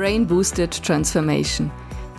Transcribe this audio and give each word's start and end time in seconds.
Brain 0.00 0.26
Boosted 0.26 0.82
Transformation, 0.82 1.70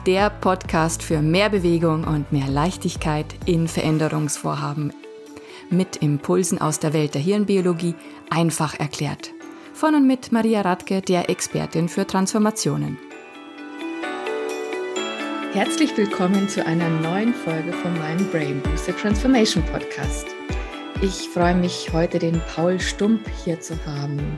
der 0.05 0.29
Podcast 0.29 1.01
für 1.01 1.19
mehr 1.19 1.49
Bewegung 1.49 2.03
und 2.03 2.31
mehr 2.31 2.47
Leichtigkeit 2.47 3.25
in 3.47 3.67
Veränderungsvorhaben. 3.67 4.93
Mit 5.71 5.95
Impulsen 5.95 6.61
aus 6.61 6.77
der 6.77 6.93
Welt 6.93 7.15
der 7.15 7.23
Hirnbiologie 7.23 7.95
einfach 8.29 8.79
erklärt. 8.79 9.31
Von 9.73 9.95
und 9.95 10.05
mit 10.05 10.31
Maria 10.31 10.61
Radke, 10.61 11.01
der 11.01 11.27
Expertin 11.31 11.89
für 11.89 12.05
Transformationen. 12.05 12.99
Herzlich 15.53 15.97
willkommen 15.97 16.47
zu 16.49 16.63
einer 16.63 16.87
neuen 16.87 17.33
Folge 17.33 17.73
von 17.73 17.97
meinem 17.97 18.27
Brain 18.27 18.61
Boosted 18.61 18.95
Transformation 18.99 19.63
Podcast. 19.71 20.27
Ich 21.01 21.29
freue 21.29 21.55
mich, 21.55 21.89
heute 21.91 22.19
den 22.19 22.39
Paul 22.53 22.79
Stump 22.79 23.21
hier 23.43 23.59
zu 23.59 23.73
haben. 23.87 24.37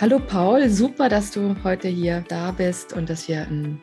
Hallo 0.00 0.20
Paul, 0.20 0.68
super, 0.68 1.08
dass 1.08 1.32
du 1.32 1.56
heute 1.64 1.88
hier 1.88 2.24
da 2.28 2.52
bist 2.52 2.92
und 2.92 3.10
dass 3.10 3.26
wir 3.26 3.48
ein 3.48 3.82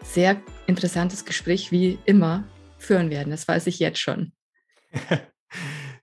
sehr 0.00 0.40
interessantes 0.68 1.24
Gespräch 1.24 1.72
wie 1.72 1.98
immer 2.04 2.44
führen 2.78 3.10
werden. 3.10 3.30
Das 3.30 3.48
weiß 3.48 3.66
ich 3.66 3.80
jetzt 3.80 3.98
schon. 3.98 4.32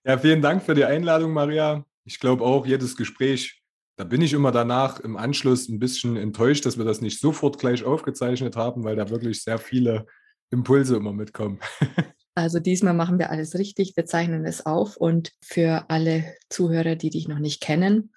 Ja, 0.05 0.17
vielen 0.17 0.41
Dank 0.41 0.63
für 0.63 0.73
die 0.73 0.84
Einladung, 0.84 1.31
Maria. 1.31 1.86
Ich 2.03 2.20
glaube 2.20 2.44
auch, 2.44 2.66
jedes 2.66 2.98
Gespräch, 2.98 3.63
da 3.95 4.03
bin 4.03 4.22
ich 4.22 4.34
immer 4.34 4.52
danach 4.52 4.99
im 4.99 5.16
Anschluss 5.16 5.70
ein 5.70 5.80
bisschen 5.80 6.17
enttäuscht, 6.17 6.66
dass 6.66 6.77
wir 6.77 6.84
das 6.84 7.00
nicht 7.00 7.22
sofort 7.22 7.58
gleich 7.58 7.86
aufgezeichnet 7.86 8.58
haben, 8.58 8.84
weil 8.84 8.98
da 8.98 9.09
wirklich 9.09 9.41
sehr 9.44 9.59
viele 9.59 10.05
Impulse 10.52 10.98
immer 10.98 11.14
mitkommen. 11.14 11.59
Also 12.36 12.59
diesmal 12.59 12.95
machen 12.95 13.20
wir 13.20 13.30
alles 13.30 13.53
richtig, 13.53 13.95
wir 13.95 14.08
zeichnen 14.08 14.44
es 14.45 14.66
auf 14.66 14.98
und 14.98 15.34
für 15.39 15.86
alle 15.89 16.34
Zuhörer, 16.50 16.95
die 16.95 17.11
dich 17.11 17.27
noch 17.27 17.38
nicht 17.38 17.61
kennen, 17.61 18.11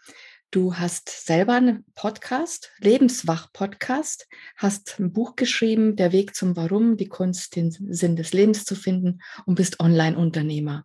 Du 0.53 0.77
hast 0.77 1.27
selber 1.27 1.55
einen 1.55 1.85
Podcast, 1.97 2.71
Lebenswach-Podcast, 2.79 4.29
hast 4.57 5.01
ein 5.01 5.13
Buch 5.13 5.35
geschrieben, 5.35 5.97
Der 5.97 6.13
Weg 6.13 6.37
zum 6.37 6.57
Warum, 6.57 6.97
die 6.97 7.09
Kunst, 7.09 7.57
den 7.57 7.71
Sinn 7.73 8.15
des 8.15 8.33
Lebens 8.33 8.65
zu 8.65 8.77
finden 8.77 9.21
und 9.45 9.57
bist 9.57 9.81
Online-Unternehmer. 9.81 10.85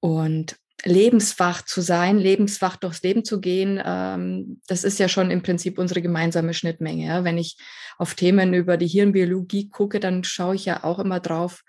Und 0.00 0.56
lebenswach 0.84 1.62
zu 1.62 1.82
sein, 1.82 2.18
lebenswach 2.18 2.76
durchs 2.76 3.02
Leben 3.02 3.24
zu 3.24 3.40
gehen, 3.40 3.80
ähm, 3.84 4.60
das 4.66 4.82
ist 4.82 4.98
ja 4.98 5.08
schon 5.08 5.30
im 5.30 5.42
Prinzip 5.42 5.78
unsere 5.78 6.02
gemeinsame 6.02 6.54
Schnittmenge. 6.54 7.06
Ja? 7.06 7.24
Wenn 7.24 7.38
ich 7.38 7.58
auf 7.96 8.14
Themen 8.14 8.54
über 8.54 8.76
die 8.76 8.88
Hirnbiologie 8.88 9.68
gucke, 9.68 10.00
dann 10.00 10.24
schaue 10.24 10.56
ich 10.56 10.64
ja 10.64 10.82
auch 10.84 10.98
immer 10.98 11.20
drauf, 11.20 11.62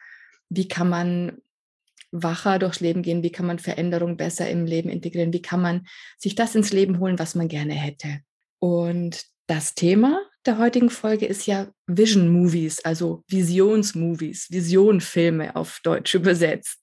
wie 0.49 0.67
kann 0.67 0.89
man 0.89 1.37
wacher 2.11 2.59
durchs 2.59 2.79
Leben 2.79 3.01
gehen, 3.01 3.23
wie 3.23 3.31
kann 3.31 3.45
man 3.45 3.59
Veränderungen 3.59 4.17
besser 4.17 4.49
im 4.49 4.65
Leben 4.65 4.89
integrieren, 4.89 5.33
wie 5.33 5.41
kann 5.41 5.61
man 5.61 5.87
sich 6.17 6.35
das 6.35 6.55
ins 6.55 6.71
Leben 6.71 6.99
holen, 6.99 7.19
was 7.19 7.35
man 7.35 7.47
gerne 7.47 7.73
hätte. 7.73 8.19
Und 8.59 9.25
das 9.47 9.73
Thema 9.75 10.21
der 10.45 10.57
heutigen 10.57 10.89
Folge 10.89 11.27
ist 11.27 11.45
ja 11.45 11.67
Vision 11.85 12.29
Movies, 12.29 12.83
also 12.83 13.23
Visionsmovies, 13.27 14.49
Visionfilme 14.49 15.55
auf 15.55 15.79
Deutsch 15.83 16.15
übersetzt. 16.15 16.79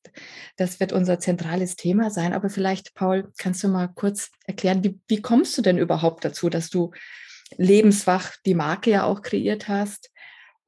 Das 0.56 0.78
wird 0.78 0.92
unser 0.92 1.18
zentrales 1.18 1.74
Thema 1.74 2.10
sein. 2.10 2.32
Aber 2.32 2.50
vielleicht, 2.50 2.94
Paul, 2.94 3.32
kannst 3.36 3.64
du 3.64 3.68
mal 3.68 3.88
kurz 3.88 4.30
erklären, 4.46 4.84
wie, 4.84 5.00
wie 5.08 5.20
kommst 5.20 5.58
du 5.58 5.62
denn 5.62 5.78
überhaupt 5.78 6.24
dazu, 6.24 6.48
dass 6.48 6.70
du 6.70 6.92
lebenswach 7.56 8.36
die 8.46 8.54
Marke 8.54 8.90
ja 8.90 9.04
auch 9.04 9.22
kreiert 9.22 9.66
hast? 9.66 10.10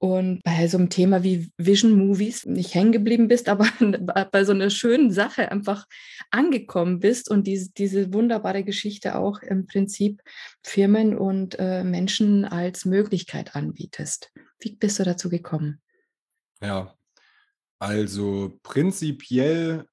Und 0.00 0.42
bei 0.44 0.66
so 0.66 0.78
einem 0.78 0.88
Thema 0.88 1.22
wie 1.22 1.52
Vision 1.58 1.94
Movies 1.94 2.46
nicht 2.46 2.74
hängen 2.74 2.90
geblieben 2.90 3.28
bist, 3.28 3.50
aber 3.50 3.66
bei 4.32 4.44
so 4.44 4.52
einer 4.52 4.70
schönen 4.70 5.10
Sache 5.10 5.52
einfach 5.52 5.86
angekommen 6.30 7.00
bist 7.00 7.30
und 7.30 7.46
diese, 7.46 7.70
diese 7.72 8.12
wunderbare 8.14 8.64
Geschichte 8.64 9.16
auch 9.16 9.42
im 9.42 9.66
Prinzip 9.66 10.22
Firmen 10.62 11.16
und 11.16 11.58
äh, 11.58 11.84
Menschen 11.84 12.46
als 12.46 12.86
Möglichkeit 12.86 13.54
anbietest. 13.54 14.32
Wie 14.58 14.74
bist 14.74 14.98
du 14.98 15.04
dazu 15.04 15.28
gekommen? 15.28 15.82
Ja, 16.62 16.94
also 17.78 18.58
prinzipiell 18.62 19.84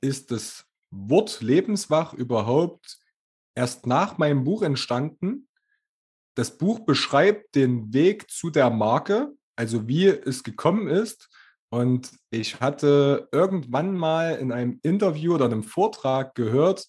ist 0.00 0.30
das 0.30 0.66
Wort 0.92 1.40
lebenswach 1.40 2.14
überhaupt 2.14 3.00
erst 3.56 3.88
nach 3.88 4.18
meinem 4.18 4.44
Buch 4.44 4.62
entstanden 4.62 5.48
das 6.34 6.56
Buch 6.56 6.80
beschreibt 6.80 7.54
den 7.54 7.92
Weg 7.92 8.30
zu 8.30 8.50
der 8.50 8.70
Marke, 8.70 9.32
also 9.56 9.86
wie 9.88 10.06
es 10.06 10.42
gekommen 10.42 10.88
ist. 10.88 11.28
Und 11.70 12.12
ich 12.30 12.60
hatte 12.60 13.28
irgendwann 13.32 13.94
mal 13.94 14.36
in 14.36 14.52
einem 14.52 14.78
Interview 14.82 15.34
oder 15.34 15.46
einem 15.46 15.62
Vortrag 15.62 16.34
gehört, 16.34 16.86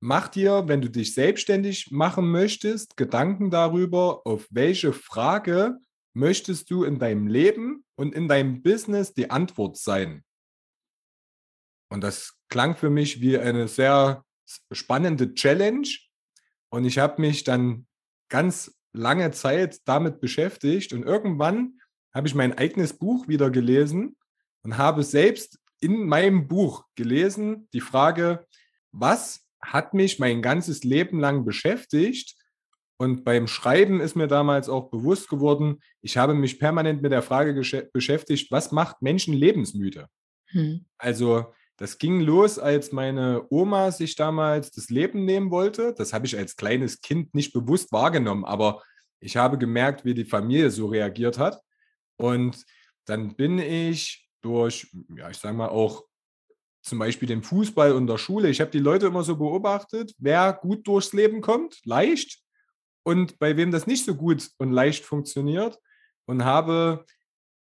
mach 0.00 0.28
dir, 0.28 0.64
wenn 0.66 0.80
du 0.80 0.90
dich 0.90 1.14
selbstständig 1.14 1.90
machen 1.90 2.30
möchtest, 2.30 2.96
Gedanken 2.96 3.50
darüber, 3.50 4.26
auf 4.26 4.46
welche 4.50 4.92
Frage 4.92 5.78
möchtest 6.14 6.70
du 6.70 6.84
in 6.84 6.98
deinem 6.98 7.26
Leben 7.26 7.84
und 7.96 8.14
in 8.14 8.28
deinem 8.28 8.62
Business 8.62 9.14
die 9.14 9.30
Antwort 9.30 9.76
sein. 9.76 10.24
Und 11.92 12.02
das 12.02 12.36
klang 12.48 12.76
für 12.76 12.90
mich 12.90 13.20
wie 13.20 13.38
eine 13.38 13.68
sehr 13.68 14.24
spannende 14.72 15.34
Challenge, 15.34 15.88
und 16.70 16.84
ich 16.84 16.98
habe 16.98 17.20
mich 17.20 17.44
dann 17.44 17.86
ganz 18.28 18.76
lange 18.92 19.30
Zeit 19.30 19.80
damit 19.84 20.20
beschäftigt 20.20 20.92
und 20.92 21.04
irgendwann 21.04 21.80
habe 22.14 22.28
ich 22.28 22.34
mein 22.34 22.56
eigenes 22.56 22.98
Buch 22.98 23.28
wieder 23.28 23.50
gelesen 23.50 24.16
und 24.62 24.78
habe 24.78 25.02
selbst 25.02 25.58
in 25.80 26.06
meinem 26.06 26.48
Buch 26.48 26.84
gelesen 26.94 27.68
die 27.72 27.80
Frage, 27.80 28.46
was 28.90 29.46
hat 29.60 29.94
mich 29.94 30.18
mein 30.18 30.42
ganzes 30.42 30.84
Leben 30.84 31.20
lang 31.20 31.44
beschäftigt? 31.44 32.34
Und 32.98 33.24
beim 33.24 33.46
Schreiben 33.46 34.00
ist 34.00 34.16
mir 34.16 34.26
damals 34.26 34.70
auch 34.70 34.90
bewusst 34.90 35.28
geworden, 35.28 35.82
ich 36.00 36.16
habe 36.16 36.32
mich 36.32 36.58
permanent 36.58 37.02
mit 37.02 37.12
der 37.12 37.20
Frage 37.20 37.52
beschäftigt, 37.92 38.50
was 38.50 38.72
macht 38.72 39.02
Menschen 39.02 39.34
lebensmüde? 39.34 40.08
Hm. 40.46 40.86
Also 40.96 41.52
das 41.76 41.98
ging 41.98 42.20
los, 42.20 42.58
als 42.58 42.92
meine 42.92 43.46
Oma 43.50 43.90
sich 43.90 44.16
damals 44.16 44.70
das 44.70 44.88
Leben 44.88 45.24
nehmen 45.24 45.50
wollte. 45.50 45.94
Das 45.96 46.12
habe 46.12 46.26
ich 46.26 46.36
als 46.36 46.56
kleines 46.56 47.00
Kind 47.00 47.34
nicht 47.34 47.52
bewusst 47.52 47.92
wahrgenommen, 47.92 48.44
aber 48.44 48.82
ich 49.20 49.36
habe 49.36 49.58
gemerkt, 49.58 50.04
wie 50.04 50.14
die 50.14 50.24
Familie 50.24 50.70
so 50.70 50.86
reagiert 50.86 51.38
hat. 51.38 51.60
Und 52.16 52.64
dann 53.04 53.36
bin 53.36 53.58
ich 53.58 54.28
durch, 54.40 54.90
ja, 55.16 55.30
ich 55.30 55.38
sage 55.38 55.56
mal 55.56 55.68
auch 55.68 56.04
zum 56.82 56.98
Beispiel 56.98 57.28
den 57.28 57.42
Fußball 57.42 57.92
und 57.92 58.06
der 58.06 58.18
Schule. 58.18 58.48
Ich 58.48 58.60
habe 58.60 58.70
die 58.70 58.78
Leute 58.78 59.06
immer 59.06 59.24
so 59.24 59.36
beobachtet, 59.36 60.14
wer 60.18 60.52
gut 60.52 60.86
durchs 60.86 61.12
Leben 61.12 61.40
kommt, 61.40 61.80
leicht, 61.84 62.42
und 63.06 63.38
bei 63.38 63.56
wem 63.56 63.70
das 63.70 63.86
nicht 63.86 64.04
so 64.04 64.16
gut 64.16 64.50
und 64.58 64.72
leicht 64.72 65.04
funktioniert. 65.04 65.78
Und 66.28 66.44
habe 66.44 67.04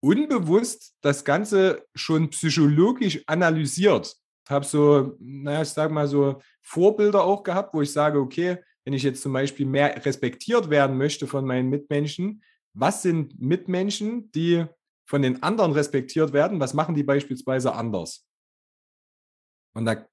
unbewusst 0.02 0.96
das 1.02 1.24
Ganze 1.24 1.86
schon 1.96 2.30
psychologisch 2.30 3.24
analysiert. 3.28 4.16
Ich 4.46 4.52
habe 4.52 4.66
so, 4.66 5.16
naja, 5.20 5.62
ich 5.62 5.70
sage 5.70 5.94
mal 5.94 6.08
so 6.08 6.42
Vorbilder 6.62 7.24
auch 7.24 7.44
gehabt, 7.44 7.74
wo 7.74 7.82
ich 7.82 7.92
sage, 7.92 8.20
okay, 8.20 8.58
wenn 8.84 8.94
ich 8.94 9.04
jetzt 9.04 9.22
zum 9.22 9.34
Beispiel 9.34 9.66
mehr 9.66 10.04
respektiert 10.06 10.70
werden 10.70 10.98
möchte 10.98 11.28
von 11.28 11.46
meinen 11.46 11.70
Mitmenschen, 11.70 12.44
was 12.74 13.02
sind 13.02 13.40
Mitmenschen, 13.40 14.32
die 14.32 14.66
von 15.06 15.22
den 15.22 15.44
anderen 15.44 15.74
respektiert 15.74 16.34
werden? 16.34 16.60
Was 16.60 16.74
machen 16.74 16.96
die 16.96 17.04
beispielsweise 17.04 17.74
anders? 17.74 18.26
Und 19.74 19.86
da 19.86 20.06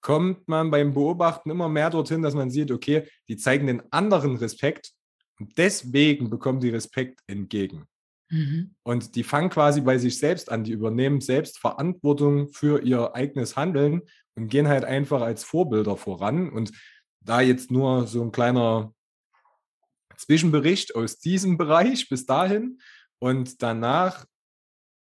kommt 0.00 0.48
man 0.48 0.70
beim 0.70 0.94
Beobachten 0.94 1.50
immer 1.50 1.68
mehr 1.68 1.90
dorthin, 1.90 2.22
dass 2.22 2.34
man 2.34 2.50
sieht, 2.50 2.70
okay, 2.70 3.08
die 3.28 3.36
zeigen 3.36 3.66
den 3.66 3.82
anderen 3.92 4.36
Respekt 4.36 4.92
und 5.38 5.56
deswegen 5.58 6.30
bekommen 6.30 6.60
die 6.60 6.70
Respekt 6.70 7.20
entgegen. 7.26 7.86
Mhm. 8.28 8.74
Und 8.82 9.14
die 9.14 9.22
fangen 9.22 9.50
quasi 9.50 9.80
bei 9.80 9.98
sich 9.98 10.18
selbst 10.18 10.50
an, 10.50 10.64
die 10.64 10.72
übernehmen 10.72 11.20
selbst 11.20 11.58
Verantwortung 11.58 12.48
für 12.48 12.82
ihr 12.82 13.14
eigenes 13.14 13.56
Handeln 13.56 14.02
und 14.34 14.48
gehen 14.48 14.68
halt 14.68 14.84
einfach 14.84 15.22
als 15.22 15.44
Vorbilder 15.44 15.96
voran. 15.96 16.50
Und 16.50 16.72
da 17.20 17.40
jetzt 17.40 17.70
nur 17.70 18.06
so 18.06 18.22
ein 18.22 18.32
kleiner 18.32 18.92
Zwischenbericht 20.16 20.94
aus 20.94 21.18
diesem 21.18 21.56
Bereich 21.58 22.08
bis 22.08 22.26
dahin. 22.26 22.78
Und 23.18 23.62
danach 23.62 24.26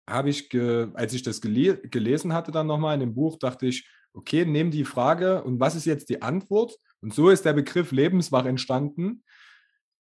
habe 0.07 0.29
ich, 0.29 0.53
als 0.93 1.13
ich 1.13 1.23
das 1.23 1.41
gele 1.41 1.77
gelesen 1.77 2.33
hatte, 2.33 2.51
dann 2.51 2.67
nochmal 2.67 2.93
in 2.93 2.99
dem 2.99 3.15
Buch, 3.15 3.39
dachte 3.39 3.65
ich, 3.65 3.89
okay, 4.13 4.45
nehme 4.45 4.69
die 4.69 4.85
Frage 4.85 5.43
und 5.43 5.59
was 5.59 5.75
ist 5.75 5.85
jetzt 5.85 6.09
die 6.09 6.21
Antwort? 6.21 6.77
Und 7.01 7.13
so 7.13 7.29
ist 7.29 7.43
der 7.43 7.53
Begriff 7.53 7.91
lebenswach 7.91 8.45
entstanden. 8.45 9.23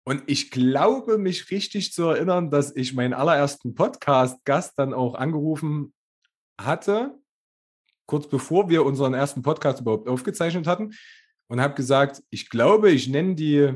Und 0.06 0.23
ich 0.27 0.51
glaube, 0.51 1.17
mich 1.17 1.51
richtig 1.51 1.93
zu 1.93 2.05
erinnern, 2.05 2.51
dass 2.51 2.77
ich 2.77 2.93
meinen 2.95 3.15
allerersten 3.15 3.75
Podcast-Gast 3.75 4.79
dann 4.79 4.93
auch 4.93 5.15
angerufen 5.15 5.95
hatte, 6.61 7.19
kurz 8.06 8.29
bevor 8.29 8.69
wir 8.69 8.85
unseren 8.85 9.15
ersten 9.15 9.43
Podcast 9.43 9.81
überhaupt 9.81 10.09
aufgezeichnet 10.09 10.67
hatten, 10.67 10.93
und 11.49 11.61
habe 11.61 11.75
gesagt, 11.75 12.23
ich 12.31 12.49
glaube, 12.49 12.91
ich 12.91 13.09
nenne 13.09 13.35
die 13.35 13.75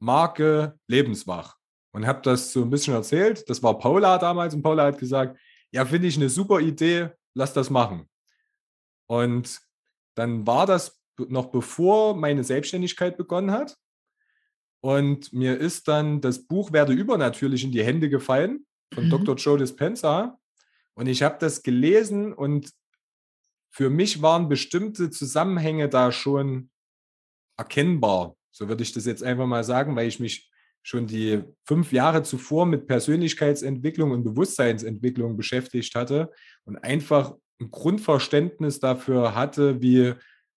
Marke 0.00 0.78
Lebenswach. 0.88 1.56
Und 1.92 2.06
habe 2.06 2.22
das 2.22 2.52
so 2.52 2.62
ein 2.62 2.70
bisschen 2.70 2.94
erzählt. 2.94 3.48
Das 3.48 3.62
war 3.62 3.78
Paula 3.78 4.18
damals 4.18 4.52
und 4.52 4.62
Paula 4.62 4.86
hat 4.86 4.98
gesagt, 4.98 5.38
ja, 5.70 5.84
finde 5.84 6.08
ich 6.08 6.16
eine 6.16 6.28
super 6.28 6.58
Idee, 6.58 7.10
lass 7.34 7.52
das 7.52 7.70
machen. 7.70 8.08
Und 9.06 9.60
dann 10.16 10.44
war 10.46 10.66
das 10.66 11.00
noch 11.16 11.46
bevor 11.46 12.16
meine 12.16 12.42
Selbstständigkeit 12.42 13.16
begonnen 13.16 13.52
hat. 13.52 13.76
Und 14.84 15.32
mir 15.32 15.56
ist 15.56 15.88
dann 15.88 16.20
das 16.20 16.46
Buch 16.46 16.70
Werde 16.70 16.92
übernatürlich 16.92 17.64
in 17.64 17.72
die 17.72 17.82
Hände 17.82 18.10
gefallen 18.10 18.66
von 18.92 19.06
mhm. 19.06 19.10
Dr. 19.10 19.36
Joe 19.36 19.56
Dispenza. 19.56 20.38
Und 20.92 21.06
ich 21.06 21.22
habe 21.22 21.38
das 21.40 21.62
gelesen 21.62 22.34
und 22.34 22.70
für 23.70 23.88
mich 23.88 24.20
waren 24.20 24.50
bestimmte 24.50 25.08
Zusammenhänge 25.08 25.88
da 25.88 26.12
schon 26.12 26.68
erkennbar. 27.56 28.36
So 28.50 28.68
würde 28.68 28.82
ich 28.82 28.92
das 28.92 29.06
jetzt 29.06 29.22
einfach 29.22 29.46
mal 29.46 29.64
sagen, 29.64 29.96
weil 29.96 30.06
ich 30.06 30.20
mich 30.20 30.50
schon 30.82 31.06
die 31.06 31.42
fünf 31.66 31.90
Jahre 31.90 32.22
zuvor 32.22 32.66
mit 32.66 32.86
Persönlichkeitsentwicklung 32.86 34.10
und 34.10 34.22
Bewusstseinsentwicklung 34.22 35.38
beschäftigt 35.38 35.94
hatte 35.94 36.30
und 36.66 36.76
einfach 36.76 37.32
ein 37.58 37.70
Grundverständnis 37.70 38.80
dafür 38.80 39.34
hatte, 39.34 39.80
wie 39.80 40.12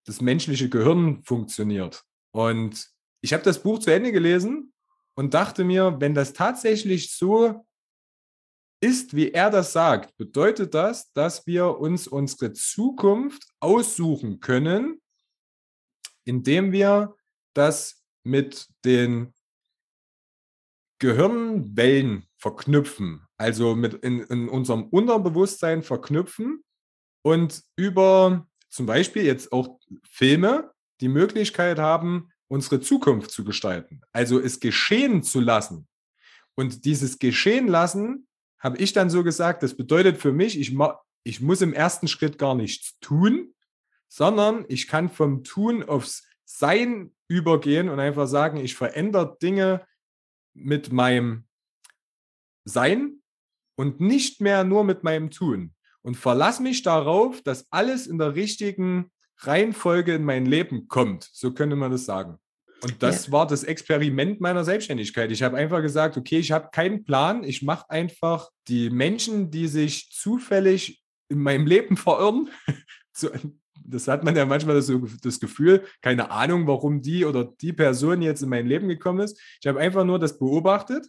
das 0.06 0.20
menschliche 0.20 0.68
Gehirn 0.68 1.24
funktioniert. 1.24 2.04
Und 2.32 2.97
ich 3.28 3.34
habe 3.34 3.44
das 3.44 3.62
Buch 3.62 3.80
zu 3.80 3.92
Ende 3.92 4.14
gelesen 4.14 4.72
und 5.14 5.34
dachte 5.34 5.66
mir, 5.66 5.98
wenn 6.00 6.14
das 6.14 6.32
tatsächlich 6.32 7.14
so 7.14 7.68
ist, 8.80 9.18
wie 9.18 9.32
er 9.34 9.50
das 9.50 9.74
sagt, 9.74 10.16
bedeutet 10.16 10.74
das, 10.74 11.12
dass 11.12 11.46
wir 11.46 11.78
uns 11.78 12.08
unsere 12.08 12.54
Zukunft 12.54 13.44
aussuchen 13.60 14.40
können, 14.40 15.02
indem 16.24 16.72
wir 16.72 17.18
das 17.54 18.02
mit 18.24 18.70
den 18.86 19.34
Gehirnwellen 21.00 22.30
verknüpfen, 22.38 23.28
also 23.36 23.76
mit 23.76 23.96
in, 24.06 24.22
in 24.22 24.48
unserem 24.48 24.86
Unterbewusstsein 24.86 25.84
verknüpfen 25.84 26.64
und 27.24 27.62
über 27.76 28.48
zum 28.70 28.86
Beispiel 28.86 29.26
jetzt 29.26 29.52
auch 29.52 29.82
Filme 30.10 30.72
die 31.02 31.10
Möglichkeit 31.10 31.78
haben, 31.78 32.32
unsere 32.48 32.80
Zukunft 32.80 33.32
zu 33.32 33.44
gestalten. 33.44 34.02
Also 34.12 34.40
es 34.40 34.60
geschehen 34.60 35.24
zu 35.24 35.40
lassen. 35.40 35.88
Und 36.56 36.86
dieses 36.86 37.20
Geschehen 37.20 37.68
lassen, 37.68 38.28
habe 38.60 38.78
ich 38.78 38.94
dann 38.94 39.10
so 39.10 39.24
gesagt, 39.24 39.64
das 39.64 39.76
bedeutet 39.76 40.18
für 40.18 40.32
mich, 40.32 40.60
ich, 40.60 40.76
ich 41.24 41.42
muss 41.42 41.62
im 41.62 41.74
ersten 41.74 42.08
Schritt 42.08 42.38
gar 42.38 42.56
nichts 42.56 42.98
tun, 43.00 43.54
sondern 44.08 44.66
ich 44.68 44.88
kann 44.88 45.10
vom 45.10 45.44
Tun 45.44 45.84
aufs 45.84 46.28
Sein 46.46 47.14
übergehen 47.28 47.90
und 47.90 48.00
einfach 48.00 48.28
sagen, 48.28 48.58
ich 48.58 48.76
verändere 48.76 49.38
Dinge 49.42 49.86
mit 50.54 50.92
meinem 50.92 51.46
Sein 52.66 53.22
und 53.76 54.00
nicht 54.00 54.42
mehr 54.42 54.64
nur 54.64 54.84
mit 54.84 55.04
meinem 55.04 55.30
Tun. 55.30 55.74
Und 56.02 56.16
verlasse 56.16 56.64
mich 56.64 56.84
darauf, 56.84 57.42
dass 57.42 57.72
alles 57.72 58.08
in 58.08 58.18
der 58.18 58.36
richtigen 58.36 59.12
Reihenfolge 59.40 60.16
in 60.16 60.24
mein 60.24 60.46
Leben 60.46 60.88
kommt. 60.88 61.30
So 61.32 61.54
könnte 61.54 61.76
man 61.76 61.92
das 61.92 62.06
sagen. 62.06 62.38
Und 62.82 63.02
das 63.02 63.28
ja. 63.28 63.32
war 63.32 63.48
das 63.48 63.64
Experiment 63.64 64.40
meiner 64.40 64.64
Selbstständigkeit. 64.64 65.32
Ich 65.32 65.42
habe 65.42 65.58
einfach 65.58 65.82
gesagt, 65.82 66.16
okay, 66.18 66.38
ich 66.38 66.52
habe 66.52 66.70
keinen 66.72 67.04
Plan. 67.04 67.44
Ich 67.44 67.64
mache 67.64 67.90
einfach 67.90 68.50
die 68.68 68.90
Menschen, 68.90 69.50
die 69.50 69.68
sich 69.68 70.12
zufällig 70.12 71.02
in 71.30 71.40
meinem 71.40 71.66
Leben 71.66 71.98
verirren, 71.98 72.50
das 73.88 74.08
hat 74.08 74.24
man 74.24 74.36
ja 74.36 74.46
manchmal 74.46 74.76
das, 74.76 74.92
das, 75.22 75.40
Gefühl, 75.40 75.86
keine 76.02 76.30
Ahnung, 76.30 76.68
warum 76.68 77.02
die 77.02 77.26
oder 77.26 77.46
die 77.46 77.74
Person 77.74 78.22
jetzt 78.22 78.44
in 78.44 78.50
mein 78.50 78.68
Leben 78.68 78.90
gekommen 78.90 79.20
ist. 79.20 79.40
Ich 79.62 79.68
habe 79.68 79.80
einfach 79.80 80.04
nur 80.04 80.20
das 80.20 80.38
beobachtet, 80.38 81.08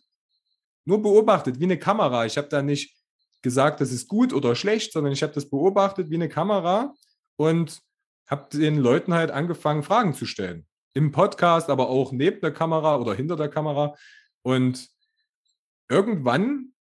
nur 0.84 1.02
beobachtet, 1.02 1.58
wie 1.58 1.64
eine 1.64 1.78
Kamera. 1.78 2.24
Ich 2.24 2.38
habe 2.38 2.48
da 2.48 2.62
nicht 2.62 2.96
gesagt, 3.42 3.80
das 3.80 3.92
ist 3.92 4.08
gut 4.08 4.32
oder 4.32 4.54
schlecht, 4.54 4.92
sondern 4.92 5.12
ich 5.12 5.22
habe 5.22 5.32
das 5.32 5.50
beobachtet 5.50 6.08
wie 6.10 6.14
eine 6.14 6.28
Kamera 6.28 6.94
und 7.36 7.80
habe 8.28 8.48
den 8.56 8.78
Leuten 8.78 9.14
halt 9.14 9.30
angefangen, 9.30 9.82
Fragen 9.82 10.14
zu 10.14 10.26
stellen. 10.26 10.66
Im 10.94 11.12
Podcast, 11.12 11.70
aber 11.70 11.88
auch 11.88 12.12
neben 12.12 12.40
der 12.40 12.52
Kamera 12.52 12.96
oder 12.96 13.14
hinter 13.14 13.36
der 13.36 13.48
Kamera. 13.48 13.94
Und 14.42 14.88
irgendwann 15.88 16.72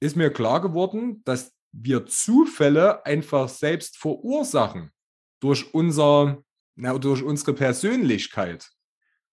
ist 0.00 0.16
mir 0.16 0.30
klar 0.30 0.60
geworden, 0.60 1.22
dass 1.24 1.52
wir 1.72 2.06
Zufälle 2.06 3.04
einfach 3.04 3.48
selbst 3.48 3.96
verursachen 3.96 4.90
durch, 5.40 5.72
unser, 5.74 6.42
na, 6.74 6.96
durch 6.98 7.22
unsere 7.22 7.54
Persönlichkeit. 7.54 8.68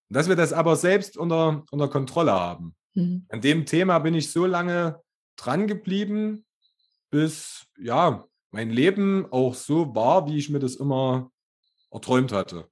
Dass 0.09 0.27
wir 0.27 0.35
das 0.35 0.53
aber 0.53 0.75
selbst 0.75 1.17
unter, 1.17 1.63
unter 1.71 1.87
Kontrolle 1.87 2.33
haben. 2.33 2.75
Mhm. 2.93 3.25
An 3.29 3.41
dem 3.41 3.65
Thema 3.65 3.99
bin 3.99 4.13
ich 4.13 4.31
so 4.31 4.45
lange 4.45 5.01
dran 5.37 5.67
geblieben, 5.67 6.45
bis 7.09 7.65
ja, 7.79 8.25
mein 8.51 8.69
Leben 8.69 9.25
auch 9.31 9.55
so 9.55 9.95
war, 9.95 10.27
wie 10.27 10.37
ich 10.37 10.49
mir 10.49 10.59
das 10.59 10.75
immer 10.75 11.31
erträumt 11.93 12.31
hatte. 12.31 12.67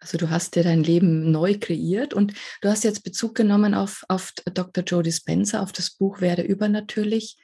Also 0.00 0.16
du 0.16 0.30
hast 0.30 0.56
dir 0.56 0.64
dein 0.64 0.82
Leben 0.82 1.30
neu 1.30 1.58
kreiert 1.58 2.14
und 2.14 2.32
du 2.62 2.68
hast 2.70 2.84
jetzt 2.84 3.04
Bezug 3.04 3.34
genommen 3.34 3.74
auf, 3.74 4.04
auf 4.08 4.32
Dr. 4.52 4.82
Joe 4.82 5.02
Dispenza, 5.02 5.60
auf 5.60 5.72
das 5.72 5.90
Buch 5.90 6.20
Werde 6.22 6.42
übernatürlich. 6.42 7.36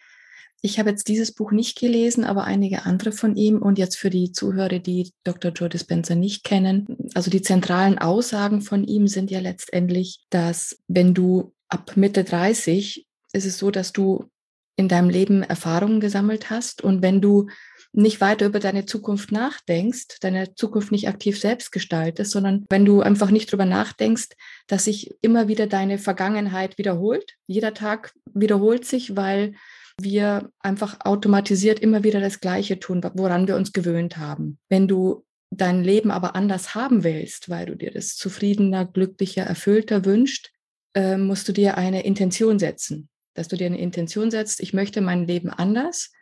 Ich 0.63 0.79
habe 0.79 0.89
jetzt 0.89 1.09
dieses 1.09 1.33
Buch 1.33 1.53
nicht 1.53 1.79
gelesen, 1.79 2.25
aber 2.25 2.45
einige 2.45 2.87
andere 2.87 3.13
von 3.13 3.37
ihm. 3.37 3.61
Und 3.61 3.79
jetzt 3.79 3.97
für 3.97 4.09
die 4.09 4.33
Zuhörer, 4.33 4.79
die 4.79 5.13
Dr. 5.23 5.53
Joe 5.53 5.69
Dispenza 5.69 6.15
nicht 6.15 6.45
kennen. 6.45 7.11
Also 7.15 7.31
die 7.31 7.43
zentralen 7.43 7.99
Aussagen 7.99 8.63
von 8.63 8.85
ihm 8.85 9.07
sind 9.07 9.31
ja 9.31 9.41
letztendlich, 9.41 10.25
dass 10.31 10.79
wenn 10.89 11.13
du 11.13 11.53
ab 11.69 11.93
Mitte 11.97 12.25
30 12.25 13.07
ist 13.33 13.45
es 13.45 13.59
so, 13.59 13.71
dass 13.71 13.93
du 13.93 14.31
in 14.77 14.89
deinem 14.89 15.11
Leben 15.11 15.43
Erfahrungen 15.43 16.01
gesammelt 16.01 16.49
hast. 16.49 16.83
Und 16.83 17.03
wenn 17.03 17.21
du 17.21 17.49
nicht 17.97 18.21
weiter 18.21 18.47
über 18.47 18.61
deine 18.61 18.85
Zukunft 18.85 19.33
nachdenkst, 19.33 20.19
deine 20.21 20.55
Zukunft 20.55 20.93
nicht 20.93 21.09
aktiv 21.09 21.41
selbst 21.41 21.73
gestaltest, 21.73 22.31
sondern 22.31 22.67
wenn 22.69 22.85
du 22.85 23.01
einfach 23.01 23.31
nicht 23.31 23.51
drüber 23.51 23.65
nachdenkst, 23.65 24.29
dass 24.67 24.85
sich 24.85 25.15
immer 25.23 25.49
wieder 25.49 25.67
deine 25.67 25.99
Vergangenheit 25.99 26.77
wiederholt. 26.77 27.35
Jeder 27.47 27.73
Tag 27.73 28.13
wiederholt 28.35 28.85
sich, 28.85 29.17
weil 29.17 29.55
wir 29.99 30.51
einfach 30.61 30.99
automatisiert 31.01 31.81
immer 31.81 32.05
wieder 32.05 32.21
das 32.21 32.41
Gleiche 32.41 32.79
tun, 32.79 33.01
woran 33.15 33.49
wir 33.49 33.57
uns 33.57 33.73
gewöhnt 33.73 34.19
haben. 34.19 34.59
Wenn 34.69 34.89
du 34.89 35.25
dein 35.51 35.83
Leben 35.83 36.11
aber 36.11 36.37
anders 36.37 36.75
haben 36.75 37.03
willst, 37.03 37.49
weil 37.49 37.65
du 37.65 37.77
dir 37.77 37.93
das 37.93 38.15
zufriedener, 38.17 38.85
glücklicher, 38.85 39.45
erfüllter 39.45 40.05
wünscht, 40.05 40.51
äh, 40.95 41.17
musst 41.17 41.49
du 41.49 41.53
dir 41.53 41.79
eine 41.79 42.05
Intention 42.05 42.59
setzen. 42.59 43.09
Dass 43.33 43.49
du 43.49 43.57
dir 43.57 43.67
eine 43.67 43.81
Intention 43.81 44.31
setzt, 44.31 44.61
ich 44.61 44.75
möchte 44.75 45.01
mein 45.01 45.27
Leben 45.27 45.49
anders 45.49 46.13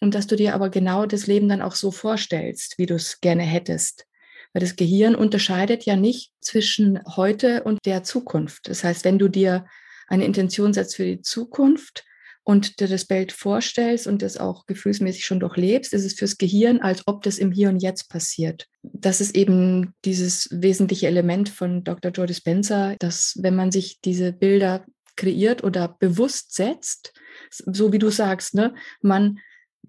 und 0.00 0.14
dass 0.14 0.26
du 0.26 0.36
dir 0.36 0.54
aber 0.54 0.70
genau 0.70 1.06
das 1.06 1.26
Leben 1.26 1.48
dann 1.48 1.62
auch 1.62 1.74
so 1.74 1.90
vorstellst, 1.90 2.78
wie 2.78 2.86
du 2.86 2.94
es 2.94 3.20
gerne 3.20 3.42
hättest. 3.42 4.06
Weil 4.52 4.60
das 4.60 4.76
Gehirn 4.76 5.14
unterscheidet 5.14 5.84
ja 5.84 5.96
nicht 5.96 6.32
zwischen 6.40 7.00
heute 7.16 7.64
und 7.64 7.78
der 7.84 8.02
Zukunft. 8.04 8.68
Das 8.68 8.84
heißt, 8.84 9.04
wenn 9.04 9.18
du 9.18 9.28
dir 9.28 9.66
eine 10.06 10.24
Intention 10.24 10.72
setzt 10.72 10.96
für 10.96 11.04
die 11.04 11.20
Zukunft, 11.20 12.04
und 12.48 12.80
dir 12.80 12.88
das 12.88 13.04
Bild 13.04 13.30
vorstellst 13.30 14.06
und 14.06 14.22
das 14.22 14.38
auch 14.38 14.64
gefühlsmäßig 14.64 15.26
schon 15.26 15.38
durchlebst, 15.38 15.92
ist 15.92 16.06
es 16.06 16.14
fürs 16.14 16.38
Gehirn, 16.38 16.80
als 16.80 17.06
ob 17.06 17.22
das 17.22 17.36
im 17.36 17.52
Hier 17.52 17.68
und 17.68 17.82
Jetzt 17.82 18.08
passiert. 18.08 18.68
Das 18.82 19.20
ist 19.20 19.36
eben 19.36 19.92
dieses 20.06 20.48
wesentliche 20.50 21.08
Element 21.08 21.50
von 21.50 21.84
Dr. 21.84 22.10
Joe 22.10 22.24
Dispenza, 22.24 22.96
dass 23.00 23.36
wenn 23.38 23.54
man 23.54 23.70
sich 23.70 24.00
diese 24.00 24.32
Bilder 24.32 24.86
kreiert 25.14 25.62
oder 25.62 25.94
bewusst 26.00 26.54
setzt, 26.54 27.12
so 27.50 27.92
wie 27.92 27.98
du 27.98 28.08
sagst, 28.08 28.54
ne, 28.54 28.74
man 29.02 29.40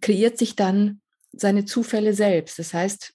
kreiert 0.02 0.38
sich 0.38 0.56
dann 0.56 1.02
seine 1.32 1.66
Zufälle 1.66 2.14
selbst. 2.14 2.60
Das 2.60 2.74
heißt, 2.74 3.14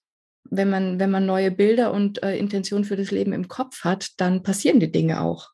wenn 0.50 0.70
man, 0.70 0.98
wenn 0.98 1.10
man 1.10 1.26
neue 1.26 1.50
Bilder 1.50 1.92
und 1.92 2.22
äh, 2.22 2.36
Intentionen 2.36 2.84
für 2.84 2.96
das 2.96 3.10
Leben 3.10 3.32
im 3.32 3.48
Kopf 3.48 3.82
hat, 3.82 4.12
dann 4.18 4.42
passieren 4.42 4.80
die 4.80 4.92
Dinge 4.92 5.20
auch. 5.20 5.50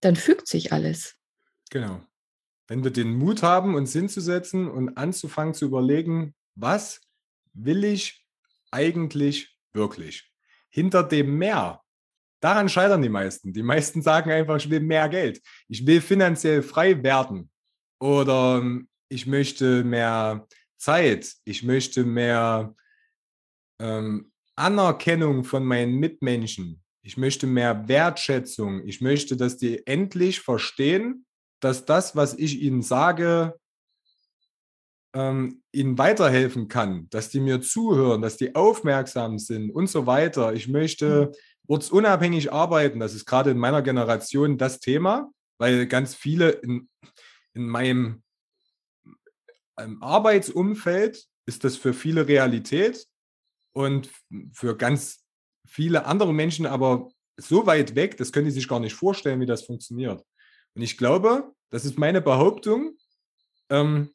Dann 0.00 0.16
fügt 0.16 0.48
sich 0.48 0.72
alles. 0.72 1.16
Genau 1.70 2.00
wenn 2.68 2.82
wir 2.82 2.90
den 2.90 3.14
Mut 3.14 3.42
haben, 3.42 3.74
uns 3.74 3.92
hinzusetzen 3.92 4.68
und 4.68 4.96
anzufangen 4.96 5.54
zu 5.54 5.66
überlegen, 5.66 6.34
was 6.54 7.00
will 7.52 7.84
ich 7.84 8.26
eigentlich 8.70 9.56
wirklich? 9.72 10.30
Hinter 10.68 11.02
dem 11.02 11.38
Mehr, 11.38 11.80
daran 12.40 12.68
scheitern 12.68 13.02
die 13.02 13.08
meisten. 13.08 13.52
Die 13.52 13.62
meisten 13.62 14.02
sagen 14.02 14.30
einfach, 14.30 14.56
ich 14.56 14.68
will 14.68 14.80
mehr 14.80 15.08
Geld. 15.08 15.40
Ich 15.68 15.86
will 15.86 16.00
finanziell 16.00 16.62
frei 16.62 17.02
werden. 17.02 17.50
Oder 17.98 18.58
ähm, 18.58 18.88
ich 19.08 19.26
möchte 19.26 19.84
mehr 19.84 20.46
Zeit. 20.76 21.34
Ich 21.44 21.62
möchte 21.62 22.04
mehr 22.04 22.74
ähm, 23.80 24.32
Anerkennung 24.56 25.44
von 25.44 25.64
meinen 25.64 25.96
Mitmenschen. 25.96 26.82
Ich 27.02 27.16
möchte 27.16 27.46
mehr 27.46 27.88
Wertschätzung. 27.88 28.86
Ich 28.86 29.00
möchte, 29.00 29.36
dass 29.36 29.56
die 29.56 29.86
endlich 29.86 30.40
verstehen, 30.40 31.26
dass 31.60 31.84
das, 31.84 32.16
was 32.16 32.34
ich 32.34 32.60
ihnen 32.60 32.82
sage, 32.82 33.54
ähm, 35.14 35.62
ihnen 35.72 35.96
weiterhelfen 35.98 36.68
kann, 36.68 37.08
dass 37.10 37.30
die 37.30 37.40
mir 37.40 37.60
zuhören, 37.60 38.22
dass 38.22 38.36
die 38.36 38.54
aufmerksam 38.54 39.38
sind 39.38 39.70
und 39.70 39.88
so 39.88 40.06
weiter. 40.06 40.52
Ich 40.52 40.68
möchte 40.68 41.26
mhm. 41.26 41.34
ortsunabhängig 41.68 42.52
arbeiten. 42.52 43.00
Das 43.00 43.14
ist 43.14 43.24
gerade 43.24 43.50
in 43.50 43.58
meiner 43.58 43.82
Generation 43.82 44.58
das 44.58 44.80
Thema, 44.80 45.30
weil 45.58 45.86
ganz 45.86 46.14
viele 46.14 46.50
in, 46.50 46.88
in 47.54 47.66
meinem 47.66 48.22
Arbeitsumfeld 49.76 51.26
ist 51.46 51.64
das 51.64 51.76
für 51.76 51.94
viele 51.94 52.26
Realität 52.26 53.06
und 53.72 54.10
für 54.52 54.76
ganz 54.76 55.24
viele 55.66 56.06
andere 56.06 56.32
Menschen 56.32 56.66
aber 56.66 57.10
so 57.36 57.66
weit 57.66 57.94
weg, 57.94 58.16
das 58.16 58.32
können 58.32 58.46
die 58.46 58.52
sich 58.52 58.68
gar 58.68 58.80
nicht 58.80 58.94
vorstellen, 58.94 59.40
wie 59.40 59.46
das 59.46 59.64
funktioniert. 59.64 60.24
Und 60.74 60.82
ich 60.82 60.96
glaube, 60.96 61.52
das 61.70 61.84
ist 61.84 61.98
meine 61.98 62.20
Behauptung, 62.20 62.96
ähm, 63.70 64.12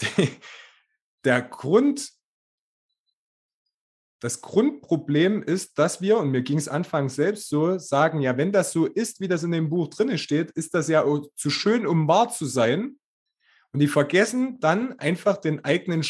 der 1.24 1.42
Grund, 1.42 2.10
das 4.20 4.40
Grundproblem 4.40 5.42
ist, 5.42 5.78
dass 5.78 6.00
wir, 6.00 6.18
und 6.18 6.30
mir 6.30 6.42
ging 6.42 6.56
es 6.56 6.68
anfangs 6.68 7.14
selbst 7.14 7.48
so, 7.48 7.78
sagen, 7.78 8.20
ja, 8.20 8.36
wenn 8.36 8.52
das 8.52 8.72
so 8.72 8.86
ist, 8.86 9.20
wie 9.20 9.28
das 9.28 9.42
in 9.42 9.52
dem 9.52 9.68
Buch 9.68 9.88
drin 9.88 10.16
steht, 10.18 10.50
ist 10.52 10.74
das 10.74 10.88
ja 10.88 11.04
zu 11.36 11.50
schön, 11.50 11.86
um 11.86 12.08
wahr 12.08 12.30
zu 12.30 12.46
sein. 12.46 12.98
Und 13.74 13.80
die 13.80 13.88
vergessen 13.88 14.60
dann 14.60 14.96
einfach 15.00 15.36
den 15.36 15.64
eigenen, 15.64 16.06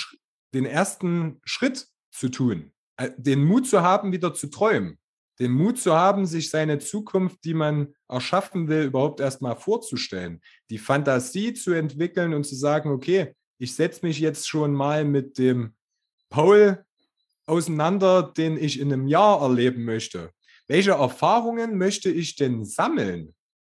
den 0.52 0.66
ersten 0.66 1.40
Schritt 1.44 1.88
zu 2.12 2.28
tun, 2.28 2.72
äh, 2.98 3.10
den 3.16 3.42
Mut 3.42 3.66
zu 3.66 3.80
haben, 3.80 4.12
wieder 4.12 4.34
zu 4.34 4.48
träumen, 4.48 4.98
den 5.40 5.50
Mut 5.50 5.78
zu 5.78 5.94
haben, 5.94 6.26
sich 6.26 6.50
seine 6.50 6.78
Zukunft, 6.78 7.42
die 7.42 7.54
man 7.54 7.94
erschaffen 8.06 8.68
will, 8.68 8.84
überhaupt 8.84 9.20
erstmal 9.20 9.56
vorzustellen, 9.56 10.42
die 10.68 10.76
Fantasie 10.76 11.54
zu 11.54 11.72
entwickeln 11.72 12.34
und 12.34 12.44
zu 12.44 12.54
sagen, 12.54 12.90
okay, 12.90 13.34
ich 13.58 13.74
setze 13.74 14.04
mich 14.04 14.20
jetzt 14.20 14.46
schon 14.46 14.74
mal 14.74 15.06
mit 15.06 15.38
dem 15.38 15.74
Paul 16.28 16.84
auseinander, 17.46 18.22
den 18.36 18.58
ich 18.58 18.78
in 18.78 18.92
einem 18.92 19.08
Jahr 19.08 19.40
erleben 19.40 19.84
möchte. 19.84 20.32
Welche 20.68 20.92
Erfahrungen 20.92 21.78
möchte 21.78 22.10
ich 22.10 22.36
denn 22.36 22.66
sammeln? 22.66 23.34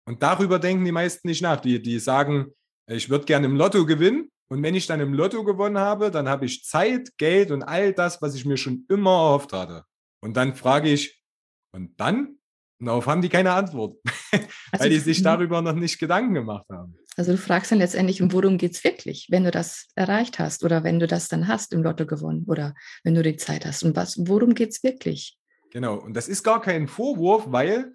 Und 0.05 0.23
darüber 0.23 0.57
denken 0.57 0.85
die 0.85 0.91
meisten 0.91 1.27
nicht 1.27 1.43
nach. 1.43 1.61
Die, 1.61 1.81
die 1.81 1.99
sagen, 1.99 2.51
ich 2.87 3.09
würde 3.09 3.25
gerne 3.25 3.47
im 3.47 3.55
Lotto 3.55 3.85
gewinnen. 3.85 4.31
Und 4.47 4.61
wenn 4.61 4.75
ich 4.75 4.85
dann 4.85 4.99
im 4.99 5.13
Lotto 5.13 5.43
gewonnen 5.43 5.79
habe, 5.79 6.11
dann 6.11 6.29
habe 6.29 6.45
ich 6.45 6.63
Zeit, 6.63 7.17
Geld 7.17 7.49
und 7.49 7.63
all 7.63 7.93
das, 7.93 8.21
was 8.21 8.35
ich 8.35 8.45
mir 8.45 8.57
schon 8.57 8.85
immer 8.89 9.11
erhofft 9.11 9.53
hatte. 9.53 9.85
Und 10.21 10.37
dann 10.37 10.55
frage 10.55 10.89
ich, 10.89 11.23
und 11.71 11.99
dann? 11.99 12.37
Und 12.79 12.87
darauf 12.87 13.07
haben 13.07 13.21
die 13.21 13.29
keine 13.29 13.53
Antwort, 13.53 13.97
also, 14.31 14.45
weil 14.83 14.89
die 14.89 14.99
sich 14.99 15.23
darüber 15.23 15.61
noch 15.61 15.73
nicht 15.73 15.97
Gedanken 15.97 16.33
gemacht 16.33 16.65
haben. 16.69 16.95
Also 17.17 17.31
du 17.31 17.37
fragst 17.37 17.71
dann 17.71 17.79
letztendlich, 17.79 18.21
um 18.21 18.31
worum 18.33 18.57
geht 18.57 18.73
es 18.73 18.83
wirklich, 18.83 19.27
wenn 19.29 19.45
du 19.45 19.51
das 19.51 19.87
erreicht 19.95 20.37
hast 20.37 20.63
oder 20.63 20.83
wenn 20.83 20.99
du 20.99 21.07
das 21.07 21.29
dann 21.29 21.47
hast 21.47 21.71
im 21.71 21.81
Lotto 21.81 22.05
gewonnen 22.05 22.43
oder 22.47 22.75
wenn 23.03 23.15
du 23.15 23.23
die 23.23 23.37
Zeit 23.37 23.65
hast. 23.65 23.83
Und 23.83 23.95
was, 23.95 24.17
worum 24.27 24.53
geht 24.53 24.71
es 24.71 24.83
wirklich? 24.83 25.37
Genau, 25.71 25.95
und 25.95 26.13
das 26.13 26.27
ist 26.27 26.43
gar 26.43 26.61
kein 26.61 26.87
Vorwurf, 26.87 27.45
weil 27.47 27.93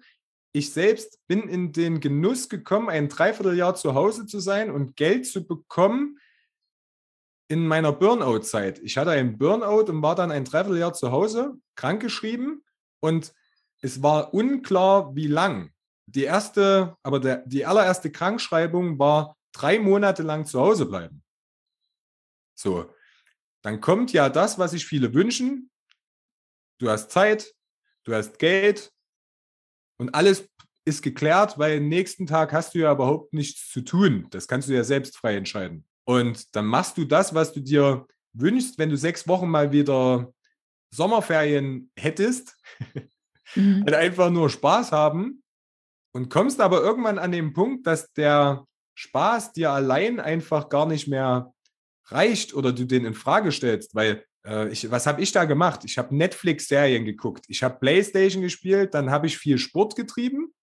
ich 0.53 0.73
selbst 0.73 1.19
bin 1.27 1.47
in 1.47 1.71
den 1.71 1.99
Genuss 1.99 2.49
gekommen, 2.49 2.89
ein 2.89 3.09
Dreivierteljahr 3.09 3.75
zu 3.75 3.93
Hause 3.93 4.25
zu 4.25 4.39
sein 4.39 4.69
und 4.69 4.95
Geld 4.95 5.25
zu 5.25 5.47
bekommen 5.47 6.19
in 7.47 7.67
meiner 7.67 7.91
Burnout-Zeit. 7.91 8.79
Ich 8.79 8.97
hatte 8.97 9.11
einen 9.11 9.37
Burnout 9.37 9.91
und 9.91 10.01
war 10.01 10.15
dann 10.15 10.31
ein 10.31 10.45
Dreivierteljahr 10.45 10.93
zu 10.93 11.11
Hause, 11.11 11.57
krankgeschrieben 11.75 12.63
und 12.99 13.33
es 13.81 14.03
war 14.03 14.33
unklar, 14.33 15.15
wie 15.15 15.27
lang. 15.27 15.71
Die 16.05 16.23
erste, 16.23 16.97
aber 17.03 17.19
der, 17.19 17.37
die 17.45 17.65
allererste 17.65 18.11
Krankschreibung 18.11 18.99
war 18.99 19.37
drei 19.53 19.79
Monate 19.79 20.23
lang 20.23 20.45
zu 20.45 20.59
Hause 20.59 20.85
bleiben. 20.85 21.23
So, 22.55 22.93
dann 23.63 23.79
kommt 23.79 24.11
ja 24.13 24.29
das, 24.29 24.59
was 24.59 24.71
sich 24.71 24.85
viele 24.85 25.13
wünschen. 25.13 25.71
Du 26.79 26.89
hast 26.89 27.11
Zeit, 27.11 27.53
du 28.03 28.13
hast 28.13 28.39
Geld 28.39 28.91
und 30.01 30.15
alles 30.15 30.49
ist 30.83 31.03
geklärt, 31.03 31.59
weil 31.59 31.77
am 31.77 31.87
nächsten 31.87 32.25
Tag 32.25 32.51
hast 32.53 32.73
du 32.73 32.79
ja 32.79 32.91
überhaupt 32.91 33.33
nichts 33.33 33.69
zu 33.69 33.81
tun. 33.81 34.25
Das 34.31 34.47
kannst 34.47 34.67
du 34.67 34.73
ja 34.73 34.83
selbst 34.83 35.15
frei 35.15 35.35
entscheiden. 35.35 35.85
Und 36.05 36.55
dann 36.55 36.65
machst 36.65 36.97
du 36.97 37.05
das, 37.05 37.35
was 37.35 37.53
du 37.53 37.59
dir 37.59 38.07
wünschst, 38.33 38.79
wenn 38.79 38.89
du 38.89 38.97
sechs 38.97 39.27
Wochen 39.27 39.47
mal 39.47 39.71
wieder 39.71 40.33
Sommerferien 40.93 41.91
hättest. 41.95 42.57
Mhm. 43.53 43.83
Halt 43.83 43.95
einfach 43.95 44.29
nur 44.29 44.49
Spaß 44.49 44.93
haben 44.93 45.43
und 46.13 46.29
kommst 46.29 46.61
aber 46.61 46.81
irgendwann 46.81 47.19
an 47.19 47.33
den 47.33 47.51
Punkt, 47.51 47.85
dass 47.85 48.13
der 48.13 48.65
Spaß 48.95 49.51
dir 49.51 49.71
allein 49.71 50.21
einfach 50.21 50.69
gar 50.69 50.85
nicht 50.85 51.09
mehr 51.09 51.53
reicht 52.05 52.53
oder 52.53 52.71
du 52.71 52.85
den 52.85 53.03
in 53.03 53.13
Frage 53.13 53.51
stellst, 53.51 53.93
weil 53.93 54.23
ich, 54.71 54.89
was 54.89 55.05
habe 55.05 55.21
ich 55.21 55.31
da 55.31 55.45
gemacht? 55.45 55.81
Ich 55.85 55.97
habe 55.97 56.15
Netflix-Serien 56.15 57.05
geguckt, 57.05 57.45
ich 57.47 57.61
habe 57.63 57.79
Playstation 57.79 58.41
gespielt, 58.41 58.93
dann 58.93 59.11
habe 59.11 59.27
ich 59.27 59.37
viel 59.37 59.57
Sport 59.57 59.95
getrieben, 59.95 60.53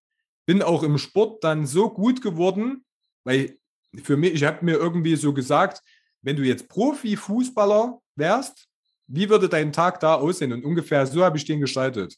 bin 0.47 0.63
auch 0.63 0.83
im 0.83 0.99
Sport 0.99 1.45
dann 1.45 1.67
so 1.67 1.91
gut 1.91 2.21
geworden, 2.23 2.85
weil 3.25 3.59
für 4.03 4.17
mich, 4.17 4.35
ich 4.35 4.45
habe 4.45 4.65
mir 4.65 4.77
irgendwie 4.77 5.17
so 5.17 5.33
gesagt, 5.33 5.83
wenn 6.23 6.37
du 6.37 6.43
jetzt 6.43 6.69
Profi-Fußballer 6.69 8.01
wärst, 8.17 8.69
wie 9.07 9.31
würde 9.31 9.49
dein 9.49 9.73
Tag 9.73 10.01
da 10.01 10.15
aussehen? 10.15 10.53
Und 10.53 10.65
ungefähr 10.65 11.07
so 11.07 11.25
habe 11.25 11.39
ich 11.39 11.45
den 11.45 11.61
gestaltet. 11.61 12.17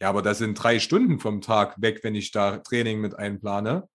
Ja, 0.00 0.08
aber 0.08 0.22
das 0.22 0.38
sind 0.38 0.54
drei 0.54 0.80
Stunden 0.80 1.20
vom 1.20 1.40
Tag 1.40 1.80
weg, 1.80 2.00
wenn 2.02 2.14
ich 2.14 2.32
da 2.32 2.58
Training 2.58 3.00
mit 3.00 3.16
einplane. 3.16 3.88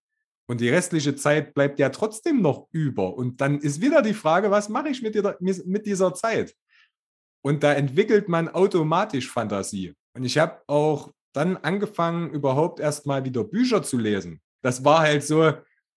Und 0.47 0.61
die 0.61 0.69
restliche 0.69 1.15
Zeit 1.15 1.53
bleibt 1.53 1.79
ja 1.79 1.89
trotzdem 1.89 2.41
noch 2.41 2.67
über. 2.71 3.15
Und 3.15 3.41
dann 3.41 3.59
ist 3.59 3.81
wieder 3.81 4.01
die 4.01 4.13
Frage, 4.13 4.49
was 4.49 4.69
mache 4.69 4.89
ich 4.89 5.01
mit, 5.01 5.13
dieser, 5.13 5.37
mit 5.39 5.85
dieser 5.85 6.13
Zeit? 6.13 6.55
Und 7.41 7.63
da 7.63 7.73
entwickelt 7.73 8.27
man 8.27 8.49
automatisch 8.49 9.29
Fantasie. 9.29 9.95
Und 10.13 10.23
ich 10.23 10.37
habe 10.37 10.61
auch 10.67 11.11
dann 11.33 11.57
angefangen, 11.57 12.31
überhaupt 12.31 12.79
erst 12.79 13.05
mal 13.05 13.23
wieder 13.23 13.43
Bücher 13.43 13.83
zu 13.83 13.97
lesen. 13.97 14.41
Das 14.61 14.83
war 14.83 14.99
halt 14.99 15.23
so 15.23 15.53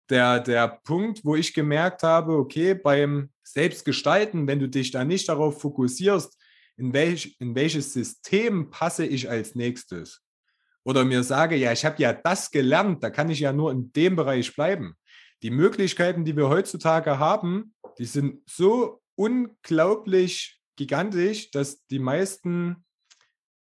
der, 0.09 0.39
der 0.39 0.67
Punkt, 0.83 1.23
wo 1.23 1.35
ich 1.35 1.53
gemerkt 1.53 2.03
habe, 2.03 2.33
okay, 2.33 2.73
beim 2.73 3.29
Selbstgestalten, 3.43 4.47
wenn 4.47 4.59
du 4.59 4.67
dich 4.67 4.91
da 4.91 5.05
nicht 5.05 5.29
darauf 5.29 5.61
fokussierst, 5.61 6.35
in, 6.77 6.93
welch, 6.93 7.35
in 7.39 7.55
welches 7.55 7.93
System 7.93 8.69
passe 8.69 9.05
ich 9.05 9.29
als 9.29 9.55
nächstes? 9.55 10.21
Oder 10.83 11.05
mir 11.05 11.23
sage, 11.23 11.55
ja, 11.55 11.71
ich 11.71 11.85
habe 11.85 12.01
ja 12.01 12.13
das 12.13 12.49
gelernt, 12.51 13.03
da 13.03 13.09
kann 13.09 13.29
ich 13.29 13.41
ja 13.41 13.53
nur 13.53 13.71
in 13.71 13.91
dem 13.93 14.15
Bereich 14.15 14.55
bleiben. 14.55 14.95
Die 15.43 15.51
Möglichkeiten, 15.51 16.25
die 16.25 16.35
wir 16.35 16.49
heutzutage 16.49 17.19
haben, 17.19 17.73
die 17.97 18.05
sind 18.05 18.41
so 18.49 19.01
unglaublich 19.15 20.58
gigantisch, 20.79 21.51
dass 21.51 21.85
die 21.87 21.99
meisten 21.99 22.83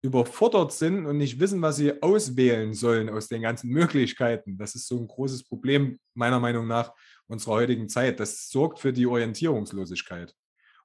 überfordert 0.00 0.72
sind 0.72 1.04
und 1.06 1.18
nicht 1.18 1.40
wissen, 1.40 1.60
was 1.60 1.76
sie 1.76 2.02
auswählen 2.02 2.72
sollen 2.72 3.10
aus 3.10 3.28
den 3.28 3.42
ganzen 3.42 3.68
Möglichkeiten. 3.70 4.56
Das 4.56 4.74
ist 4.74 4.86
so 4.86 4.98
ein 4.98 5.08
großes 5.08 5.44
Problem 5.44 5.98
meiner 6.14 6.38
Meinung 6.38 6.66
nach 6.66 6.94
unserer 7.26 7.54
heutigen 7.54 7.88
Zeit. 7.88 8.20
Das 8.20 8.48
sorgt 8.48 8.78
für 8.78 8.92
die 8.92 9.06
Orientierungslosigkeit. 9.06 10.34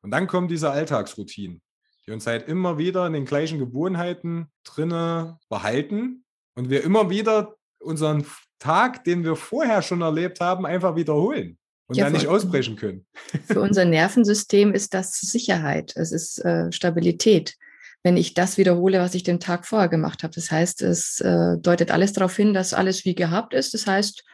Und 0.02 0.12
dann 0.12 0.28
kommen 0.28 0.48
diese 0.48 0.72
Alltagsroutinen 0.72 1.62
die 2.06 2.12
uns 2.12 2.28
halt 2.28 2.48
immer 2.48 2.78
wieder 2.78 3.08
in 3.08 3.14
den 3.14 3.26
gleichen 3.26 3.60
Gewohnheiten 3.60 4.52
drinne 4.64 5.40
behalten 5.50 6.26
und 6.56 6.70
wir 6.70 6.84
immer 6.84 7.10
wieder 7.10 7.56
unseren 7.80 8.26
Tag, 8.60 9.04
den 9.04 9.24
wir 9.24 9.36
vorher 9.36 9.82
schon 9.82 10.02
erlebt 10.02 10.40
haben, 10.40 10.66
einfach 10.66 10.96
wiederholen 10.96 11.58
und 11.88 11.98
ja, 11.98 12.06
dann 12.06 12.14
nicht 12.14 12.28
ausbrechen 12.28 12.76
können. 12.76 13.06
Für 13.46 13.62
unser 13.62 13.86
Nervensystem 13.86 14.74
ist 14.74 14.94
das 14.94 15.14
Sicherheit, 15.20 15.94
es 15.96 16.12
ist 16.12 16.40
äh, 16.44 16.72
Stabilität. 16.72 17.56
Wenn 18.04 18.18
ich 18.18 18.34
das 18.34 18.58
wiederhole, 18.58 19.00
was 19.00 19.16
ich 19.16 19.24
den 19.24 19.40
Tag 19.40 19.66
vorher 19.66 19.88
gemacht 19.88 20.24
habe. 20.24 20.34
Das 20.34 20.52
heißt, 20.52 20.82
es 20.82 21.22
äh, 21.22 21.58
deutet 21.58 21.90
alles 21.90 22.12
darauf 22.12 22.36
hin, 22.36 22.54
dass 22.54 22.74
alles 22.74 23.06
wie 23.06 23.16
gehabt 23.16 23.54
ist. 23.54 23.74
Das 23.74 23.88
heißt, 23.88 24.26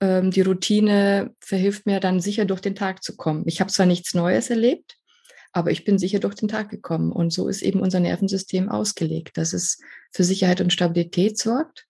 ähm, 0.00 0.30
die 0.30 0.40
Routine 0.40 1.34
verhilft 1.38 1.84
mir 1.84 2.00
dann 2.00 2.20
sicher 2.20 2.46
durch 2.46 2.60
den 2.60 2.74
Tag 2.74 3.02
zu 3.02 3.14
kommen. 3.16 3.44
Ich 3.46 3.60
habe 3.60 3.70
zwar 3.70 3.84
nichts 3.84 4.14
Neues 4.14 4.48
erlebt, 4.48 4.96
aber 5.52 5.70
ich 5.70 5.84
bin 5.84 5.98
sicher 5.98 6.18
durch 6.18 6.34
den 6.34 6.48
Tag 6.48 6.70
gekommen. 6.70 7.12
Und 7.12 7.32
so 7.32 7.48
ist 7.48 7.62
eben 7.62 7.80
unser 7.80 8.00
Nervensystem 8.00 8.70
ausgelegt, 8.70 9.36
dass 9.36 9.52
es 9.52 9.78
für 10.10 10.24
Sicherheit 10.24 10.62
und 10.62 10.72
Stabilität 10.72 11.38
sorgt. 11.38 11.86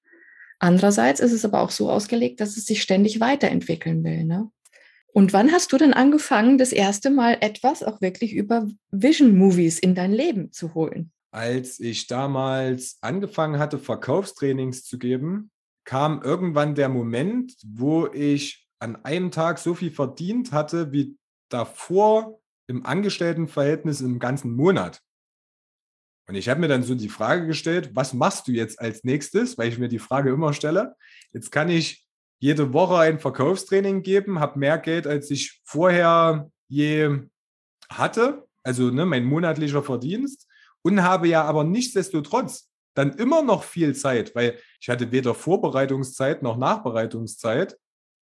Andererseits 0.59 1.21
ist 1.21 1.33
es 1.33 1.45
aber 1.45 1.61
auch 1.61 1.71
so 1.71 1.91
ausgelegt, 1.91 2.41
dass 2.41 2.57
es 2.57 2.67
sich 2.67 2.83
ständig 2.83 3.21
weiterentwickeln 3.21 4.05
will. 4.05 4.25
Ne? 4.25 4.51
Und 5.15 5.35
wann 5.35 5.53
hast 5.53 5.73
du 5.73 5.77
denn 5.77 5.93
angefangen, 5.93 6.57
das 6.57 6.73
erste 6.73 7.11
Mal 7.11 7.37
etwas 7.41 7.83
auch 7.83 8.01
wirklich 8.01 8.35
über 8.35 8.67
Vision 8.91 9.37
Movies 9.37 9.79
in 9.79 9.95
dein 9.95 10.13
Leben 10.13 10.53
zu 10.53 10.75
holen? 10.75 11.13
Als 11.31 11.81
ich 11.81 12.07
damals 12.07 12.97
angefangen 13.03 13.59
hatte, 13.59 13.79
Verkaufstrainings 13.79 14.85
zu 14.85 14.99
geben, 14.99 15.51
kam 15.85 16.23
irgendwann 16.23 16.75
der 16.75 16.89
Moment, 16.89 17.55
wo 17.67 18.07
ich 18.07 18.67
an 18.79 18.97
einem 19.05 19.31
Tag 19.31 19.59
so 19.59 19.75
viel 19.75 19.91
verdient 19.91 20.53
hatte 20.53 20.93
wie 20.93 21.17
davor 21.51 22.41
im 22.67 22.87
Angestelltenverhältnis 22.87 24.01
im 24.01 24.19
ganzen 24.19 24.57
Monat. 24.57 25.01
Und 26.29 26.37
ich 26.37 26.49
habe 26.49 26.61
mir 26.61 26.69
dann 26.69 26.83
so 26.83 26.95
die 26.95 27.09
Frage 27.09 27.47
gestellt, 27.47 27.91
was 27.95 28.15
machst 28.15 28.49
du 28.49 28.53
jetzt 28.53 28.81
als 28.81 29.05
nächstes, 29.05 29.59
weil 29.59 29.69
ich 29.69 29.79
mir 29.79 29.89
die 29.89 29.99
Frage 29.99 30.31
immer 30.31 30.55
stelle. 30.55 30.95
Jetzt 31.33 31.51
kann 31.51 31.69
ich 31.69 32.02
jede 32.43 32.73
Woche 32.73 32.99
ein 32.99 33.21
Verkaufstraining 33.21 34.03
geben, 34.03 34.41
habe 34.41 34.59
mehr 34.59 34.77
Geld, 34.77 35.07
als 35.07 35.31
ich 35.31 35.61
vorher 35.65 36.51
je 36.67 37.21
hatte, 37.89 38.49
also 38.65 38.91
ne, 38.91 39.07
mein 39.07 39.25
monatlicher 39.25 39.85
Verdienst, 39.85 40.49
und 40.83 41.05
habe 41.05 41.29
ja 41.29 41.45
aber 41.45 41.63
nichtsdestotrotz 41.63 42.69
dann 42.95 43.13
immer 43.13 43.43
noch 43.43 43.63
viel 43.63 43.95
Zeit, 43.95 44.35
weil 44.35 44.59
ich 44.81 44.89
hatte 44.89 45.13
weder 45.13 45.37
Vorbereitungszeit 45.37 46.43
noch 46.43 46.57
Nachbereitungszeit. 46.57 47.79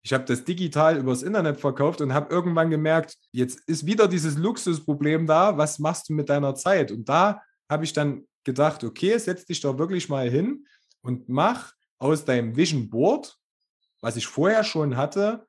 Ich 0.02 0.12
habe 0.12 0.26
das 0.26 0.44
digital 0.44 0.98
übers 0.98 1.22
Internet 1.22 1.60
verkauft 1.60 2.02
und 2.02 2.12
habe 2.12 2.34
irgendwann 2.34 2.72
gemerkt, 2.72 3.16
jetzt 3.32 3.60
ist 3.68 3.86
wieder 3.86 4.08
dieses 4.08 4.40
Luxusproblem 4.40 5.28
da, 5.28 5.56
was 5.56 5.78
machst 5.78 6.10
du 6.10 6.14
mit 6.14 6.30
deiner 6.30 6.56
Zeit? 6.56 6.92
Und 6.92 7.08
da 7.08 7.44
habe 7.70 7.84
ich 7.84 7.94
dann 7.94 8.28
gedacht, 8.44 8.84
okay, 8.84 9.20
setz 9.20 9.46
dich 9.46 9.62
doch 9.62 9.78
wirklich 9.78 10.10
mal 10.10 10.28
hin 10.28 10.66
und 11.02 11.30
mach 11.30 11.74
aus 12.00 12.26
deinem 12.26 12.56
Vision 12.56 12.90
Board, 12.90 13.39
was 14.02 14.16
ich 14.16 14.28
vorher 14.28 14.64
schon 14.64 14.98
hatte, 14.98 15.48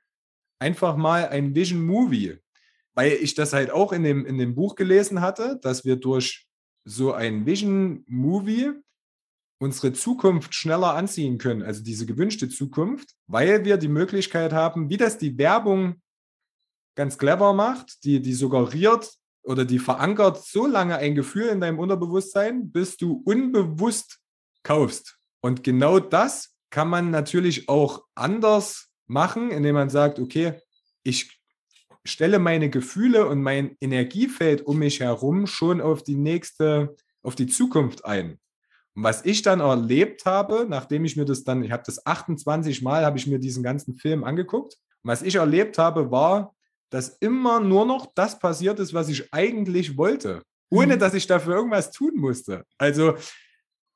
einfach 0.58 0.96
mal 0.96 1.28
ein 1.28 1.54
Vision 1.54 1.84
Movie. 1.84 2.38
Weil 2.94 3.12
ich 3.12 3.34
das 3.34 3.52
halt 3.52 3.70
auch 3.70 3.92
in 3.92 4.02
dem, 4.02 4.26
in 4.26 4.38
dem 4.38 4.54
Buch 4.54 4.74
gelesen 4.74 5.20
hatte, 5.20 5.58
dass 5.62 5.84
wir 5.84 5.96
durch 5.96 6.46
so 6.84 7.12
ein 7.12 7.46
Vision 7.46 8.04
Movie 8.06 8.72
unsere 9.60 9.92
Zukunft 9.92 10.54
schneller 10.54 10.94
anziehen 10.94 11.38
können, 11.38 11.62
also 11.62 11.82
diese 11.82 12.06
gewünschte 12.06 12.48
Zukunft, 12.48 13.14
weil 13.26 13.64
wir 13.64 13.76
die 13.76 13.88
Möglichkeit 13.88 14.52
haben, 14.52 14.88
wie 14.88 14.96
das 14.96 15.18
die 15.18 15.36
Werbung 15.36 16.00
ganz 16.96 17.18
clever 17.18 17.52
macht, 17.52 18.04
die, 18.04 18.20
die 18.20 18.32
suggeriert 18.32 19.12
oder 19.42 19.64
die 19.64 19.78
verankert 19.78 20.44
so 20.44 20.66
lange 20.66 20.96
ein 20.96 21.14
Gefühl 21.14 21.48
in 21.48 21.60
deinem 21.60 21.78
Unterbewusstsein, 21.78 22.70
bis 22.72 22.96
du 22.96 23.22
unbewusst 23.24 24.18
kaufst. 24.62 25.18
Und 25.42 25.62
genau 25.62 26.00
das 26.00 26.54
kann 26.70 26.88
man 26.88 27.10
natürlich 27.10 27.68
auch 27.68 28.04
anders 28.14 28.88
machen, 29.06 29.50
indem 29.50 29.74
man 29.74 29.90
sagt, 29.90 30.18
okay, 30.18 30.60
ich 31.02 31.40
stelle 32.04 32.38
meine 32.38 32.70
Gefühle 32.70 33.26
und 33.26 33.42
mein 33.42 33.76
Energiefeld 33.80 34.66
um 34.66 34.78
mich 34.78 35.00
herum 35.00 35.46
schon 35.46 35.80
auf 35.80 36.02
die 36.02 36.16
nächste, 36.16 36.96
auf 37.22 37.34
die 37.34 37.46
Zukunft 37.46 38.04
ein. 38.04 38.38
Und 38.94 39.04
was 39.04 39.24
ich 39.24 39.42
dann 39.42 39.60
erlebt 39.60 40.24
habe, 40.24 40.66
nachdem 40.68 41.04
ich 41.04 41.16
mir 41.16 41.24
das 41.24 41.44
dann, 41.44 41.62
ich 41.62 41.72
habe 41.72 41.82
das 41.84 42.04
28 42.06 42.82
Mal, 42.82 43.04
habe 43.04 43.18
ich 43.18 43.26
mir 43.26 43.38
diesen 43.38 43.62
ganzen 43.62 43.94
Film 43.94 44.24
angeguckt. 44.24 44.74
Und 45.02 45.10
was 45.10 45.22
ich 45.22 45.36
erlebt 45.36 45.78
habe, 45.78 46.10
war, 46.10 46.54
dass 46.90 47.08
immer 47.20 47.60
nur 47.60 47.86
noch 47.86 48.12
das 48.14 48.38
passiert 48.38 48.80
ist, 48.80 48.94
was 48.94 49.08
ich 49.08 49.32
eigentlich 49.32 49.96
wollte, 49.96 50.42
ohne 50.70 50.96
mhm. 50.96 50.98
dass 50.98 51.14
ich 51.14 51.26
dafür 51.26 51.54
irgendwas 51.54 51.92
tun 51.92 52.14
musste. 52.16 52.64
Also 52.78 53.14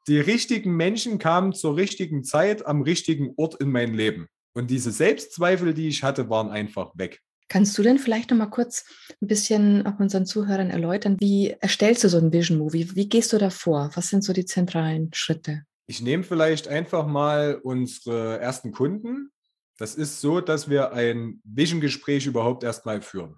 die 0.06 0.20
richtigen 0.20 0.76
Menschen 0.76 1.18
kamen 1.18 1.52
zur 1.52 1.76
richtigen 1.76 2.24
Zeit 2.24 2.66
am 2.66 2.82
richtigen 2.82 3.32
Ort 3.36 3.54
in 3.60 3.70
mein 3.70 3.94
Leben. 3.94 4.28
Und 4.52 4.70
diese 4.70 4.92
Selbstzweifel, 4.92 5.74
die 5.74 5.88
ich 5.88 6.02
hatte, 6.02 6.30
waren 6.30 6.50
einfach 6.50 6.92
weg. 6.94 7.20
Kannst 7.48 7.76
du 7.76 7.82
denn 7.82 7.98
vielleicht 7.98 8.30
noch 8.30 8.38
mal 8.38 8.46
kurz 8.46 8.84
ein 9.20 9.26
bisschen 9.26 9.86
auch 9.86 9.98
unseren 10.00 10.26
Zuhörern 10.26 10.70
erläutern, 10.70 11.16
wie 11.20 11.54
erstellst 11.60 12.04
du 12.04 12.08
so 12.08 12.18
ein 12.18 12.32
Vision 12.32 12.58
Movie? 12.58 12.94
Wie 12.94 13.08
gehst 13.08 13.32
du 13.32 13.38
da 13.38 13.50
vor? 13.50 13.90
Was 13.94 14.08
sind 14.08 14.24
so 14.24 14.32
die 14.32 14.46
zentralen 14.46 15.10
Schritte? 15.12 15.64
Ich 15.86 16.00
nehme 16.00 16.22
vielleicht 16.22 16.68
einfach 16.68 17.06
mal 17.06 17.60
unsere 17.62 18.38
ersten 18.40 18.72
Kunden. 18.72 19.30
Das 19.76 19.94
ist 19.94 20.20
so, 20.20 20.40
dass 20.40 20.70
wir 20.70 20.92
ein 20.92 21.40
Vision-Gespräch 21.44 22.26
überhaupt 22.26 22.64
erstmal 22.64 23.02
führen. 23.02 23.36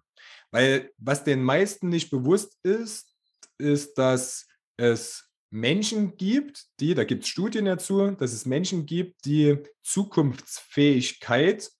Weil 0.50 0.90
was 0.98 1.24
den 1.24 1.42
meisten 1.42 1.88
nicht 1.88 2.10
bewusst 2.10 2.56
ist, 2.62 3.14
ist, 3.58 3.98
dass 3.98 4.46
es 4.76 5.25
Menschen 5.56 6.16
gibt, 6.18 6.66
die, 6.80 6.94
da 6.94 7.04
gibt 7.04 7.24
es 7.24 7.30
Studien 7.30 7.64
dazu, 7.64 8.10
dass 8.10 8.34
es 8.34 8.44
Menschen 8.44 8.84
gibt, 8.84 9.24
die 9.24 9.58
Zukunftsfähigkeit 9.82 11.70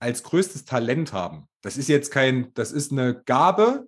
als 0.00 0.24
größtes 0.24 0.64
Talent 0.64 1.12
haben. 1.12 1.48
Das 1.60 1.76
ist 1.76 1.88
jetzt 1.88 2.10
kein, 2.10 2.52
das 2.54 2.72
ist 2.72 2.90
eine 2.90 3.22
Gabe, 3.22 3.86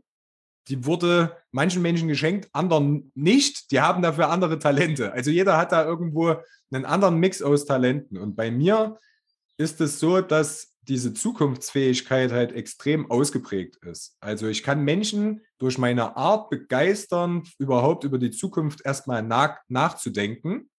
die 0.69 0.87
wurde 0.87 1.37
manchen 1.51 1.83
Menschen 1.83 2.07
geschenkt, 2.07 2.49
anderen 2.53 3.11
nicht. 3.15 3.73
Die 3.73 3.81
haben 3.81 4.03
dafür 4.03 4.31
andere 4.31 4.59
Talente. 4.61 5.13
Also 5.13 5.31
jeder 5.31 5.57
hat 5.57 5.73
da 5.73 5.85
irgendwo 5.85 6.37
einen 6.71 6.85
anderen 6.85 7.19
Mix 7.19 7.43
aus 7.43 7.65
Talenten. 7.65 8.17
Und 8.17 8.37
bei 8.37 8.53
mir 8.53 8.99
ist 9.57 9.81
es 9.81 9.99
so, 9.99 10.21
dass 10.21 10.74
diese 10.89 11.15
Zukunftsfähigkeit 11.15 12.33
halt 12.33 12.53
extrem 12.53 13.11
ausgeprägt 13.11 13.77
ist. 13.85 14.17
Also 14.21 14.47
ich 14.47 14.63
kann 14.63 14.85
Menschen 14.85 15.43
durch 15.59 15.79
meine 15.79 16.17
Art 16.17 16.51
begeistern, 16.51 17.45
überhaupt 17.59 18.05
über 18.05 18.19
die 18.19 18.31
Zukunft 18.31 18.85
erstmal 18.85 19.23
nach, 19.23 19.59
nachzudenken. 19.69 20.71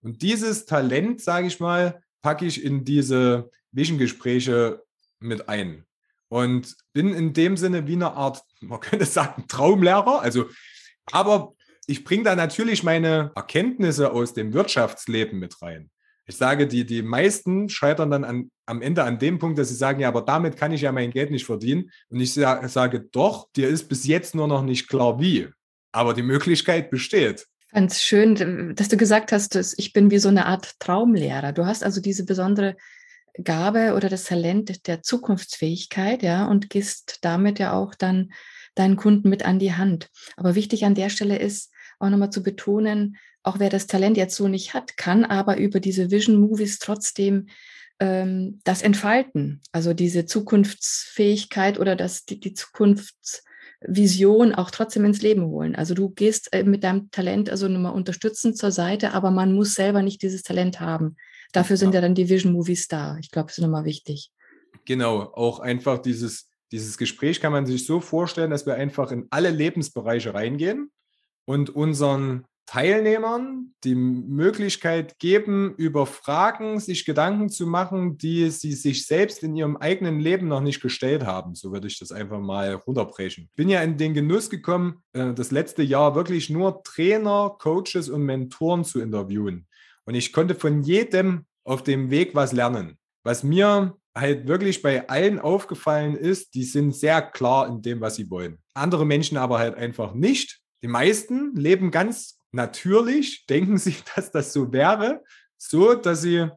Und 0.00 0.22
dieses 0.22 0.66
Talent, 0.66 1.20
sage 1.20 1.46
ich 1.46 1.60
mal, 1.60 2.02
packe 2.22 2.46
ich 2.46 2.64
in 2.64 2.84
diese 2.84 3.50
Vision-Gespräche 3.72 4.82
mit 5.20 5.48
ein. 5.48 5.84
Und 6.28 6.76
bin 6.92 7.14
in 7.14 7.32
dem 7.32 7.56
Sinne 7.56 7.86
wie 7.86 7.94
eine 7.94 8.12
Art, 8.12 8.42
man 8.60 8.80
könnte 8.80 9.06
sagen, 9.06 9.44
Traumlehrer. 9.48 10.20
Also, 10.20 10.46
aber 11.12 11.54
ich 11.86 12.02
bringe 12.02 12.24
da 12.24 12.34
natürlich 12.34 12.82
meine 12.82 13.30
Erkenntnisse 13.36 14.12
aus 14.12 14.34
dem 14.34 14.52
Wirtschaftsleben 14.52 15.38
mit 15.38 15.62
rein. 15.62 15.90
Ich 16.26 16.36
sage, 16.36 16.66
die, 16.66 16.84
die 16.84 17.02
meisten 17.02 17.68
scheitern 17.68 18.10
dann 18.10 18.24
an, 18.24 18.50
am 18.66 18.82
Ende 18.82 19.04
an 19.04 19.18
dem 19.18 19.38
Punkt, 19.38 19.58
dass 19.58 19.68
sie 19.68 19.76
sagen, 19.76 20.00
ja, 20.00 20.08
aber 20.08 20.22
damit 20.22 20.56
kann 20.56 20.72
ich 20.72 20.80
ja 20.80 20.90
mein 20.90 21.12
Geld 21.12 21.30
nicht 21.30 21.46
verdienen. 21.46 21.90
Und 22.08 22.20
ich 22.20 22.32
sage, 22.32 23.00
doch, 23.12 23.48
dir 23.54 23.68
ist 23.68 23.88
bis 23.88 24.06
jetzt 24.06 24.34
nur 24.34 24.48
noch 24.48 24.62
nicht 24.62 24.88
klar, 24.88 25.20
wie. 25.20 25.48
Aber 25.92 26.14
die 26.14 26.22
Möglichkeit 26.22 26.90
besteht. 26.90 27.46
Ganz 27.72 28.02
schön, 28.02 28.74
dass 28.74 28.88
du 28.88 28.96
gesagt 28.96 29.32
hast, 29.32 29.54
dass 29.54 29.74
ich 29.78 29.92
bin 29.92 30.10
wie 30.10 30.18
so 30.18 30.28
eine 30.28 30.46
Art 30.46 30.78
Traumlehrer. 30.80 31.52
Du 31.52 31.64
hast 31.64 31.84
also 31.84 32.00
diese 32.00 32.24
besondere 32.24 32.76
Gabe 33.42 33.94
oder 33.94 34.08
das 34.08 34.24
Talent 34.24 34.86
der 34.86 35.02
Zukunftsfähigkeit, 35.02 36.22
ja, 36.22 36.46
und 36.46 36.70
gehst 36.70 37.18
damit 37.22 37.58
ja 37.58 37.72
auch 37.72 37.94
dann 37.94 38.32
deinen 38.74 38.96
Kunden 38.96 39.28
mit 39.28 39.44
an 39.44 39.58
die 39.58 39.74
Hand. 39.74 40.08
Aber 40.36 40.54
wichtig 40.54 40.84
an 40.84 40.94
der 40.94 41.10
Stelle 41.10 41.38
ist 41.38 41.72
auch 41.98 42.08
nochmal 42.08 42.30
zu 42.30 42.42
betonen, 42.42 43.16
auch 43.46 43.58
wer 43.58 43.70
das 43.70 43.86
Talent 43.86 44.16
jetzt 44.16 44.36
so 44.36 44.48
nicht 44.48 44.74
hat, 44.74 44.96
kann 44.96 45.24
aber 45.24 45.58
über 45.58 45.80
diese 45.80 46.10
Vision 46.10 46.40
Movies 46.40 46.78
trotzdem 46.78 47.48
ähm, 48.00 48.60
das 48.64 48.80
entfalten. 48.82 49.60
Also 49.72 49.94
diese 49.94 50.26
Zukunftsfähigkeit 50.26 51.78
oder 51.78 51.96
das, 51.96 52.24
die, 52.24 52.40
die 52.40 52.54
Zukunftsvision 52.54 54.54
auch 54.54 54.70
trotzdem 54.70 55.04
ins 55.04 55.22
Leben 55.22 55.46
holen. 55.46 55.76
Also 55.76 55.94
du 55.94 56.10
gehst 56.10 56.52
äh, 56.52 56.64
mit 56.64 56.84
deinem 56.84 57.10
Talent 57.10 57.48
also 57.48 57.68
nochmal 57.68 57.94
unterstützend 57.94 58.58
zur 58.58 58.72
Seite, 58.72 59.14
aber 59.14 59.30
man 59.30 59.52
muss 59.52 59.74
selber 59.74 60.02
nicht 60.02 60.22
dieses 60.22 60.42
Talent 60.42 60.80
haben. 60.80 61.16
Dafür 61.52 61.76
sind 61.76 61.90
ja, 61.90 62.00
ja 62.00 62.02
dann 62.02 62.16
die 62.16 62.28
Vision 62.28 62.52
Movies 62.52 62.88
da. 62.88 63.16
Ich 63.18 63.30
glaube, 63.30 63.46
das 63.46 63.58
ist 63.58 63.62
nochmal 63.62 63.84
wichtig. 63.84 64.32
Genau, 64.84 65.20
auch 65.20 65.60
einfach 65.60 65.98
dieses, 65.98 66.50
dieses 66.72 66.98
Gespräch 66.98 67.40
kann 67.40 67.52
man 67.52 67.64
sich 67.64 67.86
so 67.86 68.00
vorstellen, 68.00 68.50
dass 68.50 68.66
wir 68.66 68.74
einfach 68.74 69.12
in 69.12 69.28
alle 69.30 69.50
Lebensbereiche 69.50 70.34
reingehen 70.34 70.90
und 71.44 71.70
unseren 71.70 72.44
Teilnehmern 72.66 73.74
die 73.84 73.94
Möglichkeit 73.94 75.18
geben, 75.18 75.74
über 75.76 76.04
Fragen 76.04 76.80
sich 76.80 77.04
Gedanken 77.04 77.48
zu 77.48 77.66
machen, 77.66 78.18
die 78.18 78.50
sie 78.50 78.72
sich 78.72 79.06
selbst 79.06 79.42
in 79.42 79.56
ihrem 79.56 79.76
eigenen 79.76 80.20
Leben 80.20 80.48
noch 80.48 80.60
nicht 80.60 80.80
gestellt 80.80 81.24
haben. 81.24 81.54
So 81.54 81.72
würde 81.72 81.86
ich 81.86 81.98
das 81.98 82.12
einfach 82.12 82.40
mal 82.40 82.74
runterbrechen. 82.74 83.48
Bin 83.54 83.68
ja 83.68 83.82
in 83.82 83.96
den 83.96 84.14
Genuss 84.14 84.50
gekommen, 84.50 85.02
äh, 85.12 85.32
das 85.32 85.52
letzte 85.52 85.82
Jahr 85.82 86.14
wirklich 86.14 86.50
nur 86.50 86.82
Trainer, 86.82 87.56
Coaches 87.58 88.08
und 88.08 88.22
Mentoren 88.22 88.84
zu 88.84 89.00
interviewen. 89.00 89.66
Und 90.04 90.14
ich 90.14 90.32
konnte 90.32 90.54
von 90.54 90.82
jedem 90.82 91.46
auf 91.64 91.82
dem 91.82 92.10
Weg 92.10 92.34
was 92.34 92.52
lernen. 92.52 92.98
Was 93.24 93.42
mir 93.42 93.96
halt 94.14 94.48
wirklich 94.48 94.82
bei 94.82 95.08
allen 95.08 95.38
aufgefallen 95.38 96.16
ist, 96.16 96.54
die 96.54 96.64
sind 96.64 96.94
sehr 96.94 97.22
klar 97.22 97.68
in 97.68 97.82
dem, 97.82 98.00
was 98.00 98.16
sie 98.16 98.30
wollen. 98.30 98.58
Andere 98.74 99.04
Menschen 99.04 99.36
aber 99.36 99.58
halt 99.58 99.76
einfach 99.76 100.14
nicht. 100.14 100.60
Die 100.82 100.88
meisten 100.88 101.54
leben 101.54 101.90
ganz 101.90 102.35
natürlich 102.56 103.46
denken 103.46 103.78
sie, 103.78 103.94
dass 104.16 104.32
das 104.32 104.52
so 104.52 104.72
wäre, 104.72 105.22
so 105.56 105.94
dass 105.94 106.22
sie, 106.22 106.48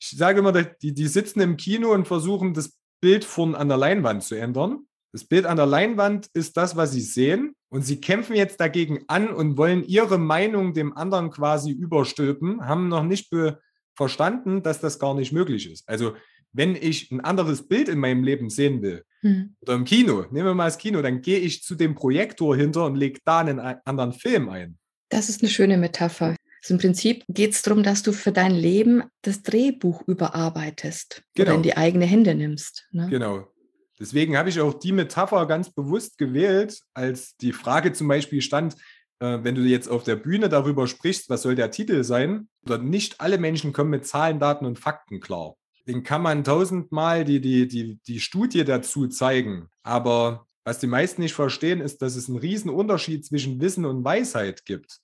ich 0.00 0.10
sage 0.10 0.38
immer, 0.38 0.52
die, 0.52 0.94
die 0.94 1.06
sitzen 1.08 1.40
im 1.40 1.56
Kino 1.56 1.92
und 1.92 2.06
versuchen, 2.06 2.54
das 2.54 2.76
Bild 3.00 3.24
vorn 3.24 3.54
an 3.54 3.68
der 3.68 3.78
Leinwand 3.78 4.22
zu 4.22 4.36
ändern. 4.36 4.86
Das 5.12 5.24
Bild 5.24 5.46
an 5.46 5.56
der 5.56 5.66
Leinwand 5.66 6.28
ist 6.34 6.56
das, 6.56 6.76
was 6.76 6.92
sie 6.92 7.00
sehen. 7.00 7.54
Und 7.68 7.82
sie 7.82 8.00
kämpfen 8.00 8.36
jetzt 8.36 8.60
dagegen 8.60 9.04
an 9.08 9.28
und 9.28 9.56
wollen 9.56 9.82
ihre 9.84 10.18
Meinung 10.18 10.72
dem 10.72 10.96
anderen 10.96 11.30
quasi 11.30 11.72
überstülpen, 11.72 12.66
haben 12.66 12.88
noch 12.88 13.02
nicht 13.02 13.30
verstanden, 13.94 14.62
dass 14.62 14.80
das 14.80 14.98
gar 14.98 15.14
nicht 15.14 15.32
möglich 15.32 15.70
ist. 15.70 15.88
Also, 15.88 16.14
wenn 16.52 16.74
ich 16.74 17.10
ein 17.10 17.20
anderes 17.20 17.66
Bild 17.66 17.88
in 17.88 17.98
meinem 17.98 18.24
Leben 18.24 18.50
sehen 18.50 18.80
will, 18.80 19.04
hm. 19.20 19.56
oder 19.60 19.74
im 19.74 19.84
Kino, 19.84 20.24
nehmen 20.30 20.46
wir 20.46 20.54
mal 20.54 20.66
das 20.66 20.78
Kino, 20.78 21.02
dann 21.02 21.20
gehe 21.20 21.38
ich 21.38 21.62
zu 21.62 21.74
dem 21.74 21.94
Projektor 21.94 22.56
hinter 22.56 22.86
und 22.86 22.94
lege 22.94 23.20
da 23.24 23.40
einen 23.40 23.58
anderen 23.58 24.12
Film 24.12 24.48
ein. 24.48 24.78
Das 25.08 25.28
ist 25.28 25.42
eine 25.42 25.50
schöne 25.50 25.76
Metapher. 25.76 26.36
Also 26.62 26.74
Im 26.74 26.80
Prinzip 26.80 27.24
geht 27.28 27.52
es 27.52 27.62
darum, 27.62 27.82
dass 27.82 28.02
du 28.02 28.12
für 28.12 28.32
dein 28.32 28.54
Leben 28.54 29.04
das 29.22 29.42
Drehbuch 29.42 30.02
überarbeitest 30.06 31.22
genau. 31.34 31.48
oder 31.48 31.56
in 31.56 31.62
die 31.62 31.76
eigene 31.76 32.06
Hände 32.06 32.34
nimmst. 32.34 32.88
Ne? 32.90 33.08
Genau. 33.08 33.46
Deswegen 33.98 34.36
habe 34.36 34.48
ich 34.48 34.60
auch 34.60 34.74
die 34.74 34.92
Metapher 34.92 35.46
ganz 35.46 35.70
bewusst 35.70 36.18
gewählt, 36.18 36.80
als 36.92 37.36
die 37.36 37.52
Frage 37.52 37.92
zum 37.92 38.08
Beispiel 38.08 38.42
stand, 38.42 38.74
äh, 39.20 39.38
wenn 39.42 39.54
du 39.54 39.62
jetzt 39.62 39.88
auf 39.88 40.02
der 40.02 40.16
Bühne 40.16 40.48
darüber 40.48 40.86
sprichst, 40.86 41.30
was 41.30 41.42
soll 41.42 41.54
der 41.54 41.70
Titel 41.70 42.04
sein, 42.04 42.48
oder 42.64 42.78
nicht 42.78 43.20
alle 43.20 43.38
Menschen 43.38 43.72
kommen 43.72 43.90
mit 43.90 44.06
Zahlen, 44.06 44.38
Daten 44.38 44.66
und 44.66 44.78
Fakten 44.78 45.20
klar. 45.20 45.54
Den 45.86 46.02
kann 46.02 46.20
man 46.20 46.42
tausendmal 46.42 47.24
die, 47.24 47.40
die, 47.40 47.68
die, 47.68 48.00
die 48.06 48.20
Studie 48.20 48.64
dazu 48.64 49.06
zeigen. 49.06 49.68
Aber 49.84 50.46
was 50.66 50.80
die 50.80 50.88
meisten 50.88 51.22
nicht 51.22 51.34
verstehen, 51.34 51.80
ist, 51.80 52.02
dass 52.02 52.16
es 52.16 52.28
einen 52.28 52.38
riesen 52.38 52.70
Unterschied 52.70 53.24
zwischen 53.24 53.60
Wissen 53.60 53.84
und 53.84 54.04
Weisheit 54.04 54.64
gibt. 54.64 54.98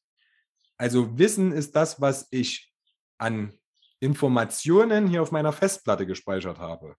Also 0.77 1.17
Wissen 1.19 1.53
ist 1.53 1.77
das, 1.77 2.01
was 2.01 2.27
ich 2.33 2.73
an 3.17 3.53
Informationen 4.01 5.07
hier 5.07 5.23
auf 5.23 5.31
meiner 5.31 5.53
Festplatte 5.53 6.05
gespeichert 6.05 6.59
habe. 6.59 6.97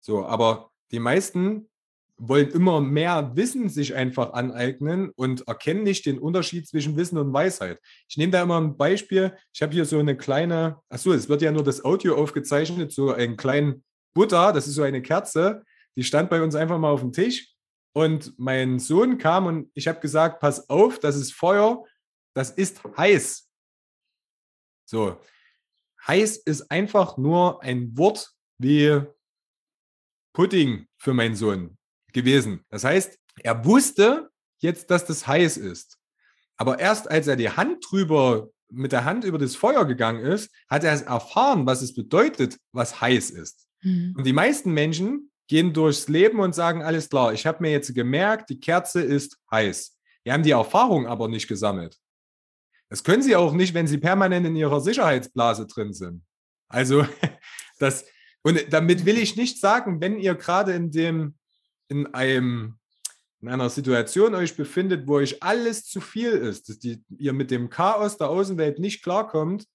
So, 0.00 0.24
aber 0.24 0.70
die 0.92 1.00
meisten 1.00 1.68
wollen 2.16 2.50
immer 2.50 2.80
mehr 2.80 3.34
Wissen 3.34 3.68
sich 3.68 3.96
einfach 3.96 4.32
aneignen 4.34 5.10
und 5.16 5.48
erkennen 5.48 5.82
nicht 5.82 6.06
den 6.06 6.20
Unterschied 6.20 6.68
zwischen 6.68 6.96
Wissen 6.96 7.18
und 7.18 7.32
Weisheit. 7.32 7.80
Ich 8.08 8.16
nehme 8.16 8.30
da 8.30 8.42
immer 8.42 8.60
ein 8.60 8.76
Beispiel. 8.76 9.36
Ich 9.52 9.60
habe 9.60 9.72
hier 9.72 9.86
so 9.86 9.98
eine 9.98 10.16
kleine, 10.16 10.78
achso, 10.88 11.12
es 11.12 11.28
wird 11.28 11.42
ja 11.42 11.50
nur 11.50 11.64
das 11.64 11.84
Audio 11.84 12.14
aufgezeichnet, 12.14 12.92
so 12.92 13.10
einen 13.10 13.36
kleinen 13.36 13.82
Butter, 14.14 14.52
das 14.52 14.68
ist 14.68 14.76
so 14.76 14.84
eine 14.84 15.02
Kerze, 15.02 15.64
die 15.96 16.04
stand 16.04 16.30
bei 16.30 16.40
uns 16.40 16.54
einfach 16.54 16.78
mal 16.78 16.90
auf 16.90 17.00
dem 17.00 17.12
Tisch. 17.12 17.55
Und 17.96 18.38
mein 18.38 18.78
Sohn 18.78 19.16
kam 19.16 19.46
und 19.46 19.70
ich 19.72 19.88
habe 19.88 20.00
gesagt, 20.00 20.38
pass 20.40 20.68
auf, 20.68 20.98
das 20.98 21.16
ist 21.16 21.32
Feuer, 21.32 21.82
das 22.34 22.50
ist 22.50 22.82
heiß. 22.84 23.48
So, 24.84 25.18
heiß 26.06 26.36
ist 26.36 26.70
einfach 26.70 27.16
nur 27.16 27.62
ein 27.62 27.96
Wort 27.96 28.34
wie 28.58 29.00
Pudding 30.34 30.86
für 30.98 31.14
meinen 31.14 31.36
Sohn 31.36 31.78
gewesen. 32.12 32.66
Das 32.68 32.84
heißt, 32.84 33.18
er 33.42 33.64
wusste 33.64 34.30
jetzt, 34.58 34.90
dass 34.90 35.06
das 35.06 35.26
heiß 35.26 35.56
ist. 35.56 35.96
Aber 36.58 36.78
erst 36.78 37.10
als 37.10 37.28
er 37.28 37.36
die 37.36 37.48
Hand 37.48 37.82
drüber, 37.90 38.50
mit 38.68 38.92
der 38.92 39.06
Hand 39.06 39.24
über 39.24 39.38
das 39.38 39.56
Feuer 39.56 39.86
gegangen 39.86 40.22
ist, 40.22 40.54
hat 40.68 40.84
er 40.84 40.92
es 40.92 41.00
erfahren, 41.00 41.64
was 41.64 41.80
es 41.80 41.94
bedeutet, 41.94 42.58
was 42.72 43.00
heiß 43.00 43.30
ist. 43.30 43.66
Mhm. 43.80 44.12
Und 44.18 44.26
die 44.26 44.34
meisten 44.34 44.74
Menschen 44.74 45.30
gehen 45.48 45.72
durchs 45.72 46.08
Leben 46.08 46.40
und 46.40 46.54
sagen, 46.54 46.82
alles 46.82 47.08
klar, 47.08 47.32
ich 47.32 47.46
habe 47.46 47.62
mir 47.62 47.70
jetzt 47.70 47.94
gemerkt, 47.94 48.50
die 48.50 48.60
Kerze 48.60 49.00
ist 49.00 49.38
heiß. 49.50 49.96
Die 50.24 50.32
haben 50.32 50.42
die 50.42 50.50
Erfahrung 50.50 51.06
aber 51.06 51.28
nicht 51.28 51.46
gesammelt. 51.48 51.96
Das 52.88 53.04
können 53.04 53.22
sie 53.22 53.36
auch 53.36 53.52
nicht, 53.52 53.74
wenn 53.74 53.86
sie 53.86 53.98
permanent 53.98 54.46
in 54.46 54.56
ihrer 54.56 54.80
Sicherheitsblase 54.80 55.66
drin 55.66 55.92
sind. 55.92 56.24
Also, 56.68 57.06
das, 57.78 58.04
und 58.42 58.60
damit 58.70 59.04
will 59.04 59.18
ich 59.18 59.36
nicht 59.36 59.60
sagen, 59.60 60.00
wenn 60.00 60.18
ihr 60.18 60.34
gerade 60.34 60.72
in 60.72 60.90
dem 60.90 61.34
in 61.88 62.12
einem 62.14 62.78
in 63.40 63.48
einer 63.48 63.70
Situation 63.70 64.34
euch 64.34 64.56
befindet, 64.56 65.06
wo 65.06 65.16
euch 65.16 65.42
alles 65.42 65.84
zu 65.84 66.00
viel 66.00 66.30
ist, 66.30 66.68
dass 66.68 66.78
die, 66.78 67.04
ihr 67.18 67.32
mit 67.32 67.50
dem 67.50 67.68
Chaos 67.68 68.16
der 68.16 68.28
Außenwelt 68.28 68.78
nicht 68.78 69.02
klarkommt, 69.02 69.66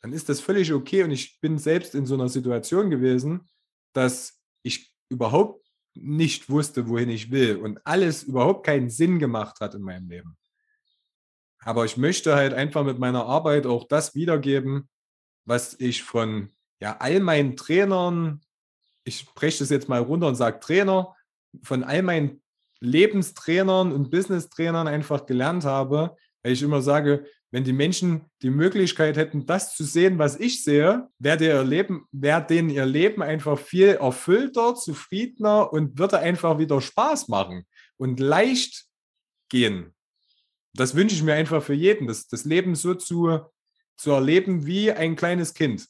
dann 0.00 0.12
ist 0.12 0.28
das 0.28 0.40
völlig 0.40 0.72
okay. 0.72 1.02
Und 1.02 1.10
ich 1.10 1.40
bin 1.40 1.58
selbst 1.58 1.94
in 1.94 2.06
so 2.06 2.14
einer 2.14 2.28
Situation 2.28 2.88
gewesen, 2.88 3.48
dass 3.92 4.40
ich 4.62 4.89
überhaupt 5.10 5.66
nicht 5.94 6.48
wusste, 6.48 6.88
wohin 6.88 7.10
ich 7.10 7.30
will 7.30 7.56
und 7.56 7.84
alles 7.84 8.22
überhaupt 8.22 8.64
keinen 8.64 8.88
Sinn 8.88 9.18
gemacht 9.18 9.60
hat 9.60 9.74
in 9.74 9.82
meinem 9.82 10.08
Leben. 10.08 10.36
Aber 11.58 11.84
ich 11.84 11.96
möchte 11.96 12.34
halt 12.34 12.54
einfach 12.54 12.84
mit 12.84 12.98
meiner 12.98 13.26
Arbeit 13.26 13.66
auch 13.66 13.86
das 13.86 14.14
wiedergeben, 14.14 14.88
was 15.44 15.78
ich 15.78 16.02
von 16.02 16.50
ja, 16.80 16.96
all 16.98 17.20
meinen 17.20 17.56
Trainern, 17.56 18.40
ich 19.04 19.26
breche 19.34 19.58
das 19.58 19.70
jetzt 19.70 19.88
mal 19.88 20.00
runter 20.00 20.28
und 20.28 20.36
sage 20.36 20.60
Trainer, 20.60 21.14
von 21.62 21.84
all 21.84 22.02
meinen 22.02 22.42
Lebenstrainern 22.80 23.92
und 23.92 24.10
Business-Trainern 24.10 24.88
einfach 24.88 25.26
gelernt 25.26 25.64
habe, 25.64 26.16
weil 26.42 26.52
ich 26.52 26.62
immer 26.62 26.80
sage, 26.80 27.26
wenn 27.50 27.64
die 27.64 27.72
Menschen 27.72 28.26
die 28.42 28.50
Möglichkeit 28.50 29.16
hätten, 29.16 29.46
das 29.46 29.74
zu 29.74 29.84
sehen, 29.84 30.18
was 30.18 30.38
ich 30.38 30.62
sehe, 30.62 31.08
wäre 31.18 31.44
ihr 31.44 32.40
denen 32.40 32.70
ihr 32.70 32.86
Leben 32.86 33.22
einfach 33.22 33.58
viel 33.58 33.88
erfüllter, 33.88 34.76
zufriedener 34.76 35.72
und 35.72 35.98
würde 35.98 36.20
einfach 36.20 36.58
wieder 36.58 36.80
Spaß 36.80 37.28
machen 37.28 37.66
und 37.96 38.20
leicht 38.20 38.86
gehen. 39.48 39.94
Das 40.74 40.94
wünsche 40.94 41.16
ich 41.16 41.22
mir 41.24 41.34
einfach 41.34 41.62
für 41.62 41.74
jeden, 41.74 42.06
das, 42.06 42.28
das 42.28 42.44
Leben 42.44 42.76
so 42.76 42.94
zu, 42.94 43.40
zu 43.96 44.12
erleben 44.12 44.66
wie 44.66 44.92
ein 44.92 45.16
kleines 45.16 45.52
Kind. 45.52 45.88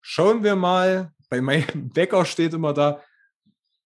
Schauen 0.00 0.42
wir 0.42 0.56
mal, 0.56 1.12
bei 1.28 1.42
meinem 1.42 1.90
Bäcker 1.94 2.24
steht 2.24 2.54
immer 2.54 2.72
da, 2.72 3.02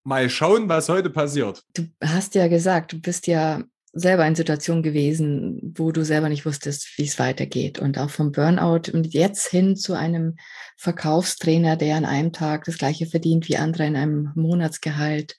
mal 0.04 0.30
schauen, 0.30 0.68
was 0.68 0.88
heute 0.88 1.10
passiert. 1.10 1.64
Du 1.74 1.88
hast 2.02 2.36
ja 2.36 2.46
gesagt, 2.46 2.92
du 2.92 3.00
bist 3.00 3.26
ja 3.26 3.62
selber 3.98 4.26
in 4.26 4.34
Situationen 4.34 4.82
gewesen, 4.82 5.74
wo 5.76 5.92
du 5.92 6.04
selber 6.04 6.28
nicht 6.28 6.46
wusstest, 6.46 6.96
wie 6.96 7.04
es 7.04 7.18
weitergeht. 7.18 7.78
Und 7.78 7.98
auch 7.98 8.10
vom 8.10 8.32
Burnout 8.32 8.90
und 8.92 9.12
jetzt 9.12 9.48
hin 9.48 9.76
zu 9.76 9.94
einem 9.94 10.36
Verkaufstrainer, 10.76 11.76
der 11.76 11.96
an 11.96 12.04
einem 12.04 12.32
Tag 12.32 12.64
das 12.64 12.78
gleiche 12.78 13.06
verdient 13.06 13.48
wie 13.48 13.56
andere 13.56 13.86
in 13.86 13.96
einem 13.96 14.32
Monatsgehalt, 14.34 15.36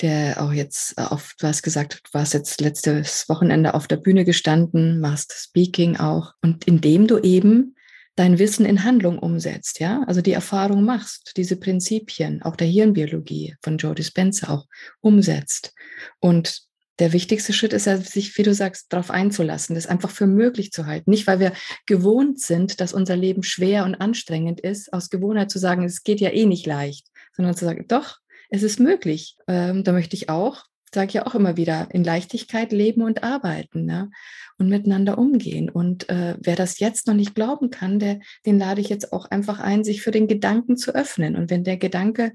der 0.00 0.40
auch 0.42 0.52
jetzt 0.52 0.96
auf, 0.98 1.34
du 1.38 1.46
hast 1.46 1.62
gesagt, 1.62 2.00
du 2.04 2.10
warst 2.12 2.34
jetzt 2.34 2.60
letztes 2.60 3.28
Wochenende 3.28 3.74
auf 3.74 3.88
der 3.88 3.96
Bühne 3.96 4.24
gestanden, 4.24 5.00
machst 5.00 5.32
Speaking 5.32 5.96
auch. 5.96 6.34
Und 6.40 6.66
indem 6.66 7.06
du 7.06 7.18
eben 7.18 7.74
dein 8.14 8.38
Wissen 8.38 8.66
in 8.66 8.84
Handlung 8.84 9.18
umsetzt, 9.18 9.80
ja, 9.80 10.02
also 10.06 10.20
die 10.20 10.32
Erfahrung 10.32 10.84
machst, 10.84 11.32
diese 11.36 11.56
Prinzipien, 11.56 12.42
auch 12.42 12.56
der 12.56 12.66
Hirnbiologie 12.66 13.56
von 13.62 13.78
Joe 13.78 13.94
Dispenza 13.94 14.48
auch 14.52 14.66
umsetzt. 15.00 15.72
Und 16.20 16.67
der 16.98 17.12
wichtigste 17.12 17.52
Schritt 17.52 17.72
ist 17.72 17.86
ja, 17.86 17.96
sich, 17.96 18.36
wie 18.36 18.42
du 18.42 18.52
sagst, 18.52 18.92
darauf 18.92 19.10
einzulassen, 19.10 19.74
das 19.74 19.86
einfach 19.86 20.10
für 20.10 20.26
möglich 20.26 20.72
zu 20.72 20.86
halten. 20.86 21.10
Nicht, 21.10 21.26
weil 21.26 21.40
wir 21.40 21.52
gewohnt 21.86 22.40
sind, 22.40 22.80
dass 22.80 22.92
unser 22.92 23.16
Leben 23.16 23.42
schwer 23.42 23.84
und 23.84 23.94
anstrengend 23.94 24.60
ist, 24.60 24.92
aus 24.92 25.10
Gewohnheit 25.10 25.50
zu 25.50 25.58
sagen, 25.58 25.84
es 25.84 26.02
geht 26.02 26.20
ja 26.20 26.30
eh 26.30 26.46
nicht 26.46 26.66
leicht, 26.66 27.08
sondern 27.36 27.56
zu 27.56 27.64
sagen, 27.64 27.84
doch, 27.88 28.18
es 28.50 28.62
ist 28.62 28.80
möglich. 28.80 29.36
Ähm, 29.46 29.84
da 29.84 29.92
möchte 29.92 30.16
ich 30.16 30.28
auch 30.28 30.64
sage 30.94 31.08
ich 31.08 31.14
ja 31.14 31.26
auch 31.26 31.34
immer 31.34 31.56
wieder, 31.56 31.88
in 31.92 32.04
Leichtigkeit 32.04 32.72
leben 32.72 33.02
und 33.02 33.22
arbeiten 33.22 33.84
ne? 33.84 34.10
und 34.58 34.68
miteinander 34.68 35.18
umgehen. 35.18 35.68
Und 35.68 36.08
äh, 36.08 36.36
wer 36.40 36.56
das 36.56 36.78
jetzt 36.78 37.06
noch 37.06 37.14
nicht 37.14 37.34
glauben 37.34 37.70
kann, 37.70 37.98
der, 37.98 38.20
den 38.46 38.58
lade 38.58 38.80
ich 38.80 38.88
jetzt 38.88 39.12
auch 39.12 39.26
einfach 39.26 39.60
ein, 39.60 39.84
sich 39.84 40.02
für 40.02 40.10
den 40.10 40.28
Gedanken 40.28 40.76
zu 40.76 40.94
öffnen. 40.94 41.36
Und 41.36 41.50
wenn 41.50 41.64
der 41.64 41.76
Gedanke 41.76 42.32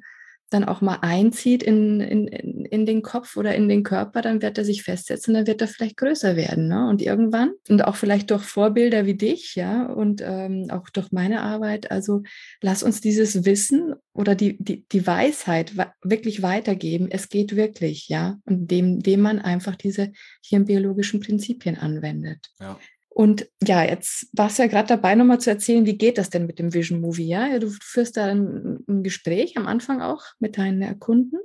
dann 0.53 0.63
auch 0.63 0.81
mal 0.81 0.99
einzieht 1.01 1.63
in, 1.63 1.99
in, 1.99 2.27
in 2.27 2.85
den 2.85 3.01
Kopf 3.01 3.35
oder 3.37 3.55
in 3.55 3.67
den 3.67 3.83
Körper, 3.83 4.21
dann 4.21 4.41
wird 4.41 4.57
er 4.57 4.65
sich 4.65 4.83
festsetzen, 4.83 5.33
dann 5.33 5.47
wird 5.47 5.61
er 5.61 5.67
vielleicht 5.67 5.97
größer 5.97 6.35
werden. 6.35 6.67
Ne? 6.67 6.87
Und 6.87 7.01
irgendwann, 7.01 7.53
und 7.69 7.83
auch 7.83 7.95
vielleicht 7.95 8.31
durch 8.31 8.43
Vorbilder 8.43 9.05
wie 9.05 9.15
dich, 9.15 9.55
ja, 9.55 9.85
und 9.85 10.21
ähm, 10.23 10.67
auch 10.69 10.89
durch 10.89 11.11
meine 11.11 11.41
Arbeit, 11.41 11.91
also 11.91 12.23
lass 12.61 12.83
uns 12.83 13.01
dieses 13.01 13.45
Wissen 13.45 13.95
oder 14.13 14.35
die, 14.35 14.57
die, 14.61 14.85
die 14.87 15.07
Weisheit 15.07 15.73
wirklich 16.03 16.41
weitergeben. 16.41 17.07
Es 17.09 17.29
geht 17.29 17.55
wirklich, 17.55 18.07
ja, 18.09 18.39
und 18.45 18.69
dem, 18.69 19.01
dem 19.01 19.21
man 19.21 19.39
einfach 19.39 19.75
diese 19.75 20.11
hirnbiologischen 20.45 21.19
Prinzipien 21.19 21.77
anwendet. 21.77 22.49
Ja. 22.59 22.79
Und 23.13 23.47
ja, 23.62 23.84
jetzt 23.84 24.28
warst 24.34 24.58
du 24.58 24.63
ja 24.63 24.67
gerade 24.67 24.88
dabei, 24.88 25.13
nochmal 25.13 25.39
zu 25.39 25.52
erzählen, 25.52 25.86
wie 25.86 25.97
geht 25.97 26.17
das 26.17 26.32
denn 26.32 26.47
mit 26.47 26.58
dem 26.58 26.73
Vision 26.73 26.99
Movie? 26.99 27.28
Ja, 27.28 27.60
du 27.60 27.69
führst 27.69 28.17
da 28.17 28.26
ein, 28.26 28.84
ein 28.88 29.04
Gespräch 29.04 29.56
am 29.56 29.67
Anfang 29.67 30.02
auch 30.02 30.23
mit 30.39 30.58
deinen 30.58 30.99
Kunden, 30.99 31.38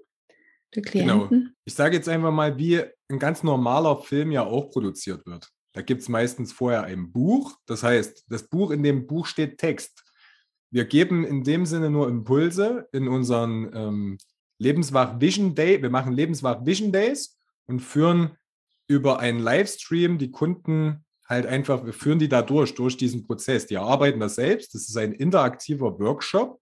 der 0.74 0.82
Klienten. 0.82 1.28
Genau. 1.28 1.50
Ich 1.66 1.74
sage 1.74 1.96
jetzt 1.96 2.08
einfach 2.08 2.32
mal, 2.32 2.56
wie 2.56 2.82
ein 3.08 3.18
ganz 3.18 3.42
normaler 3.42 3.98
Film 3.98 4.32
ja 4.32 4.44
auch 4.44 4.70
produziert 4.70 5.26
wird. 5.26 5.50
Da 5.74 5.82
gibt 5.82 6.00
es 6.00 6.08
meistens 6.08 6.52
vorher 6.52 6.84
ein 6.84 7.12
Buch. 7.12 7.54
Das 7.66 7.82
heißt, 7.82 8.24
das 8.28 8.48
Buch, 8.48 8.70
in 8.70 8.82
dem 8.82 9.06
Buch 9.06 9.26
steht 9.26 9.58
Text. 9.58 10.04
Wir 10.70 10.86
geben 10.86 11.24
in 11.24 11.44
dem 11.44 11.66
Sinne 11.66 11.90
nur 11.90 12.08
Impulse 12.08 12.88
in 12.92 13.08
unseren 13.08 13.70
ähm, 13.74 14.18
Lebenswach 14.58 15.20
Vision 15.20 15.54
Day. 15.54 15.82
Wir 15.82 15.90
machen 15.90 16.12
Lebenswach 16.14 16.64
Vision 16.64 16.92
Days 16.92 17.38
und 17.66 17.80
führen 17.80 18.36
über 18.86 19.18
einen 19.18 19.38
Livestream 19.38 20.16
die 20.16 20.30
Kunden 20.30 21.04
halt 21.28 21.46
einfach, 21.46 21.84
wir 21.84 21.92
führen 21.92 22.18
die 22.18 22.28
da 22.28 22.42
durch, 22.42 22.74
durch 22.74 22.96
diesen 22.96 23.26
Prozess. 23.26 23.66
Die 23.66 23.74
erarbeiten 23.74 24.20
das 24.20 24.36
selbst. 24.36 24.74
Das 24.74 24.88
ist 24.88 24.96
ein 24.96 25.12
interaktiver 25.12 25.98
Workshop 25.98 26.60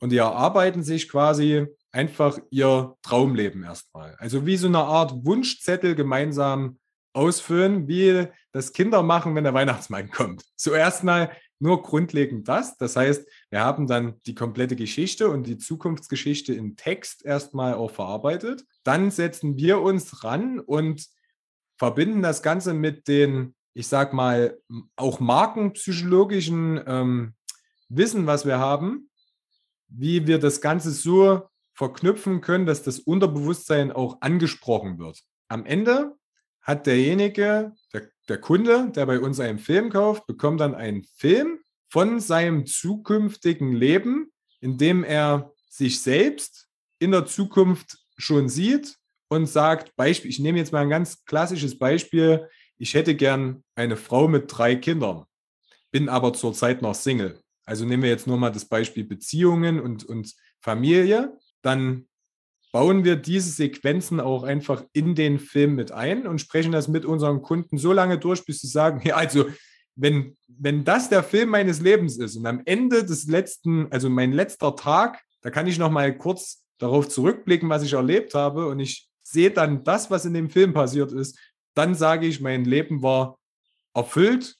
und 0.00 0.10
die 0.10 0.16
erarbeiten 0.16 0.82
sich 0.82 1.08
quasi 1.08 1.66
einfach 1.92 2.38
ihr 2.50 2.96
Traumleben 3.02 3.62
erstmal. 3.62 4.16
Also 4.18 4.46
wie 4.46 4.56
so 4.56 4.66
eine 4.66 4.78
Art 4.78 5.24
Wunschzettel 5.24 5.94
gemeinsam 5.94 6.78
ausfüllen, 7.12 7.88
wie 7.88 8.26
das 8.52 8.72
Kinder 8.72 9.02
machen, 9.02 9.34
wenn 9.34 9.44
der 9.44 9.54
Weihnachtsmann 9.54 10.10
kommt. 10.12 10.44
Zuerst 10.56 11.04
mal 11.04 11.30
nur 11.60 11.82
grundlegend 11.82 12.48
das. 12.48 12.78
Das 12.78 12.96
heißt, 12.96 13.28
wir 13.50 13.60
haben 13.60 13.86
dann 13.86 14.18
die 14.26 14.34
komplette 14.34 14.76
Geschichte 14.76 15.28
und 15.28 15.46
die 15.46 15.58
Zukunftsgeschichte 15.58 16.54
in 16.54 16.76
Text 16.76 17.24
erstmal 17.24 17.74
auch 17.74 17.90
verarbeitet. 17.90 18.64
Dann 18.82 19.10
setzen 19.10 19.56
wir 19.58 19.80
uns 19.80 20.24
ran 20.24 20.58
und 20.58 21.06
verbinden 21.78 22.22
das 22.22 22.42
Ganze 22.42 22.72
mit 22.72 23.08
den 23.08 23.54
ich 23.74 23.86
sag 23.86 24.12
mal, 24.12 24.58
auch 24.96 25.20
markenpsychologischen 25.20 26.80
ähm, 26.86 27.34
Wissen, 27.88 28.26
was 28.26 28.46
wir 28.46 28.58
haben, 28.58 29.10
wie 29.88 30.26
wir 30.26 30.38
das 30.38 30.60
Ganze 30.60 30.90
so 30.90 31.48
verknüpfen 31.74 32.40
können, 32.40 32.66
dass 32.66 32.82
das 32.82 32.98
Unterbewusstsein 32.98 33.92
auch 33.92 34.18
angesprochen 34.20 34.98
wird. 34.98 35.20
Am 35.48 35.64
Ende 35.66 36.14
hat 36.62 36.86
derjenige, 36.86 37.72
der, 37.92 38.10
der 38.28 38.38
Kunde, 38.38 38.90
der 38.94 39.06
bei 39.06 39.18
uns 39.18 39.40
einen 39.40 39.58
Film 39.58 39.90
kauft, 39.90 40.26
bekommt 40.26 40.60
dann 40.60 40.74
einen 40.74 41.04
Film 41.16 41.60
von 41.88 42.20
seinem 42.20 42.66
zukünftigen 42.66 43.72
Leben, 43.72 44.30
in 44.60 44.78
dem 44.78 45.02
er 45.02 45.52
sich 45.68 46.02
selbst 46.02 46.68
in 46.98 47.12
der 47.12 47.26
Zukunft 47.26 47.98
schon 48.18 48.48
sieht 48.48 48.96
und 49.28 49.46
sagt, 49.46 49.96
Beispiel, 49.96 50.30
ich 50.30 50.38
nehme 50.38 50.58
jetzt 50.58 50.72
mal 50.72 50.82
ein 50.82 50.90
ganz 50.90 51.24
klassisches 51.24 51.78
Beispiel, 51.78 52.46
ich 52.80 52.94
hätte 52.94 53.14
gern 53.14 53.62
eine 53.74 53.96
Frau 53.96 54.26
mit 54.26 54.44
drei 54.48 54.74
Kindern, 54.74 55.24
bin 55.90 56.08
aber 56.08 56.32
zurzeit 56.32 56.80
noch 56.80 56.94
Single. 56.94 57.38
Also 57.66 57.84
nehmen 57.84 58.02
wir 58.02 58.10
jetzt 58.10 58.26
nur 58.26 58.38
mal 58.38 58.50
das 58.50 58.64
Beispiel 58.64 59.04
Beziehungen 59.04 59.78
und, 59.80 60.04
und 60.04 60.34
Familie. 60.60 61.36
Dann 61.60 62.08
bauen 62.72 63.04
wir 63.04 63.16
diese 63.16 63.50
Sequenzen 63.50 64.18
auch 64.18 64.44
einfach 64.44 64.82
in 64.94 65.14
den 65.14 65.38
Film 65.38 65.74
mit 65.74 65.92
ein 65.92 66.26
und 66.26 66.40
sprechen 66.40 66.72
das 66.72 66.88
mit 66.88 67.04
unseren 67.04 67.42
Kunden 67.42 67.76
so 67.76 67.92
lange 67.92 68.18
durch, 68.18 68.46
bis 68.46 68.60
sie 68.60 68.68
sagen, 68.68 69.02
ja, 69.04 69.16
also 69.16 69.46
wenn, 69.94 70.38
wenn 70.48 70.82
das 70.84 71.10
der 71.10 71.22
Film 71.22 71.50
meines 71.50 71.82
Lebens 71.82 72.16
ist 72.16 72.36
und 72.36 72.46
am 72.46 72.62
Ende 72.64 73.04
des 73.04 73.26
letzten, 73.26 73.92
also 73.92 74.08
mein 74.08 74.32
letzter 74.32 74.74
Tag, 74.74 75.20
da 75.42 75.50
kann 75.50 75.66
ich 75.66 75.78
noch 75.78 75.90
mal 75.90 76.16
kurz 76.16 76.64
darauf 76.78 77.10
zurückblicken, 77.10 77.68
was 77.68 77.82
ich 77.82 77.92
erlebt 77.92 78.32
habe 78.32 78.68
und 78.68 78.80
ich 78.80 79.10
sehe 79.22 79.50
dann 79.50 79.84
das, 79.84 80.10
was 80.10 80.24
in 80.24 80.32
dem 80.32 80.48
Film 80.48 80.72
passiert 80.72 81.12
ist, 81.12 81.38
dann 81.74 81.94
sage 81.94 82.26
ich, 82.26 82.40
mein 82.40 82.64
Leben 82.64 83.02
war 83.02 83.38
erfüllt, 83.94 84.56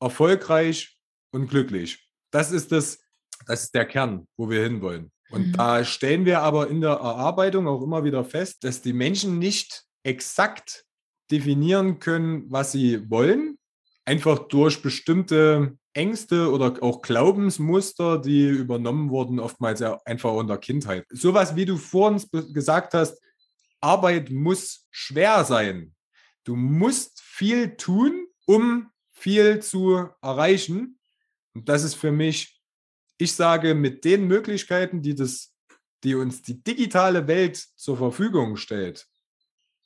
erfolgreich 0.00 0.96
und 1.32 1.48
glücklich. 1.48 2.08
Das 2.30 2.52
ist 2.52 2.72
das, 2.72 2.98
das 3.46 3.64
ist 3.64 3.74
der 3.74 3.86
Kern, 3.86 4.26
wo 4.36 4.50
wir 4.50 4.62
hinwollen. 4.62 5.10
Und 5.30 5.48
mhm. 5.48 5.52
da 5.52 5.84
stellen 5.84 6.24
wir 6.24 6.40
aber 6.42 6.68
in 6.68 6.80
der 6.80 6.90
Erarbeitung 6.90 7.66
auch 7.66 7.82
immer 7.82 8.04
wieder 8.04 8.24
fest, 8.24 8.64
dass 8.64 8.82
die 8.82 8.92
Menschen 8.92 9.38
nicht 9.38 9.84
exakt 10.02 10.84
definieren 11.30 11.98
können, 11.98 12.44
was 12.50 12.72
sie 12.72 13.10
wollen, 13.10 13.58
einfach 14.04 14.46
durch 14.48 14.82
bestimmte 14.82 15.76
Ängste 15.92 16.52
oder 16.52 16.80
auch 16.82 17.02
Glaubensmuster, 17.02 18.18
die 18.18 18.46
übernommen 18.46 19.10
wurden, 19.10 19.40
oftmals 19.40 19.80
ja 19.80 20.00
einfach 20.04 20.38
in 20.38 20.46
der 20.46 20.58
Kindheit. 20.58 21.04
Sowas, 21.10 21.56
wie 21.56 21.64
du 21.64 21.76
vorhin 21.76 22.22
gesagt 22.52 22.94
hast, 22.94 23.20
Arbeit 23.80 24.30
muss 24.30 24.86
schwer 24.90 25.44
sein. 25.44 25.95
Du 26.46 26.54
musst 26.54 27.20
viel 27.20 27.76
tun, 27.76 28.28
um 28.46 28.88
viel 29.10 29.60
zu 29.60 30.08
erreichen. 30.22 31.00
Und 31.54 31.68
das 31.68 31.82
ist 31.82 31.96
für 31.96 32.12
mich, 32.12 32.62
ich 33.18 33.34
sage, 33.34 33.74
mit 33.74 34.04
den 34.04 34.28
Möglichkeiten, 34.28 35.02
die, 35.02 35.16
das, 35.16 35.52
die 36.04 36.14
uns 36.14 36.42
die 36.42 36.62
digitale 36.62 37.26
Welt 37.26 37.56
zur 37.56 37.96
Verfügung 37.96 38.56
stellt, 38.56 39.08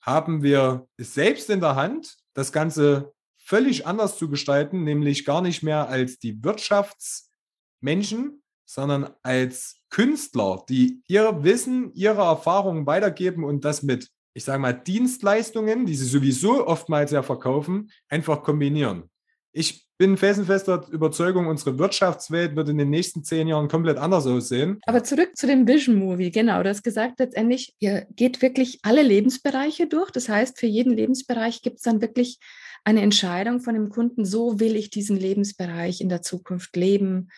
haben 0.02 0.42
wir 0.42 0.86
es 0.98 1.14
selbst 1.14 1.48
in 1.48 1.60
der 1.60 1.76
Hand, 1.76 2.18
das 2.34 2.52
Ganze 2.52 3.14
völlig 3.38 3.86
anders 3.86 4.18
zu 4.18 4.28
gestalten, 4.28 4.84
nämlich 4.84 5.24
gar 5.24 5.40
nicht 5.40 5.62
mehr 5.62 5.88
als 5.88 6.18
die 6.18 6.44
Wirtschaftsmenschen, 6.44 8.42
sondern 8.66 9.14
als 9.22 9.80
Künstler, 9.88 10.62
die 10.68 11.02
ihr 11.08 11.42
Wissen, 11.42 11.94
ihre 11.94 12.20
Erfahrungen 12.20 12.84
weitergeben 12.86 13.44
und 13.44 13.64
das 13.64 13.82
mit, 13.82 14.10
ich 14.34 14.44
sage 14.44 14.60
mal, 14.60 14.72
Dienstleistungen, 14.72 15.86
die 15.86 15.94
sie 15.94 16.06
sowieso 16.06 16.66
oftmals 16.66 17.10
ja 17.10 17.22
verkaufen, 17.22 17.90
einfach 18.08 18.42
kombinieren. 18.42 19.04
Ich 19.52 19.86
bin 19.98 20.16
felsenfester 20.16 20.86
Überzeugung, 20.90 21.46
unsere 21.46 21.78
Wirtschaftswelt 21.78 22.56
wird 22.56 22.70
in 22.70 22.78
den 22.78 22.88
nächsten 22.88 23.22
zehn 23.22 23.48
Jahren 23.48 23.68
komplett 23.68 23.98
anders 23.98 24.26
aussehen. 24.26 24.80
Aber 24.86 25.04
zurück 25.04 25.36
zu 25.36 25.46
dem 25.46 25.68
Vision 25.68 25.96
Movie, 25.96 26.30
genau. 26.30 26.62
Du 26.62 26.70
hast 26.70 26.82
gesagt, 26.82 27.18
letztendlich, 27.18 27.74
ihr 27.80 28.06
geht 28.16 28.40
wirklich 28.40 28.78
alle 28.82 29.02
Lebensbereiche 29.02 29.88
durch. 29.88 30.10
Das 30.10 30.28
heißt, 30.28 30.58
für 30.58 30.66
jeden 30.66 30.94
Lebensbereich 30.94 31.60
gibt 31.60 31.76
es 31.76 31.82
dann 31.82 32.00
wirklich 32.00 32.38
eine 32.82 33.02
Entscheidung 33.02 33.60
von 33.60 33.74
dem 33.74 33.90
Kunden, 33.90 34.24
so 34.24 34.58
will 34.58 34.74
ich 34.76 34.88
diesen 34.88 35.18
Lebensbereich 35.18 36.00
in 36.00 36.08
der 36.08 36.22
Zukunft 36.22 36.76
leben. 36.76 37.28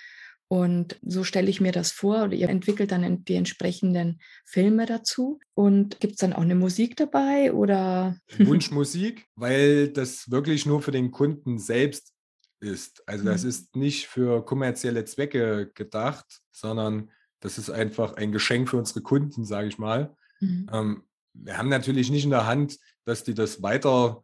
Und 0.53 0.99
so 1.01 1.25
stelle 1.25 1.49
ich 1.49 1.63
mir 1.63 1.73
das 1.73 1.93
vor. 1.93 2.25
Oder 2.25 2.35
ihr 2.35 2.51
entwickelt 2.51 2.93
dann 2.93 3.25
die 3.25 3.37
entsprechenden 3.37 4.21
Filme 4.45 4.85
dazu. 4.85 5.41
Und 5.55 5.99
gibt 5.99 6.13
es 6.13 6.19
dann 6.19 6.35
auch 6.35 6.43
eine 6.43 6.55
Musik 6.55 6.95
dabei 6.95 7.55
oder? 7.55 8.19
Wunschmusik, 8.37 9.25
weil 9.35 9.89
das 9.89 10.31
wirklich 10.31 10.67
nur 10.67 10.83
für 10.83 10.91
den 10.91 11.11
Kunden 11.11 11.59
selbst 11.59 12.13
ist. 12.61 13.03
Also 13.07 13.25
das 13.25 13.45
mhm. 13.45 13.49
ist 13.49 13.77
nicht 13.77 14.09
für 14.09 14.45
kommerzielle 14.45 15.07
Zwecke 15.07 15.71
gedacht, 15.75 16.43
sondern 16.51 17.11
das 17.41 17.57
ist 17.57 17.71
einfach 17.71 18.17
ein 18.17 18.31
Geschenk 18.31 18.69
für 18.69 18.77
unsere 18.77 19.01
Kunden, 19.01 19.47
sage 19.47 19.69
ich 19.69 19.79
mal. 19.79 20.15
Mhm. 20.41 20.69
Ähm, 20.71 21.03
wir 21.33 21.57
haben 21.57 21.71
natürlich 21.71 22.11
nicht 22.11 22.25
in 22.25 22.31
der 22.31 22.47
Hand, 22.47 22.79
dass 23.07 23.25
die 23.25 23.33
das 23.33 23.63
weiter 23.63 24.23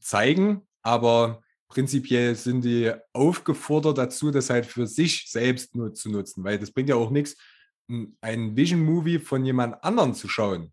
zeigen, 0.00 0.62
aber 0.80 1.42
prinzipiell 1.68 2.34
sind 2.34 2.64
die 2.64 2.92
aufgefordert 3.12 3.98
dazu, 3.98 4.30
das 4.30 4.50
halt 4.50 4.66
für 4.66 4.86
sich 4.86 5.30
selbst 5.30 5.74
nur 5.74 5.94
zu 5.94 6.10
nutzen, 6.10 6.42
weil 6.44 6.58
das 6.58 6.70
bringt 6.70 6.88
ja 6.88 6.96
auch 6.96 7.10
nichts, 7.10 7.36
einen 8.20 8.56
Vision 8.56 8.84
Movie 8.84 9.18
von 9.18 9.44
jemand 9.44 9.82
anderen 9.82 10.14
zu 10.14 10.28
schauen. 10.28 10.72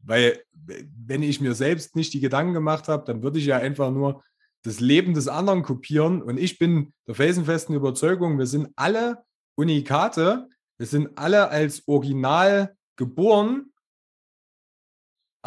Weil 0.00 0.42
wenn 0.52 1.22
ich 1.22 1.40
mir 1.40 1.54
selbst 1.54 1.96
nicht 1.96 2.12
die 2.14 2.20
Gedanken 2.20 2.52
gemacht 2.52 2.88
habe, 2.88 3.04
dann 3.04 3.22
würde 3.22 3.38
ich 3.38 3.46
ja 3.46 3.58
einfach 3.58 3.90
nur 3.90 4.22
das 4.62 4.80
Leben 4.80 5.14
des 5.14 5.28
anderen 5.28 5.62
kopieren. 5.62 6.22
Und 6.22 6.38
ich 6.38 6.58
bin 6.58 6.92
der 7.06 7.14
felsenfesten 7.14 7.74
Überzeugung, 7.74 8.38
wir 8.38 8.46
sind 8.46 8.68
alle 8.76 9.24
Unikate, 9.56 10.48
wir 10.78 10.86
sind 10.86 11.18
alle 11.18 11.48
als 11.48 11.86
Original 11.88 12.76
geboren 12.96 13.72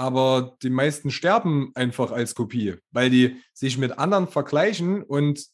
aber 0.02 0.58
die 0.64 0.72
meisten 0.72 1.12
sterben 1.12 1.72
einfach 1.76 2.12
als 2.12 2.34
Kopie, 2.34 2.78
weil 2.90 3.12
die 3.12 3.40
sich 3.54 3.78
mit 3.78 4.00
anderen 4.00 4.28
vergleichen 4.28 5.04
und 5.04 5.46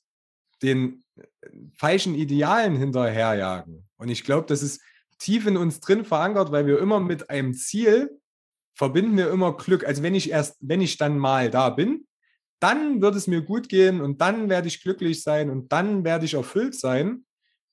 den 0.63 1.03
äh, 1.17 1.49
falschen 1.77 2.15
Idealen 2.15 2.77
hinterherjagen. 2.77 3.89
Und 3.97 4.07
ich 4.07 4.23
glaube, 4.23 4.47
das 4.47 4.63
ist 4.63 4.81
tief 5.19 5.47
in 5.47 5.57
uns 5.57 5.81
drin 5.81 6.05
verankert, 6.05 6.53
weil 6.53 6.65
wir 6.65 6.79
immer 6.79 7.01
mit 7.01 7.29
einem 7.29 7.53
Ziel 7.53 8.21
verbinden 8.73 9.17
wir 9.17 9.31
immer 9.31 9.57
Glück. 9.57 9.85
Also 9.85 10.01
wenn 10.01 10.15
ich 10.15 10.29
erst, 10.29 10.55
wenn 10.61 10.79
ich 10.79 10.97
dann 10.97 11.17
mal 11.17 11.49
da 11.49 11.69
bin, 11.69 12.07
dann 12.61 13.01
wird 13.01 13.15
es 13.15 13.27
mir 13.27 13.41
gut 13.41 13.67
gehen 13.67 13.99
und 13.99 14.21
dann 14.21 14.49
werde 14.49 14.69
ich 14.69 14.81
glücklich 14.81 15.23
sein 15.23 15.49
und 15.49 15.73
dann 15.73 16.05
werde 16.05 16.23
ich 16.23 16.35
erfüllt 16.35 16.75
sein. 16.75 17.25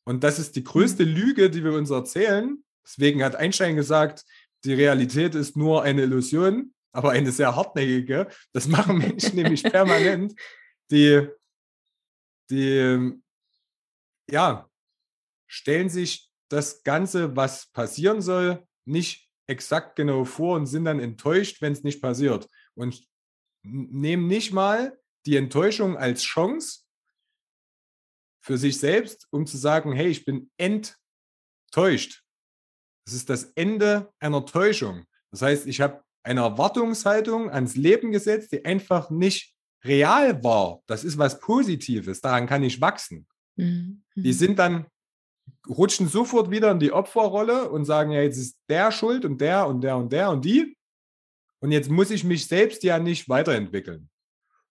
Und 0.04 0.24
das 0.24 0.40
ist 0.40 0.56
die 0.56 0.64
größte 0.64 1.06
mhm. 1.06 1.12
Lüge, 1.12 1.50
die 1.50 1.62
wir 1.62 1.74
uns 1.74 1.90
erzählen. 1.90 2.64
Deswegen 2.84 3.22
hat 3.22 3.36
Einstein 3.36 3.76
gesagt, 3.76 4.24
die 4.64 4.74
Realität 4.74 5.34
ist 5.34 5.56
nur 5.56 5.82
eine 5.82 6.02
Illusion, 6.02 6.74
aber 6.92 7.10
eine 7.10 7.32
sehr 7.32 7.54
hartnäckige. 7.54 8.28
Das 8.52 8.68
machen 8.68 8.98
Menschen 8.98 9.36
nämlich 9.36 9.62
permanent, 9.64 10.34
die, 10.90 11.28
die, 12.50 13.12
ja, 14.30 14.68
stellen 15.46 15.88
sich 15.88 16.30
das 16.48 16.82
Ganze, 16.82 17.36
was 17.36 17.66
passieren 17.72 18.22
soll, 18.22 18.66
nicht 18.86 19.28
exakt 19.46 19.96
genau 19.96 20.24
vor 20.24 20.56
und 20.56 20.66
sind 20.66 20.84
dann 20.84 21.00
enttäuscht, 21.00 21.60
wenn 21.60 21.72
es 21.72 21.82
nicht 21.82 22.00
passiert. 22.00 22.48
Und 22.74 23.06
nehmen 23.62 24.26
nicht 24.26 24.52
mal 24.52 24.98
die 25.26 25.36
Enttäuschung 25.36 25.96
als 25.96 26.22
Chance 26.22 26.82
für 28.42 28.58
sich 28.58 28.78
selbst, 28.78 29.26
um 29.30 29.46
zu 29.46 29.56
sagen, 29.56 29.92
hey, 29.92 30.08
ich 30.08 30.24
bin 30.24 30.50
enttäuscht. 30.58 32.23
Das 33.04 33.14
ist 33.14 33.28
das 33.28 33.44
Ende 33.54 34.12
einer 34.18 34.44
Täuschung. 34.46 35.04
Das 35.30 35.42
heißt, 35.42 35.66
ich 35.66 35.80
habe 35.80 36.02
eine 36.22 36.40
Erwartungshaltung 36.40 37.50
ans 37.50 37.76
Leben 37.76 38.12
gesetzt, 38.12 38.52
die 38.52 38.64
einfach 38.64 39.10
nicht 39.10 39.54
real 39.84 40.42
war. 40.42 40.80
Das 40.86 41.04
ist 41.04 41.18
was 41.18 41.38
Positives. 41.38 42.20
Daran 42.20 42.46
kann 42.46 42.62
ich 42.62 42.80
wachsen. 42.80 43.26
Mhm. 43.56 44.02
Die 44.14 44.32
sind 44.32 44.58
dann, 44.58 44.86
rutschen 45.68 46.08
sofort 46.08 46.50
wieder 46.50 46.70
in 46.70 46.78
die 46.78 46.92
Opferrolle 46.92 47.70
und 47.70 47.84
sagen, 47.84 48.12
ja, 48.12 48.22
jetzt 48.22 48.38
ist 48.38 48.56
der 48.68 48.90
schuld 48.90 49.24
und 49.24 49.40
der 49.40 49.66
und 49.66 49.82
der 49.82 49.96
und 49.96 50.12
der 50.12 50.30
und 50.30 50.44
die. 50.44 50.76
Und 51.60 51.72
jetzt 51.72 51.90
muss 51.90 52.10
ich 52.10 52.24
mich 52.24 52.46
selbst 52.46 52.82
ja 52.82 52.98
nicht 52.98 53.28
weiterentwickeln. 53.28 54.10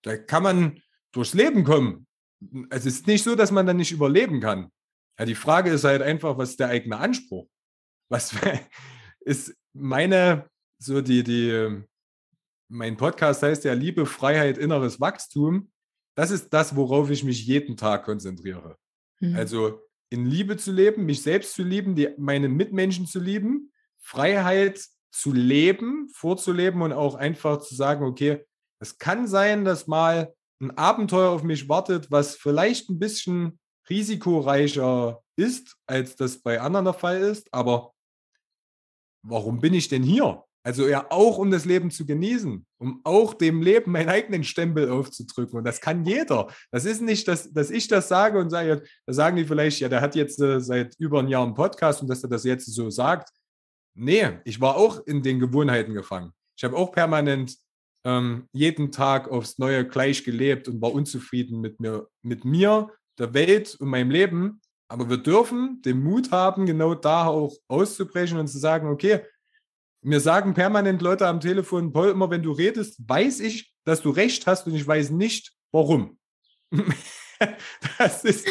Da 0.02 0.17
kann 0.17 0.43
man 0.43 0.82
durchs 1.12 1.34
Leben 1.34 1.63
kommen. 1.63 2.08
Es 2.69 2.86
ist 2.86 3.08
nicht 3.08 3.24
so, 3.24 3.36
dass 3.36 3.52
man 3.52 3.65
dann 3.65 3.78
nicht 3.78 3.91
überleben 3.91 4.41
kann. 4.41 4.69
Ja, 5.17 5.26
die 5.26 5.36
Frage 5.36 5.72
ist 5.72 5.84
halt 5.84 6.02
einfach, 6.02 6.38
was 6.38 6.52
ist 6.52 6.60
der 6.60 6.69
eigene 6.69 6.98
Anspruch? 6.98 7.48
Was 8.13 8.34
ist 9.21 9.56
meine, 9.73 10.47
so 10.80 11.02
die, 11.02 11.23
die, 11.23 11.84
mein 12.69 12.95
Podcast 12.95 13.41
heißt 13.41 13.63
ja 13.65 13.73
Liebe, 13.73 14.06
Freiheit, 14.06 14.58
inneres 14.58 15.02
Wachstum. 15.02 15.71
Das 16.15 16.30
ist 16.30 16.54
das, 16.54 16.76
worauf 16.76 17.10
ich 17.10 17.23
mich 17.23 17.45
jeden 17.45 17.76
Tag 17.76 18.06
konzentriere. 18.06 18.78
Mhm. 19.19 19.36
Also 19.36 19.82
in 20.12 20.28
Liebe 20.28 20.58
zu 20.58 20.71
leben, 20.71 21.06
mich 21.06 21.23
selbst 21.23 21.56
zu 21.56 21.63
lieben, 21.63 21.95
die, 21.95 22.10
meine 22.17 22.49
Mitmenschen 22.49 23.08
zu 23.08 23.19
lieben, 23.19 23.71
Freiheit 23.99 24.80
zu 25.12 25.34
leben, 25.34 26.08
vorzuleben 26.13 26.84
und 26.84 26.93
auch 26.93 27.15
einfach 27.15 27.60
zu 27.60 27.73
sagen, 27.73 28.06
okay, 28.06 28.45
es 28.80 28.99
kann 28.99 29.28
sein, 29.28 29.65
dass 29.65 29.88
mal 29.88 30.34
ein 30.62 30.71
Abenteuer 30.78 31.32
auf 31.32 31.41
mich 31.41 31.67
wartet, 31.67 32.12
was 32.12 32.36
vielleicht 32.36 32.89
ein 32.89 32.99
bisschen 32.99 33.60
risikoreicher 33.89 35.21
ist, 35.36 35.78
als 35.88 36.15
das 36.15 36.41
bei 36.41 36.62
anderen 36.62 36.86
der 36.86 36.93
Fall 36.93 37.21
ist, 37.21 37.52
aber 37.52 37.93
warum 39.24 39.60
bin 39.60 39.74
ich 39.74 39.88
denn 39.88 40.04
hier? 40.04 40.44
Also 40.66 40.88
ja 40.88 41.08
auch, 41.10 41.40
um 41.40 41.52
das 41.52 41.66
Leben 41.66 41.92
zu 41.92 42.06
genießen, 42.06 42.66
um 42.78 43.02
auch 43.04 43.34
dem 43.34 43.62
Leben 43.62 43.92
meinen 43.92 44.08
eigenen 44.08 44.46
Stempel 44.46 44.90
aufzudrücken. 44.90 45.58
Und 45.58 45.66
das 45.66 45.82
kann 45.82 46.06
jeder. 46.06 46.48
Das 46.72 46.86
ist 46.86 47.02
nicht, 47.02 47.28
dass, 47.28 47.52
dass 47.52 47.70
ich 47.70 47.90
das 47.90 48.08
sage 48.08 48.40
und 48.40 48.50
sage, 48.50 48.82
da 49.06 49.14
sagen 49.14 49.36
die 49.36 49.46
vielleicht, 49.46 49.82
ja, 49.82 49.90
der 49.90 50.00
hat 50.00 50.16
jetzt 50.16 50.40
äh, 50.42 50.62
seit 50.62 50.96
über 51.00 51.20
ein 51.20 51.28
Jahr 51.28 51.44
einen 51.44 51.54
Podcast 51.54 52.02
und 52.02 52.08
dass 52.08 52.24
er 52.24 52.30
das 52.30 52.46
jetzt 52.46 52.66
so 52.74 52.90
sagt. 52.90 53.30
Nee, 53.96 54.40
ich 54.46 54.62
war 54.62 54.78
auch 54.78 55.06
in 55.06 55.22
den 55.22 55.40
Gewohnheiten 55.40 55.94
gefangen. 55.94 56.32
Ich 56.58 56.64
habe 56.64 56.78
auch 56.78 56.94
permanent 56.94 57.58
ähm, 58.06 58.48
jeden 58.54 58.92
Tag 58.92 59.30
aufs 59.30 59.58
Neue 59.58 59.86
gleich 59.86 60.24
gelebt 60.24 60.70
und 60.70 60.82
war 60.82 60.94
unzufrieden 60.94 61.60
mit 61.60 61.82
mir, 61.82 62.08
mit 62.22 62.46
mir, 62.46 62.90
der 63.20 63.34
Welt 63.34 63.76
und 63.76 63.90
meinem 63.90 64.12
Leben. 64.12 64.62
Aber 64.94 65.10
wir 65.10 65.18
dürfen 65.18 65.82
den 65.82 66.04
Mut 66.04 66.32
haben, 66.32 66.68
genau 66.68 66.94
da 66.94 67.26
auch 67.26 67.56
auszubrechen 67.68 68.38
und 68.38 68.48
zu 68.48 68.60
sagen, 68.60 68.88
okay, 68.88 69.26
Mir 70.06 70.20
sagen 70.20 70.54
permanent 70.54 71.02
Leute 71.02 71.28
am 71.28 71.40
Telefon, 71.40 71.94
Paul, 71.94 72.10
immer 72.10 72.30
wenn 72.30 72.44
du 72.44 72.52
redest, 72.52 72.98
weiß 73.08 73.40
ich, 73.40 73.74
dass 73.86 74.02
du 74.02 74.10
recht 74.10 74.46
hast 74.48 74.68
und 74.68 74.76
ich 74.76 74.86
weiß 74.86 75.12
nicht, 75.12 75.54
warum. 75.72 76.20
das, 77.98 78.26
ist, 78.26 78.46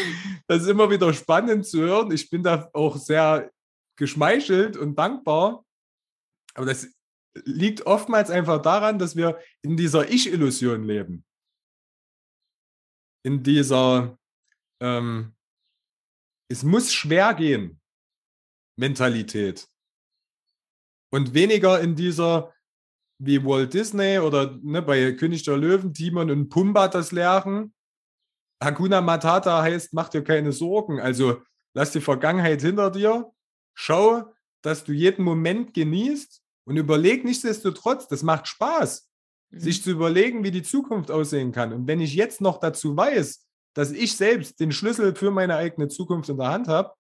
das 0.46 0.62
ist 0.62 0.68
immer 0.68 0.88
wieder 0.88 1.12
spannend 1.12 1.66
zu 1.66 1.80
hören. 1.80 2.10
Ich 2.10 2.30
bin 2.30 2.42
da 2.42 2.70
auch 2.72 2.96
sehr 2.96 3.52
geschmeichelt 3.98 4.78
und 4.78 4.98
dankbar. 4.98 5.62
Aber 6.54 6.64
das 6.64 6.88
liegt 7.44 7.84
oftmals 7.84 8.30
einfach 8.30 8.62
daran, 8.62 8.98
dass 8.98 9.14
wir 9.14 9.38
in 9.60 9.76
dieser 9.76 10.08
Ich-Illusion 10.08 10.84
leben. 10.84 11.22
In 13.24 13.42
dieser, 13.42 14.18
ähm, 14.80 15.34
es 16.52 16.62
muss 16.62 16.92
schwer 16.92 17.32
gehen, 17.34 17.80
Mentalität. 18.76 19.66
Und 21.10 21.34
weniger 21.34 21.80
in 21.80 21.96
dieser, 21.96 22.52
wie 23.18 23.44
Walt 23.44 23.72
Disney 23.72 24.18
oder 24.18 24.58
ne, 24.62 24.82
bei 24.82 25.12
König 25.12 25.42
der 25.44 25.56
Löwen, 25.56 25.94
Timon 25.94 26.30
und 26.30 26.50
Pumba 26.50 26.88
das 26.88 27.10
lehren. 27.10 27.74
Hakuna 28.62 29.00
Matata 29.00 29.62
heißt, 29.62 29.94
mach 29.94 30.10
dir 30.10 30.22
keine 30.22 30.52
Sorgen. 30.52 31.00
Also 31.00 31.42
lass 31.74 31.92
die 31.92 32.00
Vergangenheit 32.00 32.60
hinter 32.60 32.90
dir. 32.90 33.32
Schau, 33.74 34.32
dass 34.62 34.84
du 34.84 34.92
jeden 34.92 35.24
Moment 35.24 35.72
genießt 35.72 36.42
und 36.64 36.76
überleg 36.76 37.24
nichtsdestotrotz, 37.24 38.08
das 38.08 38.22
macht 38.22 38.46
Spaß, 38.46 39.10
mhm. 39.50 39.58
sich 39.58 39.82
zu 39.82 39.90
überlegen, 39.90 40.44
wie 40.44 40.50
die 40.50 40.62
Zukunft 40.62 41.10
aussehen 41.10 41.50
kann. 41.52 41.72
Und 41.72 41.86
wenn 41.86 42.00
ich 42.00 42.14
jetzt 42.14 42.42
noch 42.42 42.60
dazu 42.60 42.96
weiß, 42.96 43.46
dass 43.74 43.90
ich 43.90 44.16
selbst 44.16 44.60
den 44.60 44.72
Schlüssel 44.72 45.14
für 45.14 45.30
meine 45.30 45.56
eigene 45.56 45.88
Zukunft 45.88 46.28
in 46.28 46.38
der 46.38 46.48
Hand 46.48 46.68
habe, 46.68 46.92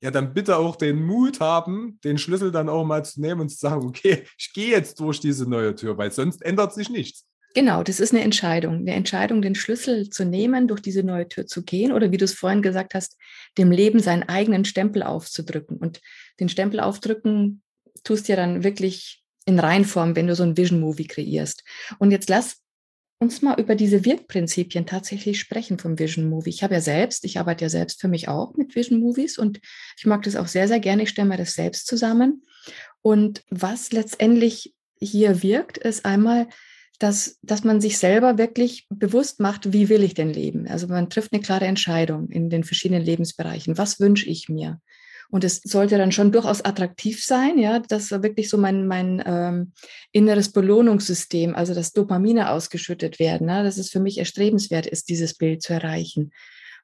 ja, 0.00 0.10
dann 0.10 0.34
bitte 0.34 0.58
auch 0.58 0.76
den 0.76 1.02
Mut 1.02 1.40
haben, 1.40 1.98
den 2.04 2.18
Schlüssel 2.18 2.52
dann 2.52 2.68
auch 2.68 2.84
mal 2.84 3.04
zu 3.04 3.20
nehmen 3.20 3.40
und 3.40 3.48
zu 3.48 3.56
sagen, 3.56 3.86
okay, 3.86 4.24
ich 4.36 4.52
gehe 4.52 4.68
jetzt 4.68 5.00
durch 5.00 5.20
diese 5.20 5.48
neue 5.48 5.74
Tür, 5.74 5.96
weil 5.96 6.10
sonst 6.10 6.42
ändert 6.42 6.74
sich 6.74 6.90
nichts. 6.90 7.26
Genau, 7.54 7.84
das 7.84 8.00
ist 8.00 8.12
eine 8.12 8.22
Entscheidung. 8.24 8.78
Eine 8.78 8.94
Entscheidung, 8.94 9.40
den 9.40 9.54
Schlüssel 9.54 10.10
zu 10.10 10.24
nehmen, 10.24 10.66
durch 10.66 10.80
diese 10.80 11.04
neue 11.04 11.28
Tür 11.28 11.46
zu 11.46 11.62
gehen 11.62 11.92
oder 11.92 12.10
wie 12.10 12.16
du 12.16 12.24
es 12.24 12.34
vorhin 12.34 12.62
gesagt 12.62 12.94
hast, 12.94 13.16
dem 13.56 13.70
Leben 13.70 14.00
seinen 14.00 14.24
eigenen 14.24 14.64
Stempel 14.64 15.04
aufzudrücken. 15.04 15.78
Und 15.78 16.00
den 16.40 16.48
Stempel 16.48 16.80
aufdrücken 16.80 17.62
tust 18.02 18.26
ja 18.28 18.34
dann 18.34 18.64
wirklich 18.64 19.22
in 19.46 19.58
Reinform, 19.60 20.16
wenn 20.16 20.26
du 20.26 20.34
so 20.34 20.42
ein 20.42 20.56
Vision 20.56 20.80
Movie 20.80 21.06
kreierst. 21.06 21.62
Und 21.98 22.10
jetzt 22.10 22.28
lass 22.28 22.63
uns 23.24 23.40
mal 23.40 23.58
über 23.58 23.74
diese 23.74 24.04
Wirkprinzipien 24.04 24.84
tatsächlich 24.84 25.40
sprechen 25.40 25.78
vom 25.78 25.98
Vision 25.98 26.28
Movie. 26.28 26.50
Ich 26.50 26.62
habe 26.62 26.74
ja 26.74 26.80
selbst, 26.82 27.24
ich 27.24 27.38
arbeite 27.38 27.64
ja 27.64 27.68
selbst 27.70 28.00
für 28.02 28.08
mich 28.08 28.28
auch 28.28 28.54
mit 28.56 28.76
Vision 28.76 29.00
Movies 29.00 29.38
und 29.38 29.60
ich 29.96 30.04
mag 30.04 30.22
das 30.24 30.36
auch 30.36 30.46
sehr, 30.46 30.68
sehr 30.68 30.78
gerne. 30.78 31.04
Ich 31.04 31.08
stelle 31.08 31.28
mir 31.28 31.38
das 31.38 31.54
selbst 31.54 31.86
zusammen. 31.86 32.42
Und 33.00 33.42
was 33.48 33.92
letztendlich 33.92 34.74
hier 35.00 35.42
wirkt, 35.42 35.78
ist 35.78 36.04
einmal, 36.04 36.48
dass, 36.98 37.38
dass 37.42 37.64
man 37.64 37.80
sich 37.80 37.96
selber 37.96 38.36
wirklich 38.36 38.86
bewusst 38.90 39.40
macht, 39.40 39.72
wie 39.72 39.88
will 39.88 40.02
ich 40.02 40.12
denn 40.12 40.32
leben? 40.32 40.68
Also 40.68 40.86
man 40.86 41.08
trifft 41.08 41.32
eine 41.32 41.42
klare 41.42 41.64
Entscheidung 41.64 42.28
in 42.28 42.50
den 42.50 42.62
verschiedenen 42.62 43.02
Lebensbereichen. 43.02 43.78
Was 43.78 44.00
wünsche 44.00 44.28
ich 44.28 44.50
mir? 44.50 44.80
Und 45.30 45.44
es 45.44 45.60
sollte 45.64 45.98
dann 45.98 46.12
schon 46.12 46.32
durchaus 46.32 46.64
attraktiv 46.64 47.24
sein, 47.24 47.58
ja, 47.58 47.78
dass 47.80 48.10
wirklich 48.10 48.48
so 48.48 48.58
mein, 48.58 48.86
mein 48.86 49.22
ähm, 49.26 49.72
inneres 50.12 50.52
Belohnungssystem, 50.52 51.54
also 51.54 51.74
das 51.74 51.92
Dopamine 51.92 52.50
ausgeschüttet 52.50 53.18
werden, 53.18 53.46
ne, 53.46 53.64
dass 53.64 53.78
es 53.78 53.90
für 53.90 54.00
mich 54.00 54.18
erstrebenswert 54.18 54.86
ist, 54.86 55.08
dieses 55.08 55.34
Bild 55.34 55.62
zu 55.62 55.72
erreichen. 55.72 56.32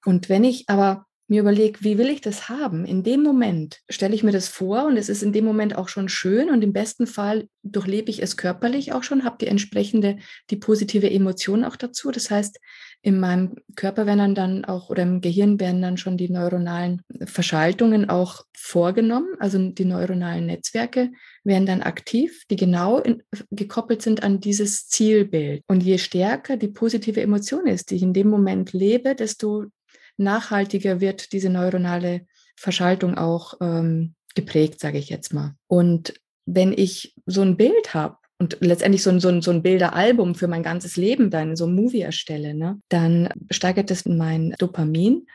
Und 0.05 0.29
wenn 0.29 0.44
ich 0.44 0.68
aber 0.68 1.07
mir 1.30 1.40
überlege, 1.42 1.78
wie 1.82 1.96
will 1.96 2.08
ich 2.08 2.20
das 2.20 2.48
haben? 2.48 2.84
In 2.84 3.04
dem 3.04 3.22
Moment 3.22 3.78
stelle 3.88 4.14
ich 4.14 4.24
mir 4.24 4.32
das 4.32 4.48
vor 4.48 4.86
und 4.86 4.96
es 4.96 5.08
ist 5.08 5.22
in 5.22 5.32
dem 5.32 5.44
Moment 5.44 5.76
auch 5.76 5.88
schon 5.88 6.08
schön 6.08 6.50
und 6.50 6.62
im 6.62 6.72
besten 6.72 7.06
Fall 7.06 7.48
durchlebe 7.62 8.10
ich 8.10 8.20
es 8.20 8.36
körperlich 8.36 8.92
auch 8.92 9.04
schon, 9.04 9.24
habe 9.24 9.36
die 9.40 9.46
entsprechende, 9.46 10.16
die 10.50 10.56
positive 10.56 11.08
Emotion 11.08 11.62
auch 11.64 11.76
dazu. 11.76 12.10
Das 12.10 12.30
heißt, 12.30 12.58
in 13.02 13.20
meinem 13.20 13.54
Körper 13.76 14.06
werden 14.06 14.34
dann 14.34 14.64
auch 14.64 14.90
oder 14.90 15.04
im 15.04 15.20
Gehirn 15.20 15.60
werden 15.60 15.80
dann 15.80 15.96
schon 15.96 16.16
die 16.16 16.28
neuronalen 16.28 17.02
Verschaltungen 17.24 18.10
auch 18.10 18.44
vorgenommen, 18.56 19.28
also 19.38 19.70
die 19.70 19.84
neuronalen 19.84 20.46
Netzwerke 20.46 21.12
werden 21.44 21.64
dann 21.64 21.82
aktiv, 21.82 22.42
die 22.50 22.56
genau 22.56 22.98
in, 22.98 23.22
gekoppelt 23.50 24.02
sind 24.02 24.22
an 24.24 24.40
dieses 24.40 24.88
Zielbild. 24.88 25.62
Und 25.68 25.82
je 25.82 25.98
stärker 25.98 26.56
die 26.56 26.68
positive 26.68 27.20
Emotion 27.20 27.66
ist, 27.66 27.90
die 27.90 27.96
ich 27.96 28.02
in 28.02 28.12
dem 28.12 28.28
Moment 28.28 28.72
lebe, 28.72 29.14
desto 29.14 29.66
nachhaltiger 30.20 31.00
wird 31.00 31.33
diese 31.33 31.50
neuronale 31.50 32.26
Verschaltung 32.56 33.16
auch 33.16 33.54
ähm, 33.61 34.14
geprägt, 34.35 34.80
sage 34.80 34.98
ich 34.98 35.09
jetzt 35.09 35.33
mal. 35.33 35.54
Und 35.66 36.14
wenn 36.46 36.72
ich 36.72 37.14
so 37.26 37.42
ein 37.42 37.56
Bild 37.56 37.94
habe 37.94 38.16
und 38.38 38.59
letztendlich 38.61 39.02
so 39.02 39.11
ein, 39.11 39.20
so 39.20 39.28
ein, 39.28 39.42
so 39.42 39.50
ein 39.50 39.62
Bilderalbum 39.62 40.35
für 40.35 40.48
mein 40.48 40.62
ganzes 40.62 40.96
Leben 40.96 41.30
dann 41.30 41.56
so 41.56 41.66
ein 41.66 41.74
Movie 41.74 42.00
erstelle, 42.00 42.54
ne, 42.54 42.80
dann 42.88 43.28
steigert 43.50 43.90
das 43.90 44.06
mein 44.06 44.54
Dopamin 44.59 45.26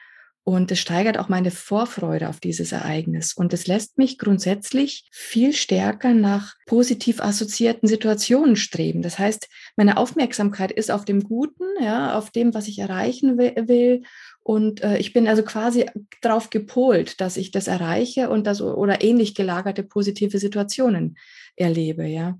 und 0.47 0.71
es 0.71 0.79
steigert 0.79 1.17
auch 1.17 1.27
meine 1.27 1.49
Vorfreude 1.49 2.29
auf 2.29 2.39
dieses 2.39 2.71
Ereignis. 2.71 3.33
Und 3.33 3.51
es 3.51 3.65
lässt 3.65 3.97
mich 3.97 4.19
grundsätzlich 4.19 5.07
viel 5.11 5.53
stärker 5.53 6.13
nach 6.13 6.53
positiv 6.67 7.19
assoziierten 7.19 7.89
Situationen 7.89 8.55
streben. 8.55 9.01
Das 9.01 9.17
heißt, 9.17 9.49
meine 9.75 9.97
Aufmerksamkeit 9.97 10.71
ist 10.71 10.91
auf 10.91 11.03
dem 11.03 11.23
Guten, 11.23 11.63
ja, 11.81 12.15
auf 12.15 12.29
dem, 12.29 12.53
was 12.53 12.67
ich 12.67 12.77
erreichen 12.77 13.39
will 13.39 14.03
und 14.47 14.83
äh, 14.83 14.99
ich 14.99 15.11
bin 15.11 15.27
also 15.27 15.41
quasi 15.41 15.87
darauf 16.21 16.51
gepolt, 16.51 17.19
dass 17.19 17.35
ich 17.35 17.49
das 17.49 17.65
erreiche 17.65 18.29
und 18.29 18.45
das 18.45 18.61
oder 18.61 19.03
ähnlich 19.03 19.33
gelagerte 19.33 19.81
positive 19.81 20.37
Situationen 20.37 21.17
erlebe, 21.55 22.05
ja. 22.05 22.37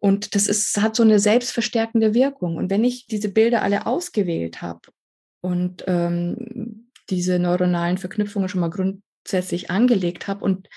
Und 0.00 0.34
das 0.34 0.48
ist, 0.48 0.76
hat 0.82 0.96
so 0.96 1.04
eine 1.04 1.20
selbstverstärkende 1.20 2.12
Wirkung. 2.12 2.56
Und 2.56 2.70
wenn 2.70 2.82
ich 2.82 3.06
diese 3.06 3.28
Bilder 3.28 3.62
alle 3.62 3.86
ausgewählt 3.86 4.62
habe 4.62 4.80
und 5.42 5.84
ähm, 5.86 6.90
diese 7.08 7.38
neuronalen 7.38 7.98
Verknüpfungen 7.98 8.48
schon 8.48 8.60
mal 8.60 8.70
grundsätzlich 8.70 9.70
angelegt 9.70 10.26
habe 10.26 10.44
und 10.44 10.68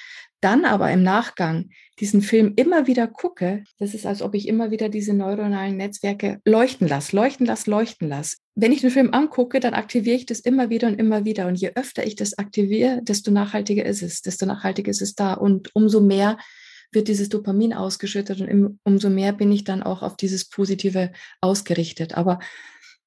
dann 0.41 0.65
aber 0.65 0.91
im 0.91 1.03
Nachgang 1.03 1.69
diesen 1.99 2.21
Film 2.21 2.53
immer 2.55 2.85
wieder 2.85 3.07
gucke, 3.07 3.63
das 3.79 3.93
ist, 3.93 4.05
als 4.05 4.21
ob 4.21 4.35
ich 4.35 4.47
immer 4.47 4.69
wieder 4.69 4.89
diese 4.89 5.13
neuronalen 5.13 5.77
Netzwerke 5.77 6.39
leuchten 6.45 6.87
lasse, 6.87 7.15
leuchten 7.15 7.45
lasse, 7.45 7.69
leuchten 7.69 8.07
lasse. 8.07 8.37
Wenn 8.55 8.71
ich 8.71 8.81
den 8.81 8.91
Film 8.91 9.13
angucke, 9.13 9.59
dann 9.59 9.73
aktiviere 9.73 10.15
ich 10.15 10.25
das 10.25 10.39
immer 10.39 10.69
wieder 10.69 10.87
und 10.87 10.99
immer 10.99 11.25
wieder. 11.25 11.47
Und 11.47 11.55
je 11.55 11.71
öfter 11.75 12.05
ich 12.05 12.15
das 12.15 12.37
aktiviere, 12.37 13.01
desto 13.03 13.31
nachhaltiger 13.31 13.85
ist 13.85 14.03
es, 14.03 14.21
desto 14.21 14.45
nachhaltiger 14.45 14.91
ist 14.91 15.01
es 15.01 15.15
da. 15.15 15.33
Und 15.33 15.73
umso 15.73 16.01
mehr 16.01 16.37
wird 16.91 17.07
dieses 17.07 17.29
Dopamin 17.29 17.73
ausgeschüttet 17.73 18.39
und 18.41 18.79
umso 18.83 19.09
mehr 19.09 19.33
bin 19.33 19.51
ich 19.51 19.63
dann 19.63 19.83
auch 19.83 20.03
auf 20.03 20.15
dieses 20.17 20.47
Positive 20.47 21.11
ausgerichtet. 21.41 22.15
Aber 22.15 22.39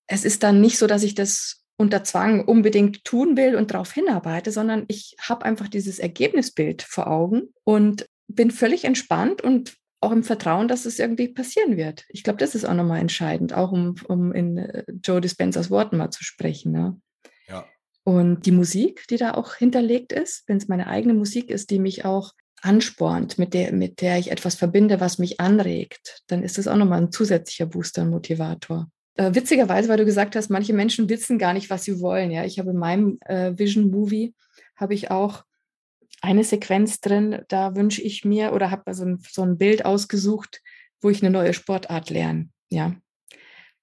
es 0.07 0.25
ist 0.25 0.43
dann 0.43 0.61
nicht 0.61 0.79
so, 0.79 0.87
dass 0.87 1.03
ich 1.03 1.15
das 1.15 1.60
unter 1.81 2.05
Zwang 2.05 2.45
unbedingt 2.45 3.05
tun 3.07 3.39
will 3.39 3.57
und 3.57 3.71
darauf 3.71 3.91
hinarbeite, 3.91 4.53
sondern 4.53 4.85
ich 4.89 5.17
habe 5.19 5.47
einfach 5.47 5.67
dieses 5.67 5.99
Ergebnisbild 5.99 6.83
vor 6.83 7.07
Augen 7.07 7.55
und 7.65 8.05
bin 8.29 8.51
völlig 8.51 8.85
entspannt 8.85 9.41
und 9.41 9.77
auch 10.03 10.13
im 10.13 10.23
Vertrauen, 10.23 10.69
dass 10.69 10.85
es 10.85 10.99
irgendwie 10.99 11.29
passieren 11.29 11.79
wird. 11.79 12.05
Ich 12.11 12.23
glaube, 12.23 12.39
das 12.39 12.55
ist 12.55 12.67
auch 12.67 12.75
nochmal 12.75 13.01
entscheidend, 13.01 13.55
auch 13.55 13.73
um, 13.73 13.95
um 14.09 14.31
in 14.33 14.59
äh, 14.59 14.85
Joe 15.03 15.23
Dispensers 15.23 15.71
Worten 15.71 15.97
mal 15.97 16.11
zu 16.11 16.23
sprechen. 16.23 16.71
Ne? 16.71 17.01
Ja. 17.49 17.65
Und 18.05 18.45
die 18.45 18.53
Musik, 18.53 19.07
die 19.09 19.17
da 19.17 19.33
auch 19.33 19.55
hinterlegt 19.55 20.13
ist, 20.13 20.45
wenn 20.49 20.59
es 20.59 20.69
meine 20.69 20.87
eigene 20.87 21.15
Musik 21.15 21.49
ist, 21.49 21.71
die 21.71 21.79
mich 21.79 22.05
auch 22.05 22.33
anspornt, 22.61 23.39
mit 23.39 23.55
der, 23.55 23.73
mit 23.73 24.03
der 24.03 24.19
ich 24.19 24.31
etwas 24.31 24.55
verbinde, 24.55 25.01
was 25.01 25.19
mich 25.19 25.41
anregt, 25.41 26.25
dann 26.27 26.43
ist 26.43 26.59
das 26.59 26.69
auch 26.69 26.77
nochmal 26.77 27.01
ein 27.01 27.13
zusätzlicher 27.13 27.65
Booster 27.65 28.03
und 28.03 28.11
Motivator. 28.11 28.91
Äh, 29.15 29.35
witzigerweise, 29.35 29.89
weil 29.89 29.99
du 29.99 30.05
gesagt 30.05 30.37
hast, 30.37 30.51
manche 30.51 30.73
Menschen 30.73 31.09
wissen 31.09 31.39
gar 31.39 31.53
nicht, 31.53 31.71
was 31.71 31.85
sie 31.85 32.01
wollen. 32.01 32.31
Ja, 32.31 32.45
ich 32.45 32.59
habe 32.59 32.71
in 32.71 32.79
meinem 32.79 33.19
äh, 33.27 33.57
Vision 33.59 33.91
Movie 33.91 34.35
habe 34.77 34.95
ich 34.95 35.11
auch 35.11 35.45
eine 36.23 36.45
Sequenz 36.45 37.01
drin, 37.01 37.43
da 37.49 37.75
wünsche 37.75 38.03
ich 38.03 38.25
mir 38.25 38.53
oder 38.53 38.71
habe 38.71 38.91
ein, 38.91 39.19
so 39.29 39.43
ein 39.43 39.59
Bild 39.59 39.85
ausgesucht, 39.85 40.61
wo 41.01 41.11
ich 41.11 41.23
eine 41.23 41.31
neue 41.31 41.55
Sportart 41.55 42.11
lerne. 42.11 42.51
Ja. 42.71 42.95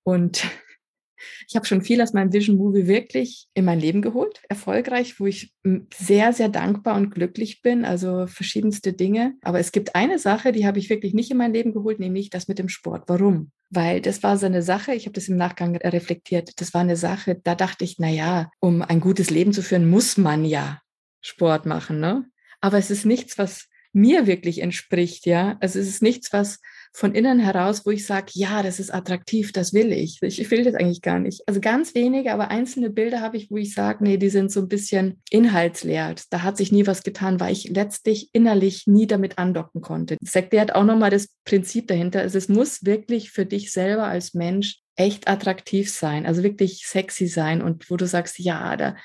Und 0.04 0.44
ich 1.48 1.56
habe 1.56 1.66
schon 1.66 1.82
viel 1.82 2.02
aus 2.02 2.14
meinem 2.14 2.32
Vision 2.32 2.58
Movie 2.58 2.88
wirklich 2.88 3.48
in 3.54 3.66
mein 3.66 3.80
Leben 3.80 4.02
geholt, 4.02 4.42
erfolgreich, 4.50 5.20
wo 5.20 5.26
ich 5.26 5.54
sehr, 5.94 6.32
sehr 6.34 6.50
dankbar 6.50 6.96
und 6.96 7.10
glücklich 7.10 7.62
bin, 7.62 7.86
also 7.86 8.28
verschiedenste 8.28 8.94
Dinge. 8.94 9.36
Aber 9.42 9.60
es 9.60 9.72
gibt 9.72 9.96
eine 9.96 10.20
Sache, 10.20 10.52
die 10.52 10.66
habe 10.66 10.80
ich 10.80 10.90
wirklich 10.90 11.14
nicht 11.14 11.32
in 11.32 11.38
mein 11.38 11.54
Leben 11.54 11.74
geholt, 11.74 12.00
nämlich 12.00 12.30
das 12.30 12.48
mit 12.48 12.60
dem 12.60 12.70
Sport. 12.70 13.04
Warum? 13.08 13.52
Weil 13.70 14.02
das 14.02 14.24
war 14.24 14.38
so 14.38 14.46
eine 14.46 14.62
Sache, 14.62 14.94
ich 14.94 15.06
habe 15.06 15.14
das 15.14 15.28
im 15.28 15.36
Nachgang 15.36 15.76
reflektiert, 15.76 16.62
das 16.62 16.74
war 16.74 16.82
eine 16.82 16.96
Sache, 16.96 17.36
da 17.44 17.54
dachte 17.54 17.84
ich, 17.84 17.98
na 18.00 18.10
ja, 18.10 18.50
um 18.60 18.82
ein 18.82 19.02
gutes 19.02 19.30
Leben 19.30 19.52
zu 19.52 19.62
führen, 19.62 19.90
muss 19.90 20.18
man 20.18 20.46
ja 20.46 20.82
Sport 21.22 21.66
machen, 21.66 22.00
ne? 22.00 22.26
Aber 22.62 22.78
es 22.78 22.90
ist 22.90 23.06
nichts, 23.06 23.38
was 23.38 23.68
mir 23.92 24.26
wirklich 24.28 24.62
entspricht, 24.62 25.26
ja. 25.26 25.58
Also 25.60 25.80
es 25.80 25.88
ist 25.88 26.02
nichts, 26.02 26.32
was 26.32 26.60
von 26.98 27.14
innen 27.14 27.40
heraus, 27.40 27.86
wo 27.86 27.92
ich 27.92 28.08
sage, 28.08 28.32
ja, 28.34 28.64
das 28.64 28.80
ist 28.80 28.92
attraktiv, 28.92 29.52
das 29.52 29.72
will 29.72 29.94
ich. 29.94 30.18
Ich 30.24 30.50
will 30.50 30.64
das 30.64 30.74
eigentlich 30.74 31.04
gar 31.04 31.20
nicht. 31.20 31.48
Also 31.48 31.62
ganz 31.62 31.94
wenige, 31.94 32.34
aber 32.34 32.50
einzelne 32.50 32.90
Bilder 32.90 33.22
habe 33.22 33.38
ich, 33.38 33.52
wo 33.52 33.58
ich 33.58 33.76
sage, 33.76 34.04
nee, 34.04 34.18
die 34.18 34.30
sind 34.30 34.52
so 34.52 34.62
ein 34.62 34.68
bisschen 34.68 35.22
inhaltsleer. 35.30 36.16
Da 36.32 36.42
hat 36.42 36.58
sich 36.58 36.72
nie 36.72 36.88
was 36.88 37.04
getan, 37.04 37.40
weil 37.40 37.54
ich 37.54 37.70
letztlich 37.70 38.32
innerlich 38.34 38.88
nie 38.88 39.06
damit 39.06 39.38
andocken 39.38 39.82
konnte. 39.82 40.18
Das 40.22 40.34
erklärt 40.34 40.74
auch 40.74 40.86
nochmal 40.86 41.12
das 41.12 41.30
Prinzip 41.46 41.88
dahinter. 41.88 42.22
Also 42.22 42.40
es 42.40 42.50
muss 42.50 42.84
wirklich 42.84 43.30
für 43.30 43.46
dich 43.46 43.72
selber 43.72 44.06
als 44.06 44.34
Mensch 44.34 44.80
echt 44.96 45.28
attraktiv 45.28 45.94
sein, 45.94 46.26
also 46.26 46.42
wirklich 46.42 46.88
sexy 46.88 47.28
sein 47.28 47.62
und 47.62 47.92
wo 47.92 47.98
du 47.98 48.08
sagst, 48.08 48.40
ja, 48.40 48.76
da 48.76 48.96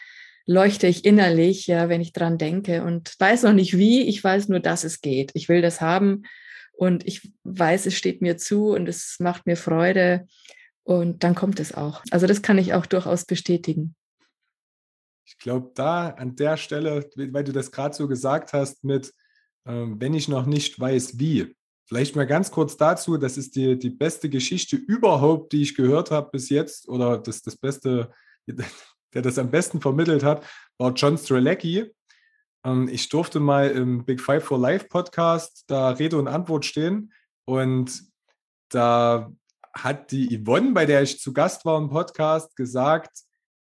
leuchte 0.46 0.86
ich 0.86 1.04
innerlich, 1.04 1.66
ja, 1.66 1.90
wenn 1.90 2.00
ich 2.00 2.14
dran 2.14 2.38
denke 2.38 2.84
und 2.84 3.12
weiß 3.18 3.42
noch 3.42 3.52
nicht 3.52 3.76
wie, 3.76 4.00
ich 4.08 4.24
weiß 4.24 4.48
nur, 4.48 4.60
dass 4.60 4.82
es 4.82 5.02
geht. 5.02 5.32
Ich 5.34 5.50
will 5.50 5.60
das 5.60 5.82
haben 5.82 6.22
und 6.72 7.06
ich 7.06 7.32
weiß, 7.44 7.86
es 7.86 7.94
steht 7.94 8.22
mir 8.22 8.36
zu 8.36 8.70
und 8.70 8.88
es 8.88 9.16
macht 9.20 9.46
mir 9.46 9.56
Freude 9.56 10.26
und 10.82 11.22
dann 11.22 11.34
kommt 11.34 11.60
es 11.60 11.74
auch. 11.74 12.02
Also 12.10 12.26
das 12.26 12.42
kann 12.42 12.58
ich 12.58 12.74
auch 12.74 12.86
durchaus 12.86 13.24
bestätigen. 13.24 13.94
Ich 15.24 15.38
glaube, 15.38 15.70
da 15.74 16.08
an 16.08 16.34
der 16.36 16.56
Stelle, 16.56 17.08
weil 17.14 17.44
du 17.44 17.52
das 17.52 17.70
gerade 17.70 17.94
so 17.94 18.08
gesagt 18.08 18.52
hast, 18.52 18.84
mit 18.84 19.12
ähm, 19.66 20.00
wenn 20.00 20.14
ich 20.14 20.28
noch 20.28 20.46
nicht 20.46 20.78
weiß, 20.78 21.18
wie. 21.18 21.54
Vielleicht 21.84 22.16
mal 22.16 22.26
ganz 22.26 22.50
kurz 22.50 22.76
dazu, 22.76 23.16
das 23.18 23.36
ist 23.36 23.54
die, 23.54 23.78
die 23.78 23.90
beste 23.90 24.30
Geschichte 24.30 24.76
überhaupt, 24.76 25.52
die 25.52 25.62
ich 25.62 25.74
gehört 25.74 26.10
habe 26.10 26.30
bis 26.30 26.48
jetzt, 26.48 26.88
oder 26.88 27.18
das, 27.18 27.42
das 27.42 27.56
Beste, 27.56 28.10
der 28.46 29.22
das 29.22 29.38
am 29.38 29.50
besten 29.50 29.80
vermittelt 29.80 30.22
hat, 30.22 30.44
war 30.78 30.92
John 30.94 31.18
Strelecki. 31.18 31.92
Ähm, 32.64 32.88
ich 32.88 33.08
durfte 33.08 33.40
mal 33.40 33.70
im 33.70 34.04
Big 34.04 34.20
Five 34.20 34.44
for 34.44 34.58
Life 34.58 34.86
Podcast 34.88 35.64
da 35.68 35.90
Rede 35.90 36.18
und 36.18 36.28
Antwort 36.28 36.64
stehen 36.64 37.12
und 37.44 38.02
da 38.68 39.32
hat 39.74 40.12
die 40.12 40.38
Yvonne, 40.38 40.72
bei 40.72 40.86
der 40.86 41.02
ich 41.02 41.18
zu 41.20 41.32
Gast 41.32 41.64
war 41.64 41.78
im 41.78 41.88
Podcast, 41.88 42.56
gesagt, 42.56 43.22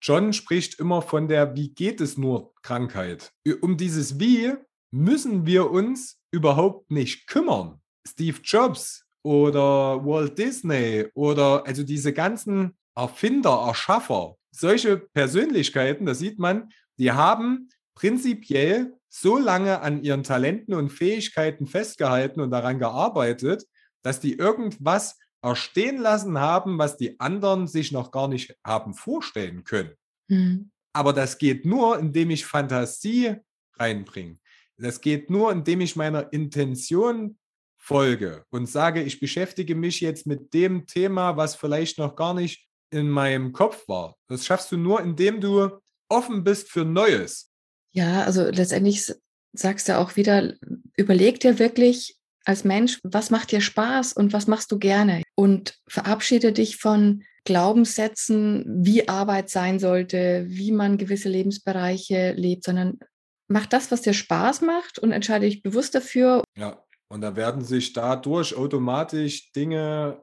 John 0.01 0.33
spricht 0.33 0.79
immer 0.79 1.01
von 1.01 1.27
der 1.27 1.55
Wie 1.55 1.73
geht 1.73 2.01
es 2.01 2.17
nur 2.17 2.53
Krankheit. 2.61 3.31
Um 3.61 3.77
dieses 3.77 4.19
Wie 4.19 4.53
müssen 4.91 5.45
wir 5.45 5.71
uns 5.71 6.19
überhaupt 6.31 6.91
nicht 6.91 7.27
kümmern. 7.27 7.81
Steve 8.07 8.39
Jobs 8.43 9.05
oder 9.23 10.05
Walt 10.05 10.37
Disney 10.37 11.07
oder 11.15 11.65
also 11.65 11.83
diese 11.83 12.13
ganzen 12.13 12.77
Erfinder, 12.95 13.65
Erschaffer, 13.67 14.35
solche 14.51 14.97
Persönlichkeiten, 14.97 16.05
da 16.05 16.13
sieht 16.13 16.39
man, 16.39 16.69
die 16.97 17.11
haben 17.11 17.69
prinzipiell 17.95 18.93
so 19.09 19.37
lange 19.37 19.81
an 19.81 20.03
ihren 20.03 20.23
Talenten 20.23 20.73
und 20.73 20.89
Fähigkeiten 20.89 21.65
festgehalten 21.65 22.41
und 22.41 22.51
daran 22.51 22.79
gearbeitet, 22.79 23.63
dass 24.03 24.19
die 24.19 24.37
irgendwas 24.37 25.17
erstehen 25.41 25.97
lassen 25.97 26.39
haben, 26.39 26.77
was 26.77 26.97
die 26.97 27.19
anderen 27.19 27.67
sich 27.67 27.91
noch 27.91 28.11
gar 28.11 28.27
nicht 28.27 28.55
haben 28.65 28.93
vorstellen 28.93 29.63
können. 29.63 29.93
Mhm. 30.27 30.71
Aber 30.93 31.13
das 31.13 31.37
geht 31.37 31.65
nur, 31.65 31.99
indem 31.99 32.29
ich 32.29 32.45
Fantasie 32.45 33.35
reinbringe. 33.77 34.37
Das 34.77 35.01
geht 35.01 35.29
nur, 35.29 35.51
indem 35.51 35.81
ich 35.81 35.95
meiner 35.95 36.31
Intention 36.33 37.37
folge 37.77 38.43
und 38.49 38.67
sage, 38.67 39.03
ich 39.03 39.19
beschäftige 39.19 39.75
mich 39.75 40.01
jetzt 40.01 40.25
mit 40.25 40.53
dem 40.53 40.87
Thema, 40.87 41.37
was 41.37 41.55
vielleicht 41.55 41.99
noch 41.99 42.15
gar 42.15 42.33
nicht 42.33 42.67
in 42.89 43.09
meinem 43.09 43.53
Kopf 43.53 43.87
war. 43.87 44.15
Das 44.27 44.45
schaffst 44.45 44.71
du 44.71 44.77
nur, 44.77 45.01
indem 45.01 45.39
du 45.39 45.69
offen 46.09 46.43
bist 46.43 46.69
für 46.69 46.83
Neues. 46.83 47.51
Ja, 47.95 48.23
also 48.23 48.43
letztendlich 48.43 49.13
sagst 49.53 49.87
du 49.87 49.97
auch 49.97 50.17
wieder, 50.17 50.53
überleg 50.97 51.39
dir 51.39 51.59
wirklich 51.59 52.17
als 52.43 52.63
Mensch, 52.63 52.99
was 53.03 53.31
macht 53.31 53.51
dir 53.51 53.61
Spaß 53.61 54.13
und 54.13 54.33
was 54.33 54.47
machst 54.47 54.71
du 54.71 54.77
gerne? 54.77 55.23
Und 55.35 55.79
verabschiede 55.87 56.51
dich 56.51 56.77
von 56.77 57.23
Glaubenssätzen, 57.45 58.65
wie 58.85 59.07
Arbeit 59.07 59.49
sein 59.49 59.79
sollte, 59.79 60.45
wie 60.49 60.71
man 60.71 60.97
gewisse 60.97 61.29
Lebensbereiche 61.29 62.33
lebt, 62.33 62.65
sondern 62.65 62.99
mach 63.47 63.65
das, 63.65 63.91
was 63.91 64.01
dir 64.01 64.13
Spaß 64.13 64.61
macht 64.61 64.99
und 64.99 65.11
entscheide 65.11 65.45
dich 65.45 65.63
bewusst 65.63 65.95
dafür. 65.95 66.43
Ja, 66.57 66.83
und 67.07 67.21
da 67.21 67.35
werden 67.35 67.63
sich 67.63 67.93
dadurch 67.93 68.55
automatisch 68.55 69.51
Dinge 69.53 70.21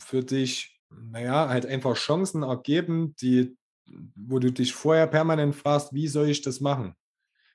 für 0.00 0.24
dich, 0.24 0.80
naja, 0.90 1.48
halt 1.48 1.66
einfach 1.66 1.94
Chancen 1.94 2.42
ergeben, 2.42 3.14
die, 3.20 3.56
wo 4.16 4.40
du 4.40 4.50
dich 4.50 4.72
vorher 4.72 5.06
permanent 5.06 5.54
fragst, 5.54 5.92
wie 5.92 6.08
soll 6.08 6.28
ich 6.28 6.42
das 6.42 6.60
machen? 6.60 6.96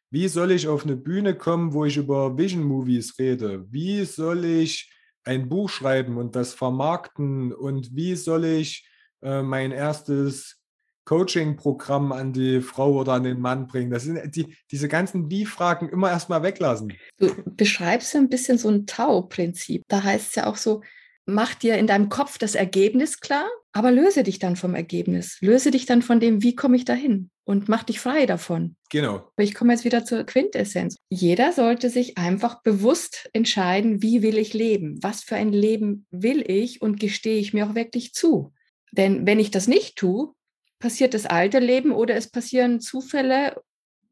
Wie 0.09 0.29
soll 0.29 0.51
ich 0.51 0.67
auf 0.67 0.85
eine 0.85 0.95
Bühne 0.95 1.35
kommen, 1.35 1.73
wo 1.73 1.83
ich 1.83 1.97
über 1.97 2.37
Vision 2.37 2.63
Movies 2.63 3.19
rede? 3.19 3.65
Wie 3.69 4.05
soll 4.05 4.45
ich 4.45 4.89
ein 5.25 5.49
Buch 5.49 5.69
schreiben 5.69 6.17
und 6.17 6.35
das 6.35 6.53
vermarkten? 6.53 7.51
Und 7.51 7.93
wie 7.93 8.15
soll 8.15 8.45
ich 8.45 8.89
äh, 9.21 9.41
mein 9.41 9.71
erstes 9.71 10.61
Coaching-Programm 11.03 12.13
an 12.13 12.31
die 12.31 12.61
Frau 12.61 12.93
oder 12.93 13.13
an 13.13 13.23
den 13.23 13.41
Mann 13.41 13.67
bringen? 13.67 13.91
Das 13.91 14.03
sind 14.03 14.33
die, 14.33 14.55
diese 14.71 14.87
ganzen 14.87 15.29
Wie-Fragen 15.29 15.89
immer 15.89 16.09
erstmal 16.09 16.41
weglassen. 16.41 16.93
Du 17.17 17.29
beschreibst 17.45 18.13
ja 18.13 18.21
ein 18.21 18.29
bisschen 18.29 18.57
so 18.57 18.69
ein 18.69 18.85
Tau-Prinzip. 18.85 19.83
Da 19.89 20.03
heißt 20.03 20.29
es 20.29 20.35
ja 20.35 20.45
auch 20.47 20.57
so, 20.57 20.83
mach 21.27 21.53
dir 21.53 21.77
in 21.77 21.85
deinem 21.87 22.09
Kopf 22.09 22.37
das 22.37 22.55
Ergebnis 22.55 23.19
klar, 23.19 23.47
aber 23.73 23.91
löse 23.91 24.23
dich 24.23 24.39
dann 24.39 24.55
vom 24.55 24.73
Ergebnis. 24.73 25.37
Löse 25.41 25.69
dich 25.69 25.85
dann 25.85 26.01
von 26.01 26.19
dem, 26.19 26.41
wie 26.41 26.55
komme 26.55 26.77
ich 26.77 26.85
dahin 26.85 27.29
und 27.43 27.69
mach 27.69 27.83
dich 27.83 27.99
frei 27.99 28.25
davon. 28.25 28.75
Genau. 28.89 29.29
Ich 29.37 29.53
komme 29.53 29.73
jetzt 29.73 29.85
wieder 29.85 30.03
zur 30.03 30.23
Quintessenz. 30.23 30.95
Jeder 31.09 31.51
sollte 31.51 31.89
sich 31.89 32.17
einfach 32.17 32.63
bewusst 32.63 33.29
entscheiden, 33.33 34.01
wie 34.01 34.21
will 34.21 34.37
ich 34.37 34.53
leben? 34.53 34.97
Was 35.03 35.21
für 35.21 35.35
ein 35.35 35.51
Leben 35.51 36.07
will 36.09 36.43
ich 36.49 36.81
und 36.81 36.99
gestehe 36.99 37.39
ich 37.39 37.53
mir 37.53 37.69
auch 37.69 37.75
wirklich 37.75 38.13
zu? 38.13 38.53
Denn 38.91 39.27
wenn 39.27 39.39
ich 39.39 39.51
das 39.51 39.67
nicht 39.67 39.97
tue, 39.97 40.33
passiert 40.79 41.13
das 41.13 41.25
alte 41.25 41.59
Leben 41.59 41.91
oder 41.91 42.15
es 42.15 42.29
passieren 42.29 42.79
Zufälle 42.79 43.61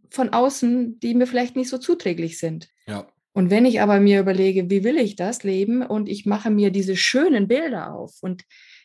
von 0.09 0.29
außen, 0.29 0.99
die 0.99 1.13
mir 1.13 1.27
vielleicht 1.27 1.55
nicht 1.55 1.69
so 1.69 1.77
zuträglich 1.77 2.37
sind. 2.37 2.69
Ja. 2.87 3.07
Und 3.35 3.49
wenn 3.49 3.65
ich 3.65 3.81
aber 3.81 3.99
mir 3.99 4.21
überlege, 4.21 4.69
wie 4.69 4.85
will 4.85 4.97
ich 4.97 5.17
das 5.17 5.43
leben 5.43 5.81
und 5.85 6.07
ich 6.07 6.25
mache 6.25 6.49
mir 6.49 6.71
diese 6.71 6.95
schönen 6.95 7.49
Bilder 7.49 7.93
auf 7.93 8.15
und 8.21 8.43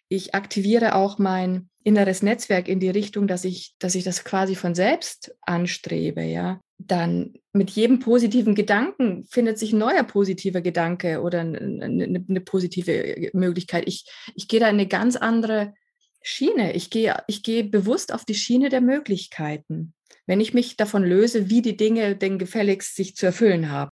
ich 0.09 0.35
aktiviere 0.35 0.97
auch 0.97 1.19
mein 1.19 1.71
inneres 1.85 2.21
Netzwerk 2.21 2.67
in 2.67 2.81
die 2.81 2.91
Richtung, 2.91 3.29
dass 3.29 3.45
ich, 3.45 3.77
dass 3.79 3.95
ich 3.95 4.03
das 4.03 4.25
quasi 4.25 4.57
von 4.57 4.75
selbst 4.75 5.33
anstrebe, 5.43 6.23
ja, 6.23 6.61
dann 6.79 7.35
mit 7.53 7.71
jedem 7.71 8.01
positiven 8.01 8.57
Gedanken 8.57 9.25
findet 9.31 9.57
sich 9.57 9.73
ein 9.73 9.79
neuer 9.79 10.03
positiver 10.03 10.63
Gedanke 10.63 11.21
oder 11.23 11.43
eine, 11.43 11.61
eine, 11.61 12.25
eine 12.29 12.41
positive 12.41 13.31
Möglichkeit. 13.33 13.85
Ich, 13.87 14.05
ich 14.35 14.49
gehe 14.49 14.59
da 14.59 14.67
in 14.67 14.75
eine 14.75 14.89
ganz 14.89 15.15
andere 15.15 15.75
Schiene. 16.23 16.75
Ich 16.75 16.91
gehe, 16.91 17.15
ich 17.29 17.45
gehe 17.45 17.63
bewusst 17.63 18.13
auf 18.13 18.25
die 18.25 18.35
Schiene 18.35 18.69
der 18.69 18.81
Möglichkeiten, 18.81 19.95
wenn 20.27 20.41
ich 20.41 20.55
mich 20.55 20.77
davon 20.77 21.05
löse, 21.05 21.51
wie 21.51 21.63
die 21.63 21.77
Dinge 21.77 22.17
denn 22.17 22.39
gefälligst 22.39 22.97
sich 22.97 23.15
zu 23.15 23.27
erfüllen 23.27 23.71
haben. 23.71 23.90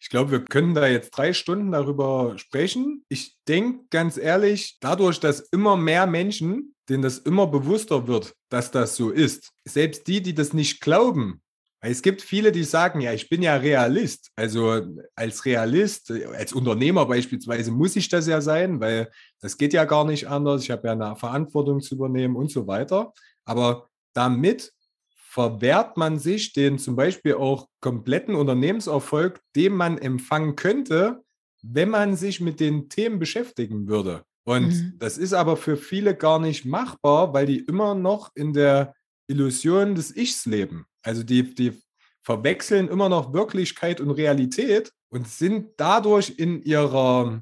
Ich 0.00 0.08
glaube, 0.08 0.30
wir 0.30 0.44
können 0.44 0.74
da 0.74 0.86
jetzt 0.86 1.10
drei 1.10 1.32
Stunden 1.34 1.72
darüber 1.72 2.38
sprechen. 2.38 3.04
Ich 3.08 3.36
denke 3.46 3.84
ganz 3.90 4.16
ehrlich, 4.16 4.78
dadurch, 4.80 5.20
dass 5.20 5.40
immer 5.40 5.76
mehr 5.76 6.06
Menschen, 6.06 6.74
denen 6.88 7.02
das 7.02 7.18
immer 7.18 7.46
bewusster 7.46 8.06
wird, 8.08 8.34
dass 8.48 8.70
das 8.70 8.96
so 8.96 9.10
ist, 9.10 9.52
selbst 9.64 10.06
die, 10.06 10.22
die 10.22 10.34
das 10.34 10.54
nicht 10.54 10.80
glauben, 10.80 11.42
es 11.82 12.02
gibt 12.02 12.20
viele, 12.20 12.52
die 12.52 12.64
sagen, 12.64 13.00
ja, 13.00 13.14
ich 13.14 13.30
bin 13.30 13.42
ja 13.42 13.56
Realist. 13.56 14.30
Also 14.36 14.82
als 15.14 15.46
Realist, 15.46 16.10
als 16.10 16.52
Unternehmer 16.52 17.06
beispielsweise 17.06 17.70
muss 17.70 17.96
ich 17.96 18.10
das 18.10 18.26
ja 18.26 18.42
sein, 18.42 18.80
weil 18.80 19.10
das 19.40 19.56
geht 19.56 19.72
ja 19.72 19.86
gar 19.86 20.04
nicht 20.04 20.28
anders. 20.28 20.62
Ich 20.62 20.70
habe 20.70 20.88
ja 20.88 20.92
eine 20.92 21.16
Verantwortung 21.16 21.80
zu 21.80 21.94
übernehmen 21.94 22.36
und 22.36 22.50
so 22.50 22.66
weiter. 22.66 23.14
Aber 23.46 23.88
damit 24.12 24.72
verwehrt 25.30 25.96
man 25.96 26.18
sich 26.18 26.52
den 26.54 26.76
zum 26.76 26.96
Beispiel 26.96 27.34
auch 27.34 27.68
kompletten 27.80 28.34
Unternehmenserfolg, 28.34 29.40
den 29.54 29.74
man 29.74 29.96
empfangen 29.96 30.56
könnte, 30.56 31.22
wenn 31.62 31.88
man 31.88 32.16
sich 32.16 32.40
mit 32.40 32.58
den 32.58 32.88
Themen 32.88 33.20
beschäftigen 33.20 33.86
würde. 33.86 34.24
Und 34.44 34.70
mhm. 34.70 34.94
das 34.98 35.18
ist 35.18 35.32
aber 35.32 35.56
für 35.56 35.76
viele 35.76 36.16
gar 36.16 36.40
nicht 36.40 36.64
machbar, 36.64 37.32
weil 37.32 37.46
die 37.46 37.60
immer 37.60 37.94
noch 37.94 38.32
in 38.34 38.52
der 38.52 38.92
Illusion 39.28 39.94
des 39.94 40.16
Ichs 40.16 40.46
leben. 40.46 40.86
Also 41.02 41.22
die, 41.22 41.54
die 41.54 41.80
verwechseln 42.22 42.88
immer 42.88 43.08
noch 43.08 43.32
Wirklichkeit 43.32 44.00
und 44.00 44.10
Realität 44.10 44.90
und 45.10 45.28
sind 45.28 45.74
dadurch 45.76 46.34
in, 46.38 46.60
ihrer, 46.64 47.40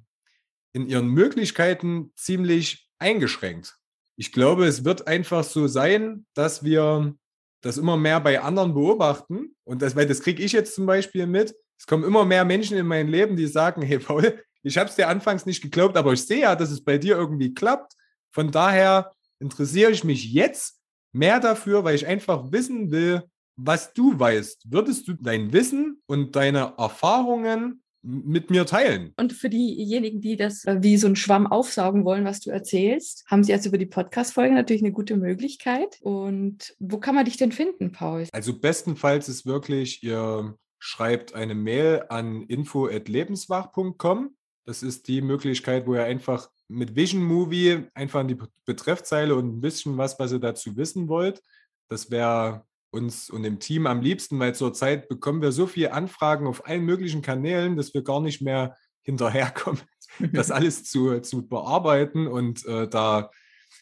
in 0.74 0.86
ihren 0.86 1.09
Möglichkeiten 1.09 2.12
ziemlich 2.16 2.91
eingeschränkt. 2.99 3.78
Ich 4.16 4.30
glaube, 4.30 4.66
es 4.66 4.84
wird 4.84 5.07
einfach 5.07 5.43
so 5.43 5.68
sein, 5.68 6.26
dass 6.34 6.62
wir 6.62 7.14
das 7.61 7.79
immer 7.79 7.97
mehr 7.97 8.21
bei 8.21 8.41
anderen 8.41 8.75
beobachten. 8.75 9.55
Und 9.65 9.83
das, 9.83 9.97
weil 9.97 10.07
das 10.07 10.21
kriege 10.21 10.43
ich 10.43 10.53
jetzt 10.53 10.75
zum 10.75 10.87
Beispiel 10.87 11.27
mit. 11.27 11.55
Es 11.79 11.87
kommen 11.87 12.05
immer 12.05 12.25
mehr 12.25 12.45
Menschen 12.45 12.77
in 12.77 12.87
mein 12.87 13.09
Leben, 13.09 13.37
die 13.37 13.47
sagen, 13.47 13.83
hey 13.83 13.99
Paul, 13.99 14.43
ich 14.63 14.79
habe 14.79 14.89
es 14.89 14.97
dir 14.97 15.09
anfangs 15.09 15.47
nicht 15.47 15.63
geglaubt, 15.63 15.97
aber 15.97 16.13
ich 16.13 16.25
sehe 16.25 16.41
ja, 16.41 16.57
dass 16.57 16.71
es 16.71 16.83
bei 16.83 16.99
dir 16.99 17.17
irgendwie 17.17 17.55
klappt. 17.55 17.95
Von 18.31 18.51
daher 18.51 19.13
interessiere 19.39 19.91
ich 19.91 20.05
mich 20.05 20.33
jetzt 20.33 20.81
mehr 21.13 21.41
dafür, 21.41 21.85
weil 21.85 21.95
ich 21.95 22.07
einfach 22.07 22.53
wissen 22.53 22.91
will, 22.91 23.23
was 23.57 23.93
du 23.93 24.19
weißt. 24.19 24.71
Würdest 24.71 25.09
du 25.09 25.15
dein 25.15 25.53
Wissen 25.53 26.03
und 26.07 26.37
deine 26.37 26.75
Erfahrungen 26.77 27.83
mit 28.03 28.51
mir 28.51 28.65
teilen. 28.65 29.13
Und 29.17 29.33
für 29.33 29.51
diejenigen, 29.51 30.21
die 30.21 30.37
das 30.37 30.65
äh, 30.65 30.79
wie 30.81 30.97
so 30.97 31.09
ein 31.09 31.17
Schwamm 31.17 31.47
aufsaugen 31.47 32.05
wollen, 32.05 32.25
was 32.25 32.41
du 32.41 32.51
erzählst, 32.51 33.25
haben 33.27 33.45
sie 33.45 33.53
jetzt 33.53 33.67
über 33.67 33.79
die 33.79 33.87
Podcast-Folge 33.87 34.55
natürlich 34.55 34.83
eine 34.83 34.93
gute 34.93 35.17
Möglichkeit. 35.17 35.99
Und 36.03 36.75
wo 36.79 36.99
kann 36.99 37.15
man 37.15 37.25
dich 37.25 37.37
denn 37.37 37.53
finden, 37.53 37.93
Paul? 37.93 38.27
Also 38.33 38.59
bestenfalls 38.59 39.29
ist 39.29 39.47
wirklich, 39.47 40.03
ihr 40.03 40.57
schreibt 40.79 41.35
eine 41.35 41.55
Mail 41.55 42.05
an 42.09 42.43
info.lebenswach.com. 42.43 44.37
Das 44.65 44.83
ist 44.83 45.09
die 45.09 45.23
Möglichkeit, 45.23 45.87
wo 45.87 45.95
ihr 45.95 46.05
einfach 46.05 46.51
mit 46.69 46.95
Vision 46.95 47.23
Movie 47.23 47.87
einfach 47.95 48.21
in 48.21 48.29
die 48.29 48.39
Betreffzeile 48.65 49.35
und 49.35 49.57
ein 49.57 49.61
bisschen 49.61 49.97
was, 49.97 50.19
was 50.19 50.33
ihr 50.33 50.39
dazu 50.39 50.77
wissen 50.77 51.09
wollt. 51.09 51.43
Das 51.89 52.11
wäre 52.11 52.65
uns 52.91 53.30
und 53.30 53.43
dem 53.43 53.59
Team 53.59 53.86
am 53.86 54.01
liebsten, 54.01 54.39
weil 54.39 54.55
zurzeit 54.55 55.09
bekommen 55.09 55.43
wir 55.43 55.53
so 55.53 55.66
viele 55.66 55.93
Anfragen 55.93 56.47
auf 56.47 56.66
allen 56.66 56.84
möglichen 56.84 57.22
Kanälen, 57.22 57.76
dass 57.76 57.93
wir 57.95 58.03
gar 58.03 58.20
nicht 58.20 58.41
mehr 58.41 58.76
hinterherkommen, 59.03 59.80
das 60.32 60.51
alles 60.51 60.84
zu, 60.84 61.20
zu 61.20 61.47
bearbeiten. 61.47 62.26
Und 62.26 62.64
äh, 62.66 62.89
da, 62.89 63.30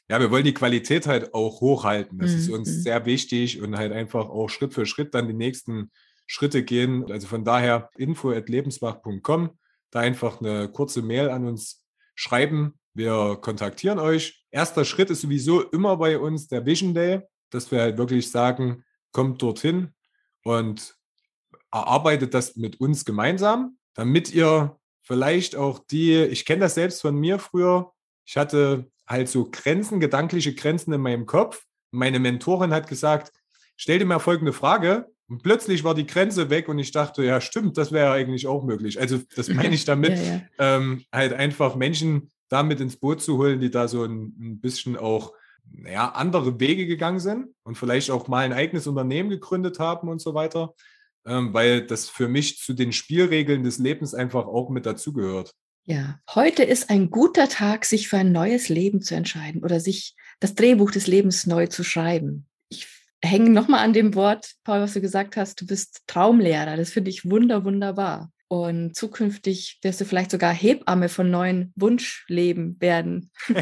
ja, 0.08 0.20
wir 0.20 0.30
wollen 0.30 0.44
die 0.44 0.54
Qualität 0.54 1.06
halt 1.06 1.34
auch 1.34 1.60
hochhalten. 1.60 2.18
Das 2.18 2.32
mhm. 2.32 2.38
ist 2.38 2.50
uns 2.50 2.68
mhm. 2.68 2.80
sehr 2.82 3.06
wichtig 3.06 3.60
und 3.60 3.76
halt 3.76 3.92
einfach 3.92 4.28
auch 4.28 4.48
Schritt 4.48 4.74
für 4.74 4.86
Schritt 4.86 5.14
dann 5.14 5.28
die 5.28 5.34
nächsten 5.34 5.90
Schritte 6.26 6.62
gehen. 6.62 7.10
Also 7.10 7.28
von 7.28 7.44
daher 7.44 7.90
info.lebenswach.com, 7.96 9.50
da 9.90 10.00
einfach 10.00 10.40
eine 10.40 10.68
kurze 10.68 11.02
Mail 11.02 11.30
an 11.30 11.46
uns 11.46 11.84
schreiben. 12.14 12.78
Wir 12.94 13.38
kontaktieren 13.40 13.98
euch. 13.98 14.44
Erster 14.50 14.84
Schritt 14.84 15.10
ist 15.10 15.20
sowieso 15.20 15.62
immer 15.62 15.96
bei 15.96 16.18
uns 16.18 16.48
der 16.48 16.64
Vision 16.64 16.94
Day, 16.94 17.20
dass 17.50 17.70
wir 17.70 17.80
halt 17.80 17.98
wirklich 17.98 18.30
sagen, 18.30 18.84
kommt 19.12 19.42
dorthin 19.42 19.92
und 20.42 20.96
erarbeitet 21.72 22.34
das 22.34 22.56
mit 22.56 22.80
uns 22.80 23.04
gemeinsam, 23.04 23.78
damit 23.94 24.32
ihr 24.32 24.78
vielleicht 25.02 25.56
auch 25.56 25.78
die, 25.78 26.14
ich 26.14 26.44
kenne 26.44 26.60
das 26.60 26.74
selbst 26.74 27.02
von 27.02 27.16
mir 27.16 27.38
früher, 27.38 27.92
ich 28.24 28.36
hatte 28.36 28.90
halt 29.06 29.28
so 29.28 29.48
Grenzen, 29.50 30.00
gedankliche 30.00 30.54
Grenzen 30.54 30.92
in 30.92 31.00
meinem 31.00 31.26
Kopf. 31.26 31.64
Meine 31.92 32.18
Mentorin 32.18 32.72
hat 32.72 32.88
gesagt, 32.88 33.32
stell 33.76 33.98
dir 33.98 34.04
mal 34.04 34.18
folgende 34.18 34.52
Frage. 34.52 35.06
Und 35.28 35.42
plötzlich 35.42 35.82
war 35.82 35.94
die 35.94 36.06
Grenze 36.06 36.50
weg 36.50 36.68
und 36.68 36.78
ich 36.78 36.92
dachte, 36.92 37.24
ja, 37.24 37.40
stimmt, 37.40 37.76
das 37.78 37.90
wäre 37.90 38.12
eigentlich 38.12 38.46
auch 38.46 38.62
möglich. 38.62 39.00
Also, 39.00 39.18
das 39.34 39.48
meine 39.48 39.74
ich 39.74 39.84
damit, 39.86 40.18
ja, 40.18 40.24
ja. 40.24 40.42
Ähm, 40.58 41.04
halt 41.12 41.32
einfach 41.32 41.74
Menschen 41.74 42.30
damit 42.48 42.80
ins 42.80 42.96
Boot 42.96 43.20
zu 43.20 43.38
holen, 43.38 43.60
die 43.60 43.70
da 43.70 43.88
so 43.88 44.04
ein, 44.04 44.34
ein 44.38 44.60
bisschen 44.60 44.96
auch 44.96 45.32
naja, 45.72 46.10
andere 46.10 46.58
Wege 46.60 46.86
gegangen 46.86 47.20
sind 47.20 47.48
und 47.64 47.76
vielleicht 47.76 48.10
auch 48.10 48.28
mal 48.28 48.44
ein 48.44 48.52
eigenes 48.52 48.86
Unternehmen 48.86 49.30
gegründet 49.30 49.78
haben 49.78 50.08
und 50.08 50.20
so 50.20 50.34
weiter, 50.34 50.74
ähm, 51.26 51.52
weil 51.52 51.86
das 51.86 52.08
für 52.08 52.28
mich 52.28 52.58
zu 52.58 52.72
den 52.72 52.92
Spielregeln 52.92 53.62
des 53.62 53.78
Lebens 53.78 54.14
einfach 54.14 54.46
auch 54.46 54.70
mit 54.70 54.86
dazugehört. 54.86 55.52
Ja, 55.84 56.18
heute 56.34 56.64
ist 56.64 56.90
ein 56.90 57.10
guter 57.10 57.48
Tag, 57.48 57.84
sich 57.84 58.08
für 58.08 58.18
ein 58.18 58.32
neues 58.32 58.68
Leben 58.68 59.02
zu 59.02 59.14
entscheiden 59.14 59.62
oder 59.62 59.78
sich 59.78 60.16
das 60.40 60.56
Drehbuch 60.56 60.90
des 60.90 61.06
Lebens 61.06 61.46
neu 61.46 61.68
zu 61.68 61.84
schreiben. 61.84 62.46
Ich 62.68 62.88
hänge 63.22 63.50
nochmal 63.50 63.84
an 63.84 63.92
dem 63.92 64.16
Wort, 64.16 64.54
Paul, 64.64 64.80
was 64.80 64.94
du 64.94 65.00
gesagt 65.00 65.36
hast, 65.36 65.60
du 65.60 65.66
bist 65.66 66.02
Traumlehrer. 66.08 66.76
Das 66.76 66.90
finde 66.90 67.10
ich 67.10 67.30
wunder, 67.30 67.64
wunderbar. 67.64 68.32
Und 68.48 68.94
zukünftig 68.94 69.78
wirst 69.82 70.00
du 70.00 70.04
vielleicht 70.04 70.30
sogar 70.30 70.52
Hebamme 70.52 71.08
von 71.08 71.30
neuen 71.30 71.72
Wunschleben 71.74 72.80
werden. 72.80 73.32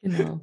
genau. 0.00 0.40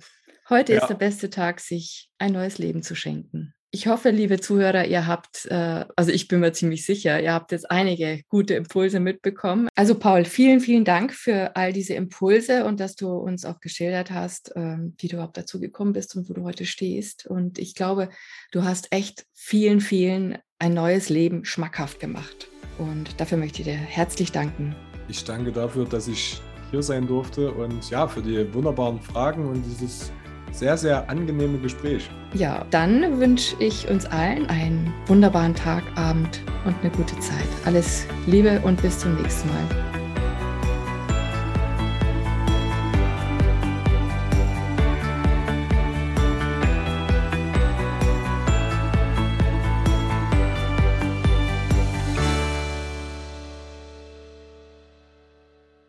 Heute 0.49 0.73
ja. 0.73 0.81
ist 0.81 0.89
der 0.89 0.95
beste 0.95 1.29
Tag, 1.29 1.59
sich 1.59 2.11
ein 2.19 2.33
neues 2.33 2.57
Leben 2.59 2.83
zu 2.83 2.95
schenken. 2.95 3.52
Ich 3.75 3.87
hoffe, 3.87 4.11
liebe 4.11 4.39
Zuhörer, 4.39 4.85
ihr 4.85 5.07
habt, 5.07 5.47
äh, 5.47 5.85
also 5.95 6.11
ich 6.11 6.27
bin 6.27 6.41
mir 6.41 6.53
ziemlich 6.53 6.85
sicher, 6.85 7.19
ihr 7.19 7.33
habt 7.33 7.51
jetzt 7.51 7.71
einige 7.71 8.21
gute 8.29 8.53
Impulse 8.53 8.99
mitbekommen. 8.99 9.67
Also 9.73 9.95
Paul, 9.95 10.25
vielen, 10.25 10.59
vielen 10.59 10.85
Dank 10.85 11.11
für 11.11 11.55
all 11.55 11.73
diese 11.73 11.95
Impulse 11.95 12.65
und 12.65 12.79
dass 12.79 12.95
du 12.95 13.09
uns 13.09 13.45
auch 13.45 13.59
geschildert 13.61 14.11
hast, 14.11 14.51
ähm, 14.55 14.93
wie 14.99 15.07
du 15.07 15.15
überhaupt 15.15 15.37
dazu 15.37 15.59
gekommen 15.59 15.91
bist 15.91 16.15
und 16.15 16.29
wo 16.29 16.33
du 16.33 16.43
heute 16.43 16.65
stehst. 16.65 17.25
Und 17.25 17.57
ich 17.57 17.73
glaube, 17.73 18.09
du 18.51 18.63
hast 18.63 18.93
echt 18.93 19.25
vielen, 19.33 19.81
vielen 19.81 20.37
ein 20.59 20.75
neues 20.75 21.09
Leben 21.09 21.43
schmackhaft 21.43 21.99
gemacht. 21.99 22.47
Und 22.77 23.19
dafür 23.19 23.39
möchte 23.39 23.63
ich 23.63 23.65
dir 23.65 23.73
herzlich 23.73 24.31
danken. 24.31 24.75
Ich 25.07 25.23
danke 25.23 25.51
dafür, 25.51 25.85
dass 25.85 26.07
ich 26.07 26.39
hier 26.69 26.83
sein 26.83 27.07
durfte 27.07 27.51
und 27.51 27.89
ja, 27.89 28.07
für 28.07 28.21
die 28.21 28.53
wunderbaren 28.53 29.01
Fragen 29.01 29.47
und 29.47 29.63
dieses 29.63 30.11
sehr, 30.53 30.77
sehr 30.77 31.09
angenehme 31.09 31.57
Gespräch. 31.57 32.09
Ja, 32.33 32.65
dann 32.69 33.19
wünsche 33.19 33.55
ich 33.59 33.89
uns 33.89 34.05
allen 34.05 34.45
einen 34.47 34.93
wunderbaren 35.07 35.55
Tag, 35.55 35.83
Abend 35.95 36.41
und 36.65 36.75
eine 36.81 36.91
gute 36.91 37.19
Zeit. 37.19 37.47
Alles 37.65 38.05
Liebe 38.27 38.61
und 38.63 38.81
bis 38.81 38.99
zum 38.99 39.21
nächsten 39.21 39.49
Mal. 39.49 40.02